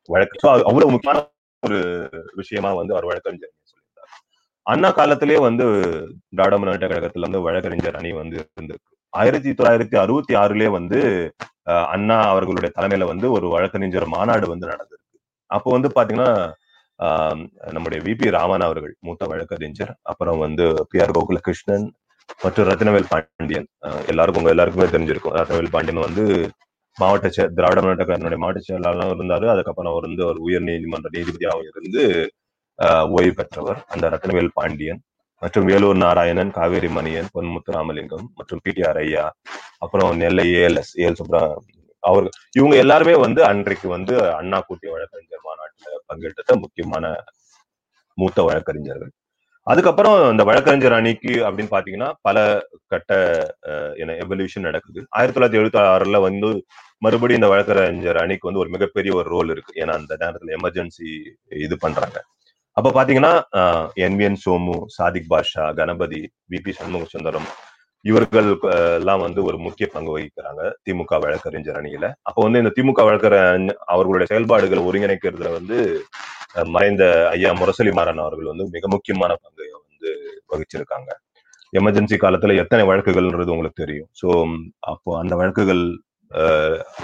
வழக்கு. 0.08 0.36
அவ்வளவு 0.70 0.92
முக்கியமான 0.94 1.20
ஒரு 1.62 1.78
விஷயமா 2.40 2.70
வந்து 2.78 2.94
அவர் 2.94 3.08
வழக்கறிஞர் 3.10 3.52
சொல்லியிருந்தார். 3.72 4.10
அண்ணா 4.66 4.90
காலத்திலே 4.92 5.38
வந்து 5.44 5.66
திராவிட 6.32 6.56
முன்னேற்ற 6.60 6.88
கழகத்துல 6.88 7.28
வந்து 7.28 7.46
வழக்கறிஞர் 7.46 7.98
அணி 8.00 8.12
வந்து 8.14 8.36
இருந்திருக்கு. 8.42 8.88
ஆயிரத்தி 9.12 9.50
தொள்ளாயிரத்தி 9.52 9.96
அறுபத்தி 10.02 10.34
ஆறுலயே 10.42 10.70
வந்து 10.78 10.98
அஹ், 11.72 11.86
அண்ணா 11.94 12.18
அவர்களுடைய 12.32 12.70
தலைமையில 12.76 13.06
வந்து 13.12 13.28
ஒரு 13.36 13.46
வழக்கறிஞர் 13.54 14.06
மாநாடு 14.14 14.46
வந்து 14.52 14.66
நடந்திருக்கு. 14.72 15.18
அப்போ 15.50 15.70
வந்து 15.76 15.90
பாத்தீங்கன்னா 15.96 16.30
நம்முடைய 17.74 18.00
விபி 18.06 18.28
ராமன் 18.36 18.64
அவர்கள் 18.66 18.94
மூத்த 19.06 19.24
வழக்கறிஞர் 19.32 19.92
அப்புறம் 20.10 20.40
வந்து 20.44 20.64
பி 20.92 21.00
ஆர் 21.04 21.14
கோகுலகிருஷ்ணன் 21.16 21.86
மற்றும் 22.40 22.68
ரத்னவேல் 22.70 23.10
பாண்டியன். 23.12 23.68
எல்லாருக்கும் 24.12 24.42
உங்க 24.42 24.54
எல்லாருக்குமே 24.54 24.88
தெரிஞ்சிருக்கும். 24.94 25.36
ரத்னவேல் 25.40 25.74
பாண்டியன் 25.74 26.06
வந்து 26.06 26.24
மாவட்ட 26.96 27.28
செ 27.36 27.42
திராவிட 27.58 27.80
முன்னேற்ற 27.82 28.04
கழகத்தினுடைய 28.04 28.40
மாவட்ட 28.42 28.60
செயலாளரும் 28.68 29.14
இருந்தாரு. 29.16 29.46
அதுக்கப்புறம் 29.54 29.92
அவர் 29.92 30.06
வந்து 30.08 30.24
ஒரு 30.30 30.40
உயர் 30.48 30.66
நீதிமன்ற 30.70 31.10
நீதிபதியாகவும் 31.16 31.70
இருந்து 31.72 32.02
ஆஹ், 32.78 33.06
ஓய்வு 33.16 33.34
பெற்றவர். 33.40 33.80
அந்த 33.94 34.06
ரத்னவேல் 34.14 34.56
பாண்டியன் 34.58 35.00
மற்றும் 35.42 35.66
வேலூர் 35.70 35.98
நாராயணன் 36.04 36.52
காவேரி 36.58 36.90
மணியன் 36.96 37.30
பொன்முத்து 37.34 37.70
ராமலிங்கம் 37.76 38.26
மற்றும் 38.38 38.62
பிடிஆர் 38.64 39.00
ஐயா 39.04 39.24
அப்புறம் 39.84 40.10
நெல்லை 40.22 40.46
ஏஎல்எஸ் 40.58 40.94
ஏஎல் 41.02 41.18
சுப்ரா 41.20 41.42
அவர் 42.02 42.26
இவங்க 42.58 42.74
எல்லாருமே 42.84 43.14
வந்து 43.24 43.40
அன்றைக்கு 43.50 43.88
வந்து 43.96 44.14
அண்ணா 44.40 44.58
கூட்டிய 44.68 44.90
வழக்கறிஞர் 44.94 45.46
மாநாட்டுல 45.80 46.06
பங்கெடுத்த 46.10 46.52
முக்கியமான 46.64 47.04
மூத்த 48.18 48.42
வழக்கறிஞர்கள். 48.48 49.12
அதுக்கப்புறம் 49.66 50.18
இந்த 50.30 50.42
வழக்கறிஞர் 50.48 50.96
அணிக்கு 50.98 51.32
அப்படின்னு 51.46 51.72
பாத்தீங்கன்னா 51.74 52.08
பல 52.26 52.36
கட்ட 52.92 53.10
என்ன 54.00 54.16
எவல்யூஷன் 54.24 54.66
நடக்குது. 54.68 55.00
ஆயிரத்தி 55.16 55.36
தொள்ளாயிரத்தி 55.36 55.60
எழுபத்தி 55.60 55.80
ஆறுல 55.94 56.20
வந்து 56.26 56.50
மறுபடியும் 57.04 57.40
இந்த 57.40 57.50
வழக்கறிஞர் 57.52 58.20
அணிக்கு 58.22 58.48
வந்து 58.48 58.62
ஒரு 58.64 58.70
மிகப்பெரிய 58.74 59.12
ஒரு 59.18 59.28
ரோல் 59.34 59.50
இருக்கு. 59.54 59.72
ஏன்னா 59.82 59.94
அந்த 60.00 60.12
நேரத்துல 60.22 60.54
எமர்ஜென்சி 60.58 61.08
இது 61.66 61.76
பண்றாங்க. 61.84 62.18
அப்ப 62.76 62.92
பாத்தீங்கன்னா 62.96 63.32
என்விஎன் 64.06 64.40
சோமு 64.44 64.76
சாதிக் 64.96 65.30
பாஷா 65.32 65.64
கணபதி 65.78 66.20
விபி 66.52 66.72
சண்முக 66.78 67.06
சுந்தரம் 67.14 67.48
இவர்கள் 68.04 68.48
எல்லாம் 68.98 69.22
வந்து 69.24 69.40
ஒரு 69.48 69.56
முக்கிய 69.64 69.86
பங்கு 69.94 70.12
வகிக்கிறாங்க 70.14 70.62
திமுக 70.86 71.18
வழக்கறிஞர் 71.24 71.78
அணியில. 71.80 72.06
அப்ப 72.28 72.38
வந்து 72.46 72.60
இந்த 72.62 72.72
திமுக 72.76 73.00
வழக்கறிஞர் 73.08 73.78
அவர்களுடைய 73.94 74.28
செயல்பாடுகளை 74.32 74.82
ஒருங்கிணைக்கிறதுல 74.90 75.50
வந்து 75.58 75.78
மறைந்த 76.76 77.04
ஐயா 77.34 77.50
முரசொலி 77.60 77.92
மாறன் 77.98 78.22
அவர்கள் 78.26 78.52
வந்து 78.52 78.66
மிக 78.76 78.88
முக்கியமான 78.94 79.32
பங்கை 79.42 79.68
வந்து 79.78 80.10
வகிச்சிருக்காங்க. 80.52 81.10
எமர்ஜென்சி 81.72 82.16
காலத்துல 82.22 82.54
எத்தனை 82.62 82.84
வழக்குகள்ன்றது 82.90 83.54
உங்களுக்கு 83.56 83.82
தெரியும். 83.82 84.08
ஸோ 84.20 84.28
அப்போ 84.92 85.10
அந்த 85.22 85.34
வழக்குகள் 85.42 85.84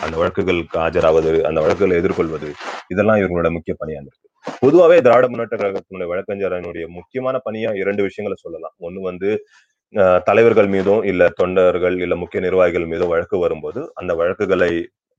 அந்த 0.04 0.14
வழக்குகளுக்கு 0.20 0.76
ஆஜராவது 0.86 1.30
அந்த 1.48 1.58
வழக்குகளை 1.64 1.94
எதிர்கொள்வது 2.00 2.48
இதெல்லாம் 2.92 3.20
இவர்களோட 3.20 3.48
முக்கிய 3.54 3.74
பணியா 3.80 4.00
இருக்கு. 4.02 4.26
பொதுவாவே 4.64 4.96
திராவிட 5.06 5.26
முன்னேற்ற 5.30 5.56
கழகத்தினுடைய 5.60 6.08
வழக்கறிஞரனுடைய 6.12 6.84
முக்கியமான 6.98 7.36
பணியா 7.46 7.70
இரண்டு 7.82 8.02
விஷயங்களை 8.08 8.36
சொல்லலாம். 8.44 8.74
ஒண்ணு 8.86 9.00
வந்து 9.10 9.30
தலைவர்கள் 10.28 10.68
மீதும் 10.74 11.02
இல்ல 11.10 11.22
தொண்டர்கள் 11.40 11.96
இல்ல 12.04 12.14
முக்கிய 12.22 12.40
நிர்வாகிகள் 12.46 12.90
மீதும் 12.92 13.12
வழக்கு 13.12 13.36
வரும்போது 13.44 13.80
அந்த 14.00 14.12
வழக்குகளை 14.20 14.72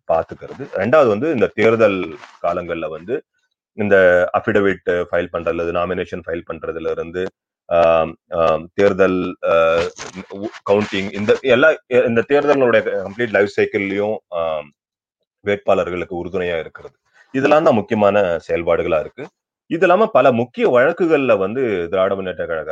பார்த்துக்கிறது. 0.10 0.64
ரெண்டாவது 0.82 1.10
வந்து 1.14 1.30
இந்த 1.36 1.48
தேர்தல் 1.60 2.00
காலங்கள்ல 2.46 2.88
வந்து 2.96 3.16
இந்த 3.78 3.96
அபிடவிட் 4.38 4.90
ஃபைல் 5.10 5.34
பண்றது 5.34 5.72
நாமினேஷன் 5.80 6.24
ஃபைல் 6.26 6.48
பண்றதுல 6.50 6.92
இருந்து 6.96 7.24
தேர்தல் 8.80 9.20
கவுண்டிங் 10.70 11.10
இந்த 11.20 11.32
எல்லா 11.56 11.70
இந்த 12.10 12.22
தேர்தலுடைய 12.32 12.82
கம்ப்ளீட் 13.08 13.36
லைஃப் 13.38 13.56
சைக்கிள்லயும் 13.58 14.16
வேட்பாளர்களுக்கு 15.46 16.16
உறுதுணையா 16.22 16.56
இருக்கிறது. 16.64 16.96
இதெல்லாம் 17.34 17.68
தான் 17.68 17.78
முக்கியமான 17.80 18.18
செயல்பாடுகளா 18.48 19.00
இருக்கு. 19.06 19.24
இது 19.70 19.86
இல்லாம 19.86 20.08
பல 20.18 20.28
முக்கிய 20.42 20.66
வழக்குகள்ல 20.76 21.34
வந்து 21.46 21.62
திராவிட 21.92 22.16
முன்னேற்ற 22.20 22.46
கழக 22.52 22.72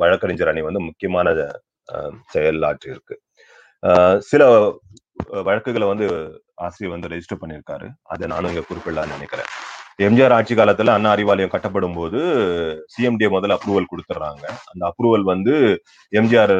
வழக்கறிஞர் 0.00 0.52
அணி 0.52 0.62
வந்து 0.68 0.82
முக்கியமான 0.88 1.28
செயலாற்றி 2.34 2.88
இருக்கு 2.94 3.16
ஆஹ், 3.82 4.18
சில 4.30 4.42
வழக்குகளை 5.46 5.86
வந்து 5.90 6.06
ஆசிரியர் 6.64 6.94
வந்து 6.94 7.10
ரெஜிஸ்டர் 7.12 7.40
பண்ணியிருக்காரு. 7.42 7.86
அதை 8.12 8.24
நானும் 8.32 8.50
இங்க 8.52 8.62
குறிப்பிடலாம்னு 8.68 9.16
நினைக்கிறேன். 9.16 9.50
எம்ஜிஆர் 10.06 10.34
ஆட்சி 10.36 10.54
காலத்துல 10.56 10.92
அண்ணா 10.96 11.10
அறிவாலயம் 11.14 11.52
கட்டப்படும் 11.54 11.96
போது 11.98 12.20
சிஎம்டிஏ 12.94 13.28
முதல்ல 13.34 13.56
அப்ரூவல் 13.58 13.90
கொடுத்துட்றாங்க. 13.90 14.44
அந்த 14.72 14.82
அப்ரூவல் 14.90 15.24
வந்து 15.32 15.54
எம்ஜிஆர் 16.12 16.54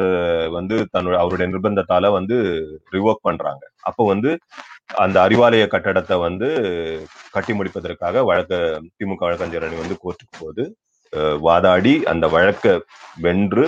வந்து 0.57 0.75
தன்னுடைய 0.93 1.19
அவருடைய 1.23 1.47
நிர்பந்தத்தால 1.51 2.11
வந்து 2.17 2.37
ரிவோக் 2.95 3.25
பண்றாங்க. 3.29 3.63
அப்போ 3.89 4.05
வந்து 4.13 4.31
அந்த 5.05 5.17
அறிவாலய 5.25 5.65
கட்டடத்தை 5.73 6.17
வந்து 6.27 6.49
கட்டி 7.33 7.53
முடிப்பதற்காக 7.53 8.23
வழக்க 8.31 8.53
திமுக 8.97 9.23
வழக்கறிஞர் 9.27 9.67
அணி 9.69 9.83
வந்து 9.83 9.99
கோர்ட்டுக்கு 10.03 10.35
போகுது. 10.41 10.65
வாதாடி 11.43 11.93
அந்த 12.05 12.27
வழக்க 12.27 12.65
வென்று 13.17 13.65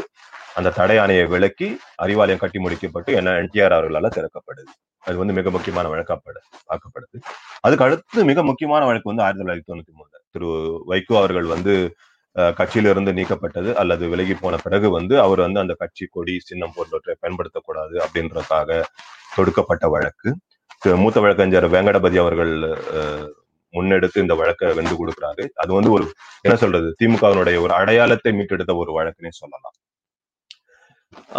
அந்த 0.58 0.70
தடை 0.72 0.98
ஆணையை 0.98 1.26
விலக்கி 1.28 1.68
அறிவாலயம் 2.04 2.38
கட்டி 2.38 2.60
முடிக்கப்பட்டு 2.60 3.12
என்ன 3.16 3.36
என்டிஆர் 3.42 3.76
அவர்களால 3.78 4.10
திறக்கப்படுது. 4.16 4.72
அது 5.04 5.16
வந்து 5.18 5.34
மிக 5.34 5.52
முக்கியமான 5.52 5.88
வழக்கப்பட 5.88 6.38
பார்க்கப்படுது. 6.70 7.18
அதுக்கு 7.62 7.86
அடுத்து 7.86 8.24
மிக 8.24 8.44
முக்கியமான 8.44 8.86
வழக்கு 8.86 9.12
வந்து 9.12 9.24
ஆயிரத்தி 9.24 9.44
தொள்ளாயிரத்தி 9.44 9.72
தொண்ணூத்தி 9.72 9.94
மூணுல 9.94 10.18
திரு 10.34 10.50
வைகோ 10.90 11.16
அவர்கள் 11.18 11.48
வந்து 11.48 11.74
கட்சியிலிருந்து 12.60 13.12
நீக்கப்பட்டது 13.18 13.70
அல்லது 13.76 14.04
விலகி 14.08 14.36
போன 14.36 14.58
பிறகு 14.58 14.90
வந்து 14.92 15.16
அவர் 15.22 15.42
வந்து 15.42 15.60
அந்த 15.60 15.74
கட்சி 15.76 16.06
கொடி 16.10 16.36
சின்னம் 16.46 16.76
போன்றவற்றை 16.76 17.16
பயன்படுத்தக்கூடாது 17.22 17.96
அப்படின்றதுக்காக 18.06 18.70
தொடுக்கப்பட்ட 19.36 19.86
வழக்கு. 19.90 20.30
மூத்த 20.98 21.20
வழக்கறிஞர் 21.20 21.68
வெங்கடபதி 21.74 22.18
அவர்கள் 22.18 22.54
அஹ், 22.98 23.28
முன்னெடுத்து 23.74 24.24
இந்த 24.26 24.36
வழக்கை 24.36 24.74
வென்று 24.74 24.96
கொடுக்குறாரு. 25.02 25.46
அது 25.56 25.72
வந்து 25.74 25.92
ஒரு 25.92 26.06
என்ன 26.42 26.58
சொல்றது 26.58 26.90
திமுகவினுடைய 27.04 27.60
ஒரு 27.66 27.74
அடையாளத்தை 27.74 28.34
மீட்டெடுத்த 28.34 28.76
ஒரு 28.76 28.92
வழக்குன்னே 29.00 29.34
சொல்லலாம். 29.42 29.76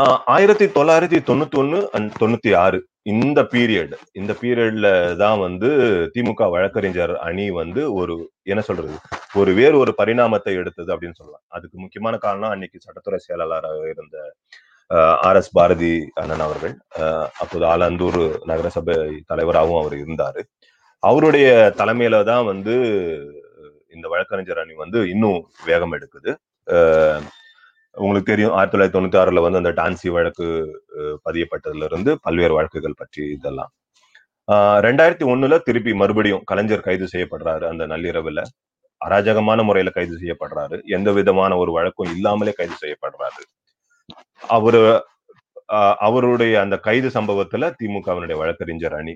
ஆஹ் 0.00 0.18
ஆயிரத்தி 0.34 0.66
தொள்ளாயிரத்தி 0.66 1.18
தொண்ணூத்தி 1.28 1.58
ஒண்ணு 1.60 1.78
அண்ட் 1.96 2.10
தொண்ணூத்தி 2.20 2.50
ஆறு 2.56 2.78
இந்த 3.02 3.40
பீரியட் 3.42 3.94
இந்த 4.12 4.32
பீரியட்ல 4.40 4.88
தான் 5.16 5.38
வந்து 5.38 5.68
திமுக 6.14 6.50
வழக்கறிஞர் 6.50 7.14
அணி 7.28 7.46
வந்து 7.50 7.82
ஒரு 7.92 8.14
என்ன 8.42 8.60
சொல்றது 8.62 8.96
ஒரு 9.34 9.50
வேறு 9.54 9.76
ஒரு 9.78 9.92
பரிணாமத்தை 9.98 10.52
எடுத்தது 10.54 10.90
அப்படின்னு 10.94 11.18
சொல்லலாம். 11.20 11.44
அதுக்கு 11.48 11.76
முக்கியமான 11.80 12.16
காரணம் 12.16 12.50
அன்னைக்கு 12.50 12.78
சட்டத்துறை 12.78 13.16
செயலாளராக 13.16 13.80
இருந்த 13.90 14.16
ஆர் 15.28 15.36
எஸ் 15.36 15.52
பாரதி 15.52 15.92
அண்ணன் 16.14 16.44
அவர்கள். 16.46 16.74
ஆஹ் 16.98 17.28
அப்போது 17.38 17.64
ஆலந்தூர் 17.64 18.22
நகரசபை 18.44 18.96
தலைவராகவும் 19.26 19.80
அவர் 19.80 19.96
இருந்தாரு. 20.02 20.42
அவருடைய 21.02 21.46
தலைமையில 21.76 22.24
தான் 22.24 22.44
வந்து 22.44 22.74
இந்த 23.94 24.06
வழக்கறிஞர் 24.08 24.58
அணி 24.58 24.74
வந்து 24.74 24.98
இன்னும் 25.08 25.38
வேகம் 25.64 25.92
எடுக்குது. 25.92 26.30
ஆஹ் 26.66 27.22
உங்களுக்கு 27.96 28.30
தெரியும் 28.32 28.52
ஆயிரத்தி 28.52 28.76
தொள்ளாயிரத்தி 28.76 28.96
தொண்ணூத்தி 28.96 29.18
ஆறுல 29.22 29.40
வந்து 29.46 29.60
அந்த 29.62 29.72
டான்சி 29.80 30.10
வழக்கு 30.10 30.46
பதியப்பட்டதுல 31.26 31.84
இருந்து 31.84 32.18
பல்வேறு 32.22 32.54
வழக்குகள் 32.54 32.98
பற்றி 32.98 33.22
இதெல்லாம். 33.32 33.70
ஆஹ் 34.48 34.78
ரெண்டாயிரத்தி 34.86 35.26
ஒண்ணுல 35.32 35.58
திருப்பி 35.62 35.94
மறுபடியும் 35.94 36.44
கலைஞர் 36.44 36.86
கைது 36.88 37.08
செய்யப்படுறாரு 37.12 37.64
அந்த 37.72 37.86
நள்ளிரவுல. 37.86 38.42
அராஜகமான 39.00 39.60
முறையில 39.64 39.90
கைது 39.90 40.16
செய்யப்படுறாரு. 40.22 40.76
எந்த 40.96 41.12
விதமான 41.12 41.56
ஒரு 41.56 41.72
வழக்கும் 41.72 42.12
இல்லாமலே 42.14 42.52
கைது 42.52 42.76
செய்யப்படுறாரு. 42.84 43.42
அவரு 44.48 44.82
அவருடைய 45.98 46.60
அந்த 46.60 46.78
கைது 46.78 47.08
சம்பவத்துல 47.08 47.72
திமுகவினுடைய 47.82 48.36
வழக்கறிஞர் 48.36 48.94
அணி 48.94 49.14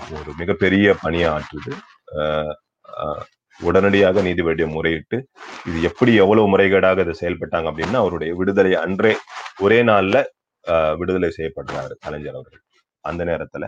ஒரு 0.00 0.32
மிகப்பெரிய 0.38 0.94
பணியை 1.02 1.28
ஆற்றுது 1.30 1.72
ஆஹ் 2.16 2.54
ஆஹ் 2.98 3.22
உடனடியாக 3.60 4.22
நீதிபதியை 4.22 4.68
முறையிட்டு 4.70 5.18
இது 5.66 5.82
எப்படி 5.82 6.14
எவ்வளவு 6.14 6.58
முறைகேடாக 6.58 7.00
இதை 7.00 7.14
செயல்பட்டாங்க 7.20 7.68
அப்படின்னா 7.72 7.94
அவருடைய 7.94 8.34
விடுதலை 8.34 8.74
அன்றே 8.74 9.16
ஒரே 9.58 9.82
நாள்ல 9.82 10.24
ஆஹ் 10.64 10.96
விடுதலை 10.96 11.32
செய்யப்படுறாரு 11.38 11.94
கலைஞர் 12.00 12.34
அவர்கள். 12.34 12.62
அந்த 13.04 13.24
நேரத்துல 13.24 13.66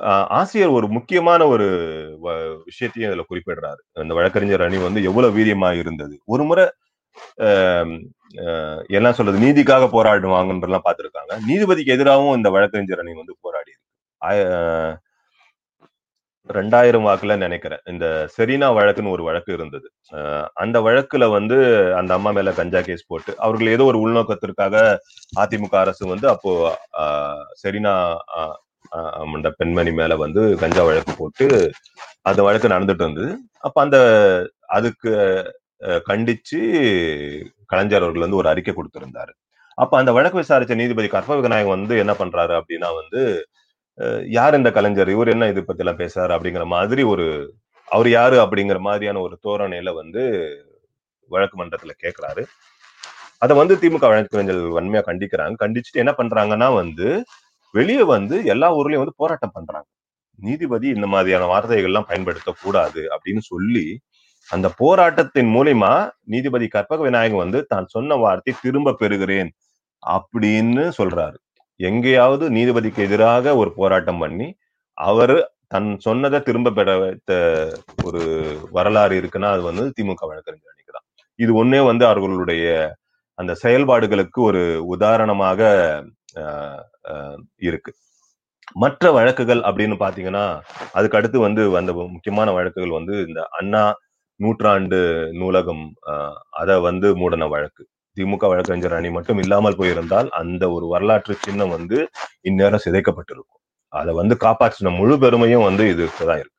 ஆஹ் 0.00 0.26
ஆசிரியர் 0.40 0.70
ஒரு 0.70 0.88
முக்கியமான 0.88 1.46
ஒரு 1.46 1.66
வ- 2.24 2.62
விஷயத்தையும் 2.64 3.12
இதுல 3.12 3.24
குறிப்பிடுறாரு. 3.32 3.82
அந்த 3.92 4.14
வழக்கறிஞர் 4.14 4.62
அணி 4.62 4.78
வந்து 4.78 5.02
எவ்வளவு 5.02 5.38
வீரியமா 5.38 5.78
இருந்தது. 5.78 6.20
ஒரு 6.26 6.44
முறை 6.44 6.66
ஆஹ் 7.46 7.94
எல்லாம் 8.90 9.12
சொல்றது 9.12 9.38
நீதிக்காக 9.38 9.84
போராடுவாங்கன்றலாம் 9.92 10.86
பார்த்துருக்காங்க. 10.86 11.32
நீதிபதிக்கு 11.48 11.94
எதிராகவும் 11.96 12.36
இந்த 12.36 12.50
வழக்கறிஞர் 12.50 13.02
அணி 13.04 13.14
வந்து 13.14 13.34
போராடி 13.40 13.70
இருக்கு. 13.70 13.84
ரெண்டாயிரம் 16.50 17.06
வாக்குல 17.06 17.36
நினைக்கிறேன். 17.36 17.80
இந்த 17.84 18.06
செரீனா 18.34 18.68
வழக்குன்னு 18.76 19.10
ஒரு 19.10 19.22
வழக்கு 19.22 19.52
இருந்தது. 19.52 19.86
அஹ் 20.12 20.46
அந்த 20.54 20.80
வழக்குல 20.80 21.24
வந்து 21.30 21.56
அந்த 21.96 22.12
அம்மா 22.14 22.30
மேல 22.30 22.52
கஞ்சா 22.52 22.80
கேஸ் 22.80 23.08
போட்டு 23.08 23.32
அவர்கள் 23.38 23.66
ஏதோ 23.66 23.84
ஒரு 23.84 23.98
உள்நோக்கத்திற்காக 24.00 24.74
அதிமுக 25.40 25.74
அரசு 25.76 26.04
வந்து 26.06 26.28
அப்போ 26.28 26.52
செரீனா 27.62 27.94
அந்த 29.34 29.50
பெண்மணி 29.56 29.92
மேல 29.92 30.16
வந்து 30.16 30.42
கஞ்சா 30.60 30.82
வழக்கு 30.82 31.12
போட்டு 31.18 31.46
அந்த 32.22 32.40
வழக்கு 32.42 32.68
நடந்துட்டு 32.68 33.04
இருந்தது. 33.04 33.30
அப்ப 33.60 33.82
அந்த 33.82 33.98
அதுக்கு 34.76 35.12
கண்டிச்சு 35.80 36.60
கலைஞர் 37.66 38.00
அவர்கள் 38.00 38.20
வந்து 38.20 38.36
ஒரு 38.36 38.48
அறிக்கை 38.48 38.74
கொடுத்திருந்தாரு. 38.74 39.30
அப்ப 39.74 39.98
அந்த 39.98 40.12
வழக்கு 40.12 40.40
விசாரிச்ச 40.40 40.74
நீதிபதி 40.74 41.08
கற்பக 41.08 41.40
விநாயகம் 41.40 41.78
வந்து 41.78 41.98
என்ன 41.98 42.12
பண்றாரு 42.12 42.62
அப்படின்னா 42.62 42.88
வந்து 42.94 43.48
அஹ் 43.98 44.28
யார் 44.28 44.54
இந்த 44.54 44.70
கலைஞர்? 44.70 45.08
இவர் 45.08 45.28
என்ன 45.28 45.48
இது 45.48 45.64
பத்தி 45.64 45.84
எல்லாம் 45.84 45.98
பேசுறாரு? 45.98 46.40
அப்படிங்கிற 46.40 46.66
மாதிரி 46.66 47.02
ஒரு 47.02 47.54
அவர் 47.86 48.08
யாரு? 48.08 48.36
அப்படிங்கிற 48.40 48.78
மாதிரியான 48.78 49.20
ஒரு 49.20 49.38
தோரணையில 49.42 49.94
வந்து 49.94 50.22
வழக்கு 51.28 51.64
மன்றத்துல 51.64 51.90
கேட்கிறாரு 52.02 52.44
அதை 53.38 53.56
வந்து 53.56 53.74
திமுக 53.76 53.98
வழக்கறிஞர்கள் 53.98 54.84
வன்மையா 54.84 55.02
கண்டிக்கிறாங்க. 55.06 55.54
கண்டிச்சுட்டு 55.58 55.92
என்ன 55.92 56.14
பண்றாங்கன்னா 56.16 56.74
வந்து 56.74 57.24
வெளியே 57.72 58.02
வந்து 58.02 58.44
எல்லா 58.44 58.76
ஊர்லயும் 58.76 58.96
வந்து 58.96 59.12
போராட்டம் 59.16 59.50
பண்றாங்க. 59.52 59.86
நீதிபதி 60.36 60.88
இந்த 60.88 61.06
மாதிரியான 61.06 61.44
வார்த்தைகள் 61.44 61.84
எல்லாம் 61.84 62.04
பயன்படுத்த 62.08 62.54
கூடாது 62.62 63.08
அப்படின்னு 63.10 63.38
சொல்லி 63.38 64.00
அந்த 64.50 64.68
போராட்டத்தின் 64.80 65.50
மூலியமா 65.54 65.92
நீதிபதி 66.32 66.66
கற்பக 66.74 67.00
விநாயகம் 67.02 67.42
வந்து 67.44 67.60
தான் 67.66 67.86
சொன்ன 67.94 68.16
வார்த்தை 68.22 68.52
திரும்ப 68.62 68.96
பெறுகிறேன் 69.00 69.50
அப்படின்னு 70.02 70.84
சொல்றாரு. 70.98 71.36
எங்கேயாவது 71.80 72.44
நீதிபதிக்கு 72.56 73.00
எதிராக 73.06 73.54
ஒரு 73.56 73.70
போராட்டம் 73.78 74.20
பண்ணி 74.22 74.48
அவர் 74.98 75.36
தன் 75.74 75.88
சொன்னதை 76.04 76.38
திரும்ப 76.48 76.72
பெற 76.72 76.90
வைத்த 77.02 77.32
ஒரு 78.06 78.20
வரலாறு 78.76 79.14
இருக்குன்னா 79.20 79.48
அது 79.54 79.62
வந்து 79.68 79.84
திமுக 79.96 80.22
வழக்கறிஞர் 80.30 80.72
அணிக்கு 80.72 80.92
தான். 80.92 81.06
இது 81.38 81.52
ஒன்னே 81.62 81.80
வந்து 81.90 82.04
அவர்களுடைய 82.10 82.66
அந்த 83.38 83.52
செயல்பாடுகளுக்கு 83.64 84.40
ஒரு 84.50 84.62
உதாரணமாக 84.94 85.60
ஆஹ், 86.42 87.38
இருக்கு. 87.68 87.92
மற்ற 88.76 89.04
வழக்குகள் 89.16 89.60
அப்படின்னு 89.68 89.96
பாத்தீங்கன்னா 90.02 90.44
அதுக்கு 90.96 91.18
அடுத்து 91.18 91.38
வந்து 91.44 91.62
வந்த 91.76 91.90
முக்கியமான 92.14 92.48
வழக்குகள் 92.58 92.98
வந்து 92.98 93.14
இந்த 93.26 93.40
அண்ணா 93.58 93.82
நூற்றாண்டு 94.36 94.98
நூலகம் 95.32 95.84
அதை 96.50 96.80
வந்து 96.80 97.16
மூடன 97.16 97.46
வழக்கு. 97.54 97.86
திமுக 98.16 98.48
வழக்கறிஞர் 98.52 98.94
அணி 98.94 99.10
மட்டும் 99.10 99.38
இல்லாமல் 99.38 99.76
போயிருந்தால் 99.76 100.28
அந்த 100.40 100.70
ஒரு 100.70 100.86
வரலாற்று 100.86 101.34
சின்னம் 101.34 101.74
வந்து 101.76 101.98
இந்நேரம் 102.40 102.84
சிதைக்கப்பட்டிருக்கும். 102.84 103.60
அதை 103.92 104.14
வந்து 104.14 104.36
காப்பாற்றின 104.40 104.96
முழு 104.96 105.18
பெருமையும் 105.18 105.62
வந்து 105.62 105.84
இது 105.90 106.06
தான் 106.18 106.38
இருக்கு. 106.42 106.54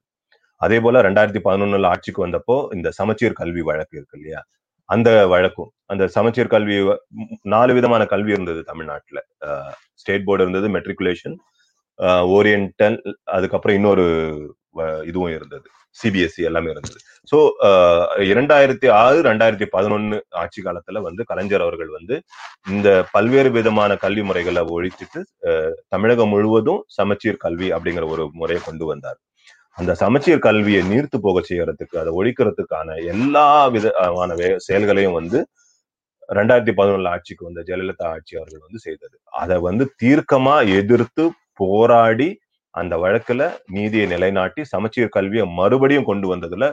அதே 0.62 0.78
போல 0.80 1.02
ரெண்டாயிரத்தி 1.02 1.40
பதினொன்னுல 1.48 1.86
ஆட்சிக்கு 1.86 2.28
வந்தப்போ 2.28 2.58
இந்த 2.76 2.92
சமச்சீர் 2.92 3.40
கல்வி 3.42 3.62
வழக்கு 3.62 3.98
இருக்கு 3.98 4.18
இல்லையா? 4.20 4.42
அந்த 4.90 5.10
வழக்கும் 5.28 5.72
அந்த 5.86 6.08
சமச்சீர் 6.08 6.54
கல்வி 6.54 6.78
நாலு 7.44 7.74
விதமான 7.74 8.06
கல்வி 8.06 8.32
இருந்தது 8.32 8.64
தமிழ்நாட்டில். 8.64 9.24
ஸ்டேட் 9.94 10.26
போர்டு 10.26 10.48
இருந்தது 10.48 10.68
மெட்ரிகுலேஷன் 10.78 11.36
ஓரியன்டல் 12.36 12.98
அதுக்கப்புறம் 13.24 13.78
இன்னொரு 13.78 14.06
வ- 14.76 15.04
இதுவும் 15.08 15.34
இருந்தது. 15.36 15.68
சிபிஎஸ்சி 16.00 16.41
எல்லாமே 16.43 16.70
இருந்தது. 16.70 17.00
ஸோ 17.32 17.38
இரண்டாயிரத்தி 18.28 18.88
ஆறு 19.00 19.18
ரெண்டாயிரத்தி 19.24 19.68
பதினொன்னு 19.74 20.18
ஆட்சி 20.41 20.62
காலத்துல 20.64 21.02
வந்து 21.04 21.24
கலைஞர் 21.26 21.66
அவர்கள் 21.66 21.91
வந்து 21.93 22.16
இந்த 22.70 22.89
பல்வேறு 23.12 23.52
விதமான 23.52 23.95
கல்வி 23.98 24.24
முறைகளை 24.24 24.64
ஒழிச்சிட்டு 24.76 25.20
அஹ், 25.50 25.76
தமிழகம் 25.88 26.30
முழுவதும் 26.30 26.82
சமச்சீர் 26.95 27.43
கல்வி 27.45 27.70
அப்படிங்கிற 27.74 28.08
ஒரு 28.14 28.26
முறையை 28.34 28.64
கொண்டு 28.64 28.86
வந்தார். 28.86 29.20
அந்த 29.78 29.91
சமச்சீர் 30.02 30.45
கல்வியை 30.45 30.82
நீர்த்து 30.88 31.18
போக 31.24 31.39
செய்யறதுக்கு 31.50 31.95
அதை 32.00 32.12
ஒழிக்கிறதுக்கான 32.20 32.88
எல்லா 33.12 33.45
விதமான 33.74 34.30
வே- 34.39 34.58
செயல்களையும் 34.66 35.18
வந்து 35.20 35.39
ரெண்டாயிரத்தி 36.30 36.74
பதினொன்னு 36.78 37.12
ஆட்சிக்கு 37.14 37.43
வந்த 37.45 37.62
ஜெயலலிதா 37.68 38.08
ஆட்சி 38.14 38.34
அவர்கள் 38.38 38.64
வந்து 38.64 38.80
செய்தது. 38.80 39.16
அதை 39.36 39.58
வந்து 39.66 39.86
தீர்க்கமா 40.02 40.56
எதிர்த்து 40.80 41.26
போராடி 41.62 42.30
அந்த 42.74 42.95
வழக்குல 43.03 43.43
நீதியை 43.76 44.05
நிலைநாட்டி 44.07 44.61
சமச்சீர் 44.74 45.15
கல்வியை 45.15 45.45
மறுபடியும் 45.59 46.09
கொண்டு 46.09 46.28
வந்ததுல 46.34 46.65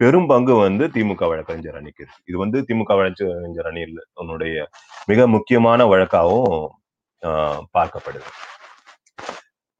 பெரும் 0.00 0.28
பங்கு 0.30 0.54
வந்து 0.58 0.84
திமுக 0.94 1.24
வழக்கறிஞர் 1.30 1.78
அணிக்கு. 1.80 2.04
இது 2.28 2.36
வந்து 2.38 2.58
திமுக 2.68 2.92
வழக்கறிஞர் 2.98 3.68
அணியில் 3.70 4.00
உன்னுடைய 4.14 4.54
மிக 5.08 5.26
முக்கியமான 5.34 5.80
வழக்காகவும் 5.92 6.64
ஆஹ், 7.22 7.60
பார்க்கப்படுது. 7.76 8.28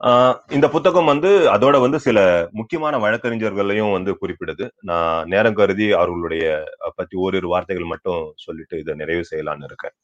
ஆஹ், 0.01 0.37
இந்த 0.51 0.67
புத்தகம் 0.75 1.11
வந்து 1.11 1.31
அதோட 1.53 1.77
வந்து 1.83 1.99
சில 2.01 2.19
முக்கியமான 2.53 2.95
வழக்கறிஞர்களையும் 2.99 3.93
வந்து 3.93 4.13
குறிப்பிடுது. 4.21 4.67
நான் 4.83 5.29
நேரம் 5.29 5.59
கருதி 5.61 5.87
அவர்களுடைய 5.95 6.45
அஹ், 6.83 6.95
பத்தி 6.99 7.17
ஓரிரு 7.25 7.49
வார்த்தைகள் 7.53 7.93
மட்டும் 7.93 8.23
சொல்லிட்டு 8.47 8.77
இதை 8.83 8.95
நிறைவு 8.97 9.25
செய்யலாம்னு 9.31 9.69
இருக்கேன். 9.71 9.97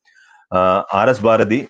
ஆர் 0.99 1.11
எஸ் 1.11 1.25
பாரதி 1.25 1.61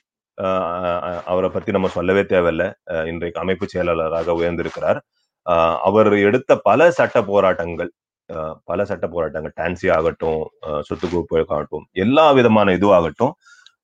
அவரை 1.31 1.49
பத்தி 1.51 1.71
நம்ம 1.73 1.89
சொல்லவே 1.95 2.23
தேவையில்ல. 2.31 2.65
இன்றைக்கு 3.11 3.41
அமைப்பு 3.43 3.67
செயலாளராக 3.69 4.35
உயர்ந்திருக்கிறார். 4.39 5.01
ஆஹ், 5.47 5.77
அவர் 5.89 6.11
எடுத்த 6.29 6.53
பல 6.67 6.91
சட்ட 6.97 7.19
போராட்டங்கள் 7.31 7.91
ஆஹ், 8.31 8.55
பல 8.69 8.81
சட்ட 8.89 9.05
போராட்டங்கள் 9.13 9.55
டான்சி 9.57 9.87
ஆகட்டும் 9.95 10.41
சொத்து 10.89 11.07
குவிப்பு 11.09 11.37
ஆகட்டும் 11.49 11.87
எல்லா 12.03 12.27
விதமான 12.37 12.75
இதுவாகட்டும் 12.79 13.33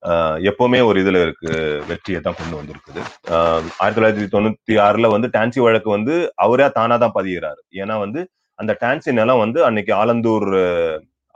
ஆஹ், 0.03 0.37
எப்பவுமே 0.49 0.79
ஒரு 0.87 0.97
இதுல 1.03 1.21
இருக்கு 1.25 1.49
வெற்றியை 1.89 2.19
தான் 2.21 2.37
கொண்டு 2.37 2.55
வந்திருக்குது. 2.59 3.01
ஆஹ், 3.31 3.63
ஆயிரத்தி 3.77 3.97
தொள்ளாயிரத்தி 3.97 4.29
தொண்ணூத்தி 4.35 4.75
ஆறுல 4.83 5.07
வந்து 5.13 5.29
டான்சி 5.35 5.59
வழக்கு 5.65 5.89
வந்து 5.95 6.13
அவரே 6.43 6.67
தானா 6.77 6.97
தான் 7.03 7.15
பதிகிறாரு 7.17 7.61
ஏன்னா 7.81 7.97
வந்து 8.03 8.21
அந்த 8.59 8.73
டான்சி 8.81 9.11
நிலம் 9.13 9.43
வந்து 9.43 9.59
அன்னைக்கு 9.67 9.93
ஆலந்தூர் 9.99 10.49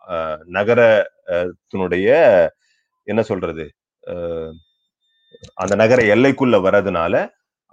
ஆஹ், 0.07 0.39
நகரத்தினுடைய 0.55 2.07
என்ன 3.07 3.22
சொல்றது 3.28 3.66
ஆஹ், 4.03 4.53
அந்த 5.62 5.74
நகர 5.82 6.02
எல்லைக்குள்ள 6.16 6.56
வர்றதுனால 6.66 7.14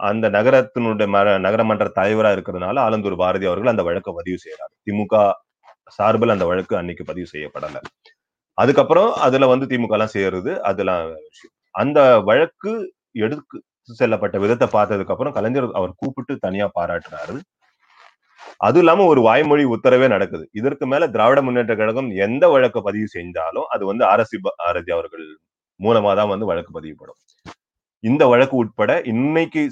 அந்த 0.00 0.26
நகரத்தினுடைய 0.36 1.08
நகரமன்ற 1.46 1.86
தலைவரா 1.98 2.30
இருக்கிறதுனால 2.36 2.82
ஆலந்தூர் 2.86 3.20
பாரதி 3.22 3.46
அவர்கள் 3.50 3.72
அந்த 3.72 3.84
வழக்கை 3.88 4.12
பதிவு 4.18 4.38
செய்யறாரு 4.44 4.74
திமுக 4.86 5.14
சார்பில் 5.98 6.34
அந்த 6.34 6.46
வழக்கு 6.50 6.74
அன்னைக்கு 6.80 7.04
பதிவு 7.10 7.28
செய்யப்படல. 7.34 7.76
அதுக்கப்புறம் 8.58 9.10
அதுல 9.26 9.46
வந்து 9.52 9.66
திமுக 9.72 9.96
எல்லாம் 9.96 10.14
சேருது 10.16 10.52
அதெல்லாம் 10.70 11.02
விஷயம் 11.28 11.54
அந்த 11.74 11.98
வழக்கு 12.28 12.72
எடுத்து 13.24 13.56
செல்லப்பட்ட 14.00 14.36
விதத்தை 14.44 14.66
பார்த்ததுக்கு 14.76 15.14
அப்புறம் 15.14 15.34
கலைஞர் 15.36 15.68
அவர் 15.80 15.92
கூப்பிட்டு 16.00 16.34
தனியா 16.46 16.66
பாராட்டுறாரு. 16.78 17.36
அது 18.60 18.78
இல்லாம 18.82 19.06
ஒரு 19.12 19.20
வாய்மொழி 19.28 19.64
உத்தரவே 19.74 20.06
நடக்குது. 20.14 20.44
இதற்கு 20.60 20.84
மேல 20.92 21.06
திராவிட 21.14 21.40
முன்னேற்ற 21.46 21.74
கழகம் 21.80 22.08
எந்த 22.26 22.44
வழக்கு 22.54 22.80
பதிவு 22.88 23.08
செஞ்சாலும் 23.16 23.68
அது 23.74 23.84
வந்து 23.90 24.04
அரசு 24.14 24.38
பாரதி 24.46 24.92
அவர்கள் 24.96 25.26
மூலமா 25.80 26.12
தான் 26.20 26.32
வந்து 26.34 26.48
வழக்கு 26.50 26.72
பதிவுப்படும் 26.78 27.18
இந்த 28.04 28.26
வழக்கு 28.26 28.56
உட்பட 28.56 28.90
இன்னைக்கு 29.04 29.62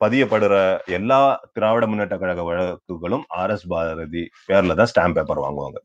பதியப்படுற 0.00 0.54
எல்லா 0.86 1.18
திராவிட 1.52 1.86
முன்னேற்ற 1.86 2.18
கழக 2.18 2.42
வழக்குகளும் 2.42 3.24
ஆர் 3.40 3.50
எஸ் 3.50 3.66
பாரதி 3.68 4.22
பேர்ல 4.48 4.74
தான் 4.80 4.90
ஸ்டாம்ப் 4.92 5.14
பேப்பர் 5.14 5.38
வாங்குவாங்க. 5.38 5.78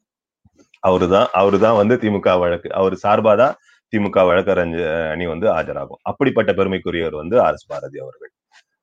அவருதான் 0.87 1.27
அவருதான் 1.33 1.75
வந்து 1.75 1.95
திமுக 1.95 2.39
வழக்கு 2.39 2.69
அவர் 2.73 2.95
சார்பாதான் 3.03 3.53
திமுக 3.93 4.25
வழக்கறிஞர் 4.25 5.09
அணி 5.11 5.25
வந்து 5.27 5.47
ஆஜராகும். 5.53 6.01
அப்படிப்பட்ட 6.01 6.51
பெருமைக்குரியவர் 6.53 7.15
வந்து 7.15 7.41
ஆர் 7.41 7.53
எஸ் 7.53 7.65
பாரதி 7.65 7.99
அவர்கள். 7.99 8.31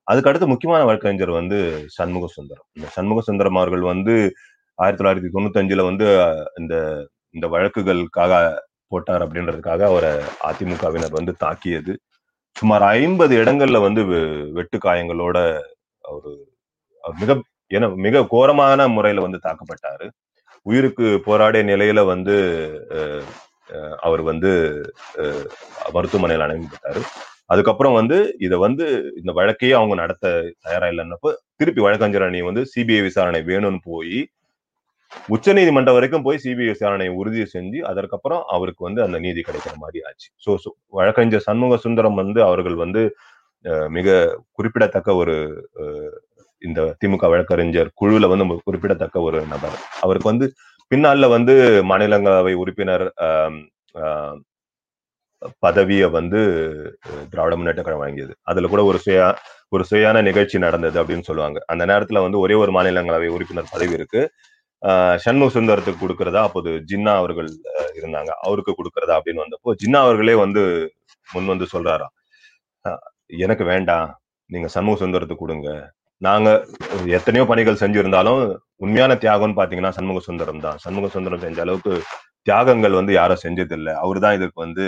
அதுக்கு 0.06 0.30
அடுத்து 0.30 0.46
முக்கியமான 0.46 0.84
வழக்கறிஞர் 0.84 1.30
வந்து 1.30 1.58
சண்முக 1.88 2.26
சுந்தரம். 2.26 2.66
இந்த 2.72 2.88
சண்முக 2.88 3.20
சுந்தரம் 3.20 3.56
அவர்கள் 3.56 3.84
வந்து 3.92 4.14
ஆயிரத்தி 4.78 5.00
தொள்ளாயிரத்தி 5.04 5.30
தொண்ணூத்தி 5.34 5.60
அஞ்சுல 5.62 5.82
வந்து 5.84 6.06
இந்த 6.60 6.74
இந்த 7.30 7.46
வழக்குகளுக்காக 7.48 8.32
போட்டார் 8.88 9.22
அப்படின்றதுக்காக 9.22 9.82
அவரை 9.84 10.10
அதிமுகவினர் 10.50 11.10
வந்து 11.10 11.32
தாக்கியது. 11.38 11.92
சுமார் 12.56 12.84
ஐம்பது 12.96 13.34
இடங்கள்ல 13.42 13.78
வந்து 13.80 14.02
வெட்டு 14.58 14.78
காயங்களோட 14.78 15.38
அவரு 16.04 16.32
மிக 17.04 17.32
என 17.70 17.88
மிக 18.06 18.22
கோரமான 18.32 18.86
முறையில 18.88 19.24
வந்து 19.26 19.38
தாக்கப்பட்டாரு. 19.44 20.06
உயிருக்கு 20.66 21.06
போராடிய 21.26 21.62
நிலையில 21.64 22.00
வந்து 22.06 22.34
அவர் 24.06 24.22
வந்து 24.22 24.50
மருத்துவமனையில் 25.94 26.46
அனுமதிப்பட்டாரு 26.46 27.00
அதுக்கப்புறம் 27.50 27.96
வந்து 28.00 28.18
இதை 28.38 28.56
வந்து 28.58 28.84
இந்த 29.20 29.32
வழக்கையே 29.40 29.74
அவங்க 29.78 29.94
நடத்த 29.94 30.26
தயாரா 30.66 30.86
இல்லைன்னப்போ 30.92 31.30
திருப்பி 31.56 31.80
வழக்கறிஞர் 31.80 32.26
அணி 32.28 32.40
வந்து 32.42 32.62
சிபிஐ 32.74 33.02
விசாரணை 33.02 33.40
வேணும்னு 33.42 33.80
போய் 33.84 34.18
உச்ச 35.34 35.52
நீதிமன்றம் 35.58 35.96
வரைக்கும் 35.96 36.24
போய் 36.26 36.40
சிபிஐ 36.44 36.68
விசாரணையை 36.72 37.12
உறுதி 37.20 37.44
செஞ்சு 37.54 37.78
அதற்கப்புறம் 37.90 38.42
அவருக்கு 38.56 38.82
வந்து 38.88 39.00
அந்த 39.06 39.18
நீதி 39.26 39.42
கிடைக்கிற 39.48 39.74
மாதிரி 39.82 40.00
ஆச்சு. 40.08 40.28
ஸோ 40.44 40.50
வழக்கறிஞர் 40.98 41.46
சண்முக 41.48 41.78
சுந்தரம் 41.86 42.20
வந்து 42.22 42.40
அவர்கள் 42.48 42.76
வந்து 42.84 43.02
மிக 43.96 44.08
குறிப்பிடத்தக்க 44.56 45.10
ஒரு 45.22 45.34
இந்த 46.62 46.80
திமுக 47.00 47.28
வழக்கறிஞர் 47.32 47.90
குழுல 48.00 48.28
வந்து 48.32 48.46
குறிப்பிடத்தக்க 48.68 49.16
ஒரு 49.28 49.38
நபர். 49.52 49.76
அவருக்கு 50.04 50.30
வந்து 50.32 50.46
பின்னால 50.90 51.28
வந்து 51.36 51.54
மாநிலங்களவை 51.90 52.54
உறுப்பினர் 52.62 53.04
பதவியை 55.64 56.06
வந்து 56.18 56.40
திராவிட 57.32 57.54
முன்னேற்ற 57.56 57.82
கழகம் 57.82 58.02
வழங்கியது. 58.02 58.32
அதுல 58.50 58.68
கூட 58.72 58.82
ஒரு 58.90 58.98
சுய 59.04 59.18
ஒரு 59.74 59.84
சுயான 59.90 60.22
நிகழ்ச்சி 60.28 60.56
நடந்தது 60.64 60.96
அப்படின்னு 61.02 61.28
சொல்லுவாங்க. 61.28 61.58
அந்த 61.72 61.84
நேரத்துல 61.90 62.22
வந்து 62.26 62.38
ஒரே 62.44 62.56
ஒரு 62.62 62.72
மாநிலங்களவை 62.76 63.28
உறுப்பினர் 63.36 63.72
பதவி 63.74 63.94
இருக்கு. 63.98 64.20
சண்முக 65.24 65.50
சுந்தரத்துக்கு 65.56 66.02
கொடுக்கறதா 66.04 66.40
அப்போது 66.46 66.70
ஜின்னா 66.90 67.12
அவர்கள் 67.20 67.48
இருந்தாங்க. 67.98 68.30
அவருக்கு 68.46 68.72
கொடுக்கறதா 68.78 69.14
அப்படின்னு 69.18 69.44
வந்தப்போ 69.44 69.72
ஜின்னா 69.82 70.00
அவர்களே 70.06 70.34
வந்து 70.44 70.62
முன் 71.28 71.50
வந்து 71.52 71.66
சொல்றாரா 71.74 72.08
எனக்கு 73.44 73.64
வேண்டாம். 73.72 74.08
நீங்க 74.50 74.68
சண்முக 74.74 74.98
சுந்தரத்துக்கு 75.02 75.44
கொடுங்க. 75.44 75.70
நாங்க 76.26 76.48
எத்தனையோ 77.18 77.44
பணிகள் 77.50 77.80
செஞ்சிருந்தாலும் 77.82 78.40
உண்மையான 78.84 79.12
தியாகம்னு 79.22 79.58
பாத்தீங்கன்னா 79.60 79.92
சண்முக 79.98 80.20
சுந்தரம் 80.28 80.62
தான். 80.66 80.78
சண்முக 80.84 81.08
சுந்தரம் 81.14 81.42
செஞ்ச 81.46 81.60
அளவுக்கு 81.64 81.94
தியாகங்கள் 82.48 82.98
வந்து 83.00 83.12
யாரும் 83.18 83.42
செஞ்சதில்லை. 83.44 83.92
அவரு 84.04 84.18
தான் 84.24 84.36
இதுக்கு 84.38 84.58
வந்து 84.66 84.86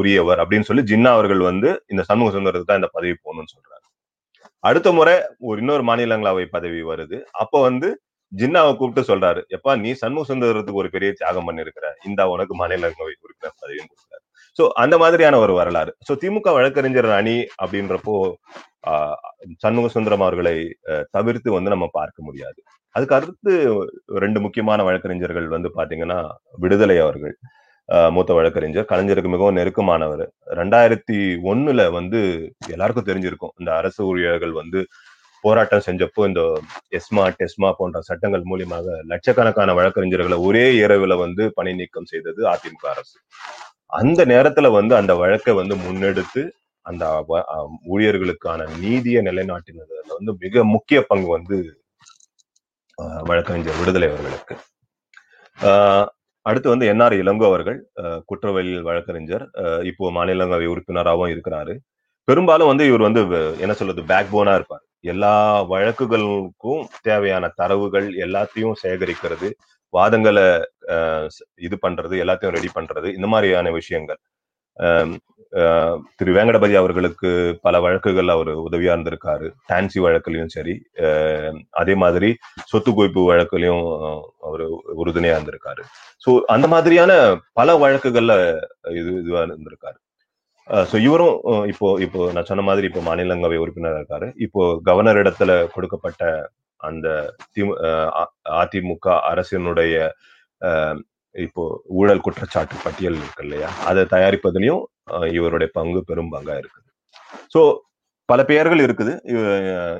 உரியவர் 0.00 0.40
அப்படின்னு 0.42 0.68
சொல்லி 0.68 0.82
ஜின்னா 0.90 1.10
அவர்கள் 1.16 1.42
வந்து 1.50 1.68
இந்த 1.92 2.02
சண்முக 2.08 2.30
சுந்தரத்துக்கு 2.36 2.70
தான் 2.70 2.80
இந்த 2.82 2.90
பதவி 2.96 3.14
போகணும்னு 3.24 3.52
சொல்றாரு. 3.54 3.84
அடுத்த 4.68 4.88
முறை 4.98 5.14
ஒரு 5.48 5.58
இன்னொரு 5.62 5.84
மாநிலங்களவை 5.88 6.44
பதவி 6.56 6.80
வருது. 6.90 7.18
அப்போ 7.42 7.58
வந்து 7.68 7.88
ஜின்னாவை 8.32 8.72
கூப்பிட்டு 8.80 9.02
சொல்றாரு. 9.10 9.40
எப்பா 9.56 9.72
நீ 9.84 9.90
சண்முக 10.00 10.26
சுந்தரத்துக்கு 10.30 10.82
ஒரு 10.82 10.90
பெரிய 10.96 11.10
தியாகம் 11.20 11.46
பண்ணிருக்கிற 11.48 11.86
இந்த 12.08 12.28
உனக்கு 12.34 12.54
மாநிலங்களவை 12.60 13.14
உறுப்பினர் 13.24 13.56
பதவியும் 13.60 13.88
கொடுக்குறாரு. 13.90 14.24
சோ 14.58 14.64
அந்த 14.82 14.94
மாதிரியான 15.02 15.38
ஒரு 15.44 15.52
வரலாறு. 15.60 15.92
சோ 16.06 16.12
திமுக 16.22 16.52
வழக்கறிஞர் 16.56 17.10
அணி 17.20 17.36
அப்படின்றப்போ 17.62 18.16
சண்முக 19.62 19.88
சுந்தரம் 19.94 20.24
அவர்களை 20.26 20.56
தவிர்த்து 21.16 21.48
வந்து 21.56 21.72
நம்ம 21.74 21.86
பார்க்க 21.98 22.26
முடியாது. 22.28 22.58
அதுக்கு 22.94 23.16
அடுத்து 23.18 23.52
ரெண்டு 24.24 24.38
முக்கியமான 24.44 24.82
வழக்கறிஞர்கள் 24.88 25.48
வந்து 25.56 25.68
பாத்தீங்கன்னா 25.78 26.20
விடுதலை 26.62 26.96
அவர்கள். 27.04 27.34
மூத்த 28.14 28.32
வழக்கறிஞர். 28.38 28.88
கலைஞருக்கு 28.90 29.30
மிகவும் 29.32 29.56
நெருக்கமானவர். 29.58 30.24
ரெண்டாயிரத்தி 30.58 31.18
ஒண்ணுல 31.50 31.80
வந்து 31.98 32.20
எல்லாருக்கும் 32.74 33.08
தெரிஞ்சிருக்கும். 33.08 33.54
இந்த 33.60 33.70
அரசு 33.80 34.00
ஊழியர்கள் 34.10 34.52
வந்து 34.60 34.80
போராட்டம் 35.44 35.84
செஞ்சப்போ 35.86 36.22
இந்த 36.30 36.42
எஸ்மா 36.98 37.24
டெஸ்மா 37.38 37.68
போன்ற 37.78 38.00
சட்டங்கள் 38.08 38.44
மூலியமாக 38.50 38.96
லட்சக்கணக்கான 39.12 39.74
வழக்கறிஞர்களை 39.78 40.38
ஒரே 40.48 40.64
இரவுல 40.84 41.16
வந்து 41.24 41.44
பணி 41.58 41.72
நீக்கம் 41.80 42.10
செய்தது 42.12 42.40
அதிமுக 42.52 42.86
அரசு. 42.94 43.16
அந்த 44.00 44.20
நேரத்துல 44.32 44.70
வந்து 44.78 44.94
அந்த 45.00 45.12
வழக்கை 45.22 45.54
வந்து 45.60 45.76
முன்னெடுத்து 45.84 46.42
அந்த 46.86 47.04
ஊழியர்களுக்கான 47.92 48.66
நீதியை 48.82 49.20
நிலைநாட்டினதுல 49.28 50.16
வந்து 50.18 50.32
மிக 50.44 50.64
முக்கிய 50.74 51.00
பங்கு 51.10 51.30
வந்து 51.36 51.58
வழக்கறிஞர் 53.28 53.80
விடுதலை 53.80 54.08
அவர்களுக்கு. 54.12 54.54
அடுத்து 56.46 56.68
வந்து 56.72 56.86
என்ஆர் 56.92 57.14
இளங்கோ 57.22 57.46
அவர்கள் 57.50 57.78
குற்றவியல் 58.30 58.86
வழக்கறிஞர். 58.88 59.44
இப்போ 59.90 60.10
மாநிலங்களவை 60.18 60.68
உறுப்பினராகவும் 60.72 61.32
இருக்கிறாரு. 61.34 61.74
பெரும்பாலும் 62.28 62.70
வந்து 62.70 62.84
இவர் 62.90 63.06
வந்து 63.06 63.22
என்ன 63.64 63.72
சொல்றது 63.80 64.02
பேக் 64.12 64.32
போனா 64.36 64.54
இருப்பார். 64.58 64.84
எல்லா 65.04 65.34
வழக்குகளுக்கும் 65.72 66.82
தேவையான 67.08 67.44
தரவுகள் 67.60 68.08
எல்லாத்தையும் 68.26 68.78
சேகரிக்கிறது 68.84 69.50
வாதங்களை 69.94 70.46
இது 71.66 71.76
பண்றது 71.84 72.14
எல்லாத்தையும் 72.24 72.56
ரெடி 72.56 72.70
பண்றது 72.74 73.08
இந்த 73.16 73.28
மாதிரியான 73.32 73.70
விஷயங்கள். 73.80 74.20
திரு 76.18 76.32
வேங்கடபதி 76.34 76.74
அவர்களுக்கு 76.80 77.28
பல 77.66 77.76
வழக்குகள் 77.84 78.28
அவர் 78.34 78.50
உதவியா 78.66 78.92
இருந்திருக்காரு. 78.96 79.46
டான்சி 79.70 79.98
வழக்குலயும் 80.04 80.52
சரி 80.56 80.74
அதே 81.80 81.94
மாதிரி 82.02 82.28
சொத்து 82.72 82.90
குவிப்பு 82.98 83.22
வழக்குலயும் 83.30 83.82
அவர் 84.48 84.64
உறுதுணையா 85.02 85.34
இருந்திருக்காரு. 85.36 85.84
ஸோ 86.24 86.32
அந்த 86.54 86.68
மாதிரியான 86.74 87.12
பல 87.60 87.76
வழக்குகள்ல 87.84 88.36
இது 89.00 89.10
இதுவா 89.22 89.42
இருந்திருக்காரு. 89.48 89.98
ஸோ 90.90 90.96
இவரும் 91.06 91.36
இப்போ 91.72 91.86
இப்போ 92.06 92.20
நான் 92.34 92.48
சொன்ன 92.50 92.64
மாதிரி 92.68 92.86
இப்போ 92.90 93.00
மாநிலங்களவை 93.08 93.58
உறுப்பினராக 93.62 94.00
இருக்காரு. 94.00 94.26
இப்போ 94.46 94.62
கவர்னர் 94.88 95.20
இடத்துல 95.22 95.52
கொடுக்கப்பட்ட 95.74 96.22
அந்த 96.88 97.06
திமு 97.54 97.72
அதிமுக 98.62 99.06
அரசினுடைய 99.30 99.94
இப்போ 101.34 101.62
ஊழல் 102.00 102.24
குற்றச்சாட்டு 102.26 102.76
பட்டியல் 102.84 103.18
இருக்கு 103.20 103.44
இல்லையா? 103.46 103.68
அதை 103.90 104.02
தயாரிப்பதிலையும் 104.14 104.82
இவருடைய 105.38 105.68
பங்கு 105.78 106.00
பெரும் 106.08 106.32
பங்கா 106.34 106.56
இருக்குது. 106.62 106.88
ஸோ 107.54 107.60
பல 108.28 108.40
பெயர்கள் 108.50 108.82
இருக்குது. 108.86 109.12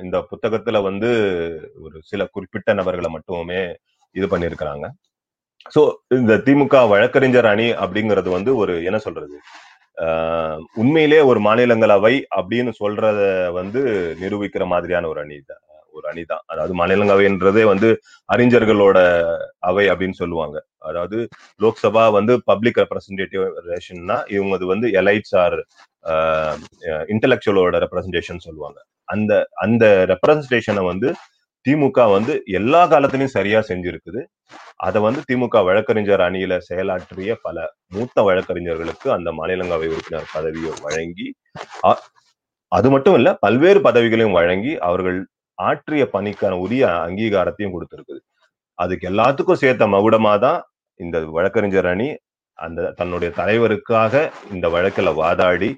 இந்த 0.05 0.17
புத்தகத்துல 0.31 0.79
வந்து 0.89 1.09
ஒரு 1.85 1.97
சில 2.09 2.21
குறிப்பிட்ட 2.35 2.73
நபர்களை 2.79 3.09
மட்டுமே 3.15 3.61
இது 4.15 4.27
பண்ணியிருக்கிறாங்க. 4.33 4.85
ஸோ 5.73 5.81
இந்த 6.19 6.35
திமுக 6.45 6.75
வழக்கறிஞர் 6.93 7.49
அணி 7.53 7.67
அப்படிங்கிறது 7.83 8.29
வந்து 8.37 8.51
ஒரு 8.61 8.75
என்ன 8.89 8.99
சொல்றது? 9.07 9.35
உண்மையிலே 10.81 11.19
ஒரு 11.31 11.39
மாநிலங்களவை 11.47 12.15
அப்படின்னு 12.37 12.71
சொல்றத 12.81 13.19
வந்து 13.59 13.81
நிரூபிக்கிற 14.21 14.65
மாதிரியான 14.73 15.07
ஒரு 15.11 15.19
அணி 15.23 15.37
தான். 15.51 15.63
ஒரு 15.97 16.05
அணி 16.11 16.23
தான். 16.31 16.43
அதாவது 16.51 16.73
மாநிலங்களவைன்றதே 16.79 17.63
வந்து 17.71 17.89
அறிஞர்களோட 18.33 18.97
அவை 19.69 19.85
அப்படின்னு 19.91 20.17
சொல்லுவாங்க. 20.21 20.57
அதாவது 20.89 21.17
லோக்சபா 21.63 22.03
வந்து 22.17 22.35
பப்ளிக் 22.51 22.79
ரெப்ரசன்டேட்டிவ் 22.83 23.43
ரேஷன்னா 23.71 24.17
இவங்க 24.35 24.55
அது 24.59 24.67
வந்து 24.73 24.89
எலைட்ஸ் 25.01 25.35
ஆர் 25.43 25.57
இன்டலெக்சுவலோட 27.15 27.75
ரெப்ரசன்டேஷன் 27.85 28.45
சொல்லுவாங்க. 28.47 28.79
அந்த 29.13 29.33
அந்த 29.65 29.85
ரெப்ரசன்டேஷனை 30.13 30.83
வந்து 30.91 31.09
திமுக 31.65 32.05
வந்து 32.13 32.33
எல்லா 32.59 32.81
காலத்திலையும் 32.91 33.35
சரியா 33.37 33.59
செஞ்சிருக்குது. 33.69 34.21
அதை 34.85 34.99
வந்து 35.07 35.21
திமுக 35.29 35.57
வழக்கறிஞர் 35.67 36.23
அணியில 36.27 36.53
செயலாற்றிய 36.69 37.33
பல 37.45 37.57
மூத்த 37.95 38.23
வழக்கறிஞர்களுக்கு 38.27 39.07
அந்த 39.17 39.29
மாநிலங்களவை 39.39 39.89
உறுப்பினர் 39.93 40.31
பதவியை 40.35 40.73
வழங்கி 40.87 41.27
அது 42.71 42.89
மட்டும் 42.93 43.15
இல்ல 43.19 43.29
பல்வேறு 43.45 43.79
பதவிகளையும் 43.87 44.37
வழங்கி 44.39 44.73
அவர்கள் 44.89 45.19
ஆற்றிய 45.57 46.03
பணிக்கான 46.13 46.59
உரிய 46.65 46.83
அங்கீகாரத்தையும் 47.07 47.73
கொடுத்திருக்குது. 47.75 48.21
அதுக்கு 48.79 49.05
எல்லாத்துக்கும் 49.11 49.61
சேர்த்த 49.63 49.87
மகுடமா 49.95 50.33
தான் 50.45 50.59
இந்த 50.99 51.17
வழக்கறிஞர் 51.37 51.89
அணி 51.93 52.07
அந்த 52.59 52.89
தன்னுடைய 52.99 53.29
தலைவருக்காக 53.39 54.13
இந்த 54.53 54.65
வழக்கில் 54.75 55.17
வாதாடி 55.21 55.69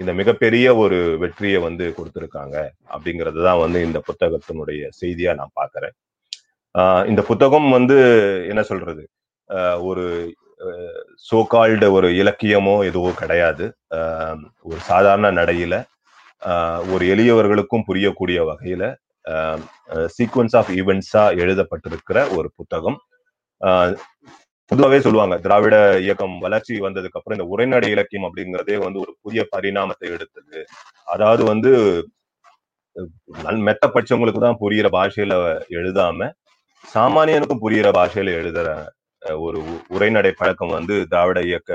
இந்த 0.00 0.12
மிகப்பெரிய 0.12 0.66
ஒரு 0.82 0.98
வெற்றியை 1.18 1.58
வந்து 1.64 1.86
கொடுத்துருக்காங்க 1.96 2.56
அப்படிங்கிறது 2.94 3.40
தான் 3.44 3.58
வந்து 3.58 3.78
இந்த 3.88 3.98
புத்தகத்தினுடைய 4.10 4.82
செய்தியா 5.00 5.32
நான் 5.34 5.56
பாக்குறேன். 5.60 5.96
இந்த 7.06 7.22
புத்தகம் 7.30 7.68
வந்து 7.70 7.98
என்ன 8.48 8.62
சொல்றது? 8.62 9.04
ஒரு 9.88 10.04
சோகால்டு 11.28 11.86
ஒரு 11.90 12.08
இலக்கியமோ 12.22 12.74
எதுவோ 12.84 13.10
கிடையாது. 13.20 13.66
ஒரு 14.62 14.80
சாதாரண 14.90 15.26
நடையில 15.32 15.74
ஒரு 16.92 17.04
எளியவர்களுக்கும் 17.14 17.86
புரியக்கூடிய 17.88 18.38
வகையில 18.50 18.84
சீக்வன்ஸ் 20.16 20.56
ஆஃப் 20.60 20.70
ஈவெண்ட்ஸா 20.70 21.24
எழுதப்பட்டிருக்கிற 21.42 22.18
ஒரு 22.36 22.48
புத்தகம். 22.56 22.98
ஆஹ் 23.60 23.94
பொதுவாகவே 24.70 24.98
சொல்லுவாங்க 25.04 25.34
திராவிட 25.44 25.76
இயக்கம் 26.04 26.34
வளர்ச்சி 26.44 26.74
வந்ததுக்கு 26.84 27.18
அப்புறம் 27.18 27.36
இந்த 27.36 27.46
உரைநடை 27.52 27.88
இலக்கியம் 27.94 28.26
அப்படிங்கிறதே 28.28 28.76
வந்து 28.84 28.98
ஒரு 29.04 29.12
புதிய 29.24 29.42
பரிணாமத்தை 29.54 30.08
எடுத்தது. 30.16 30.58
அதாவது 31.14 31.42
வந்து 31.52 31.70
நல் 33.46 33.64
மெத்த 33.68 33.84
படிச்சவங்களுக்கு 33.94 34.42
தான் 34.44 34.60
புரியிற 34.62 34.88
பாஷையில 34.96 35.34
எழுதாம 35.78 36.28
சாமானியனுக்கும் 36.84 37.62
புரியிற 37.64 37.88
பாஷையில 37.98 38.34
எழுதுற 38.40 38.68
ஒரு 39.46 39.58
உரைநடை 39.94 40.32
பழக்கம் 40.40 40.76
வந்து 40.78 40.94
திராவிட 41.10 41.40
இயக்க 41.50 41.72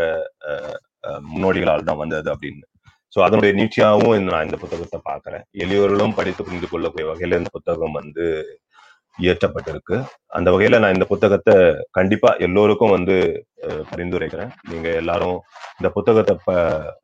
முன்னோடிகளால் 1.32 1.88
தான் 1.89 2.02
வந்தது 2.04 2.30
அப்படின்னு. 2.34 2.64
சோ 3.14 3.20
அதனுடைய 3.26 3.52
நீட்சியாகவும் 3.60 4.30
நான் 4.32 4.48
இந்த 4.48 4.58
புத்தகத்தை 4.62 5.00
பார்க்கிறேன். 5.10 5.43
எளியவர்களும் 5.64 6.16
படித்து 6.20 6.46
புரிந்து 6.48 6.70
கொள்ளக்கூடிய 6.72 7.08
வகையில 7.12 7.39
இந்த 7.41 7.52
புத்தகம் 7.58 7.98
வந்து 8.00 8.26
இயற்றப்பட்டிருக்கு. 9.22 10.05
அந்த 10.26 10.51
வகையில 10.51 10.80
நான் 10.80 10.93
இந்த 10.93 11.05
புத்தகத்தை 11.05 11.88
கண்டிப்பா 11.91 12.34
எல்லோருக்கும் 12.34 12.89
வந்து 12.89 13.45
பரிந்துரைக்கிறேன். 13.61 14.51
நீங்க 14.70 14.89
எல்லாரும் 14.89 15.41
இந்த 15.80 15.93
புத்தகத்தை 15.93 16.38
ப- 16.43 16.99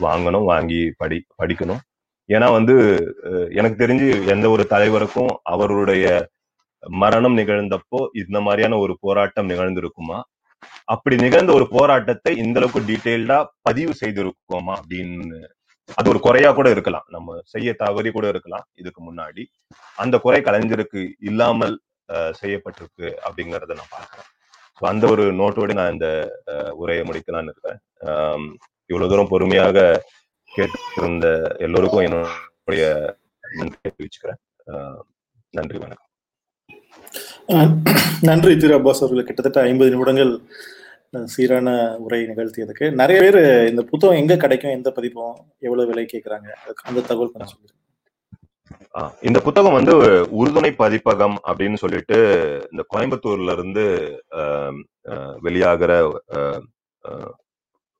வாங்கணும் 0.00 0.44
வாங்கி 0.44 0.92
படி 0.96 1.24
படிக்கணும். 1.42 1.78
ஏன்னா 2.28 2.52
வந்து 2.52 2.76
எனக்கு 3.54 3.86
தெரிஞ்சு 3.86 4.26
எந்த 4.26 4.48
ஒரு 4.48 4.66
தலைவருக்கும் 4.70 5.34
அவருடைய 5.42 6.28
மரணம் 6.86 7.36
நிகழ்ந்தப்போ 7.36 8.06
இந்த 8.12 8.40
மாதிரியான 8.40 8.76
ஒரு 8.76 8.96
போராட்டம் 9.00 9.48
நிகழ்ந்திருக்குமா? 9.48 10.20
அப்படி 10.84 11.16
நிகழ்ந்த 11.16 11.52
ஒரு 11.52 11.68
போராட்டத்தை 11.68 12.36
இந்த 12.36 12.60
அளவுக்கு 12.60 12.92
டீட்டெயில்டா 12.92 13.44
பதிவு 13.62 13.92
செய்திருக்கோமா 14.04 14.74
அப்படின்னு 14.74 15.44
அது 15.88 16.08
ஒரு 16.12 16.20
குறையா 16.26 16.50
கூட 16.52 16.68
இருக்கலாம். 16.74 17.06
நம்ம 17.08 17.36
செய்ய 17.52 17.70
தவறி 17.82 18.10
கூட 18.10 18.26
இருக்கலாம் 18.34 18.66
இதுக்கு 18.82 19.00
முன்னாடி. 19.08 19.42
அந்த 19.98 20.16
குறை 20.24 20.40
கலைஞருக்கு 20.48 21.00
இல்லாமல் 21.30 21.74
செய்யப்பட்டிருக்கு 22.40 23.08
அப்படிங்கறத 23.26 23.76
நான் 23.80 23.94
பார்க்கிறேன். 23.94 24.28
ஸோ 24.80 24.84
அந்த 24.92 25.04
ஒரு 25.14 25.24
நோட்டோடு 25.40 25.74
நான் 25.80 25.94
இந்த 25.94 26.08
அஹ், 26.52 26.72
உரையை 26.82 27.04
முடிக்கலாம்னு 27.08 27.52
இருக்கேன். 27.52 27.80
இவ்வளவு 28.90 29.10
தூரம் 29.12 29.32
பொறுமையாக 29.32 29.78
கேட்டிருந்த 30.50 31.26
எல்லோருக்கும் 31.66 32.06
என்னுடைய 32.08 32.84
நன்றி 33.54 33.78
தெரிவிச்சுக்கிறேன். 33.86 34.40
நன்றி 35.54 35.78
வணக்கம். 35.78 36.10
நன்றி 38.28 38.52
திரு. 38.56 38.74
அப்பாஸ் 38.78 39.02
அவர்கள். 39.02 39.28
கிட்டத்தட்ட 39.28 39.60
ஐம்பது 39.70 39.92
நிமிடங்கள் 39.94 40.32
சீரான 41.34 41.68
உரை 42.04 42.20
நிகழ்த்தியதுக்கு. 42.30 42.86
நிறைய 43.00 43.18
பேர் 43.24 43.40
இந்த 43.70 43.82
புத்தகம் 43.90 44.20
எங்க 44.22 44.34
கிடைக்கும் 44.44 44.76
எந்த 44.78 44.90
பதிப்பும் 44.96 45.36
எவ்வளவு 45.66 45.88
விலை 45.90 46.04
கேட்கறாங்க 46.12 46.48
அந்த 46.88 47.06
தகவல் 47.08 47.32
கொஞ்சம் 47.34 47.62
இந்த 49.28 49.38
புத்தகம் 49.46 49.76
வந்து 49.76 49.94
உறுதுணை 50.40 50.70
பதிப்பகம் 50.82 51.36
அப்படின்னு 51.48 51.78
சொல்லிட்டு 51.82 52.18
இந்த 52.72 52.82
கோயம்புத்தூர்ல 52.92 53.54
இருந்து 53.56 53.84
வெளியாகிற 55.46 55.92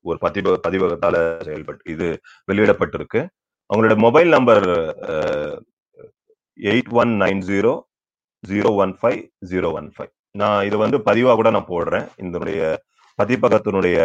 ஒரு 0.05 0.19
பதிப்ப 0.25 0.55
பதிவகத்தால 0.67 1.17
செயல்பட்டு 1.47 1.93
இது 1.95 2.09
வெளியிடப்பட்டிருக்கு. 2.51 3.21
அவங்களோட 3.71 3.97
mobile 4.07 4.31
number 4.37 4.65
eight 6.59 6.91
one 7.03 7.13
nine 7.23 7.41
zero 7.51 7.75
zero 8.45 8.71
one 8.85 8.93
five 9.01 9.21
zero 9.53 9.69
one 9.79 9.89
five. 9.95 10.13
நான் 10.41 10.65
இது 10.69 10.77
வந்து 10.85 10.99
பதிவா 11.09 11.35
கூட 11.41 11.51
நான் 11.57 11.73
போடுறேன். 11.75 12.07
இதனுடைய 12.23 12.61
பதிப்பகத்தினுடைய 13.19 13.97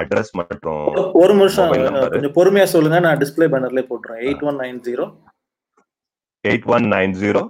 அட்ரஸ் 0.00 0.32
மற்றும் 0.38 0.82
ஒரு 1.20 1.32
நிமிஷம். 1.34 1.70
கொஞ்சம் 2.12 2.36
பொறுமையா 2.36 2.66
சொல்லுங்க. 2.72 2.98
நான் 3.04 3.20
டிஸ்பிளே 3.22 3.48
பேனர்ல 3.52 3.82
போட்டுறேன். 3.90 4.20
Eight 4.24 4.44
one 4.48 4.58
nine 4.62 4.78
zero 4.86 5.06
eight 6.44 6.66
one 6.74 6.86
nine 6.92 7.14
zero. 7.20 7.42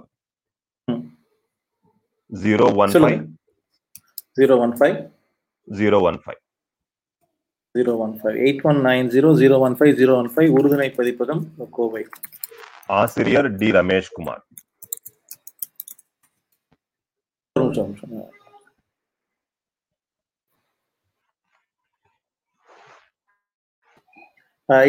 Zero 2.31 2.65
one 2.81 2.91
five 2.95 3.19
zero 4.37 4.55
one 4.63 4.75
five 4.79 4.97
zero 5.67 5.99
one 6.07 6.19
five 6.19 6.39
zero 7.75 7.93
one 8.03 8.13
five 8.19 8.37
eight 8.43 8.63
one 8.69 8.79
nine 8.85 9.09
zero 9.13 9.29
zero 9.41 9.57
one 9.65 9.75
five 9.79 9.93
zero 9.99 10.13
one 10.19 10.29
five 10.33 10.51
உறுதுணை 10.57 10.89
பதிப்பகம் 10.95 11.41
கோவை. 11.77 12.03
ஆசிரியர் 12.95 13.49
D 13.59 13.69
Ramesh 13.77 14.11
Kumar 14.15 14.43
ஒரு 17.55 17.65
நிமிஷம் 17.65 17.83
ஒரு 17.83 17.89
நிமிஷம் 17.89 18.13
அஹ், 18.17 18.31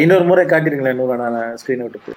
இன்னொரு 0.03 0.25
முறை 0.29 0.43
காட்டிடுங்களேன் 0.45 0.99
நூறு 0.99 1.15
நான் 1.21 1.57
ஸ்கிரீன் 1.61 1.83
விட்டு 1.85 2.13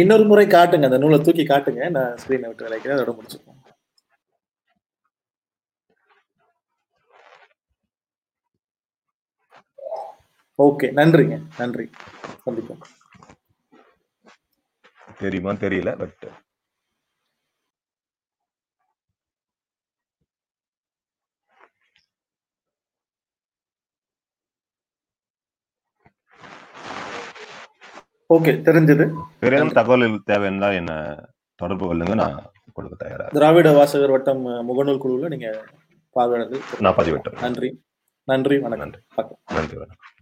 இன்னொரு 0.00 0.24
முறை 0.30 0.44
காட்டுங்க 0.54 0.88
அந்த 0.88 0.98
நூலை 1.02 1.18
தூக்கி 1.26 1.44
காட்டுங்க 1.46 1.88
நான் 1.96 2.16
ஸ்கிரீனை 2.22 2.48
விட்டு 2.48 2.66
விளைக்கிறேன் 2.66 2.96
அதோட 2.96 3.12
முடிச்சுப்போம். 3.18 3.60
ஓகே 10.66 10.88
நன்றிங்க 10.98 11.36
நன்றி. 11.60 11.86
சந்திப்போம். 12.44 12.82
தெரியுமா 15.22 15.52
தெரியல 15.64 15.90
பட் 16.02 16.24
ஓகே 28.34 28.52
தெரிஞ்சது. 28.68 29.04
வேறேனும் 29.40 29.72
தகவல் 29.72 30.22
தேவைன்னா 30.26 30.74
என்ன 30.74 30.92
தொடர்பு 31.54 31.84
கொள்ளுங்க 31.86 32.14
நான் 32.14 32.42
கொடுக்க 32.72 32.96
தயாரா. 33.04 33.26
திராவிட 33.32 33.72
வாசகர் 33.72 34.10
வட்டம் 34.10 34.46
முகநூல் 34.46 34.98
குழுவில் 34.98 35.28
நீங்க 35.28 35.48
பார்வையிடுறது 36.14 36.60
நான் 36.78 36.94
பதிவிட்டுறேன். 36.94 37.40
நன்றி. 37.40 37.68
நன்றி 38.24 38.58
வணக்கம். 38.58 38.90
நன்றி 39.54 39.76
வணக்கம். 39.76 40.13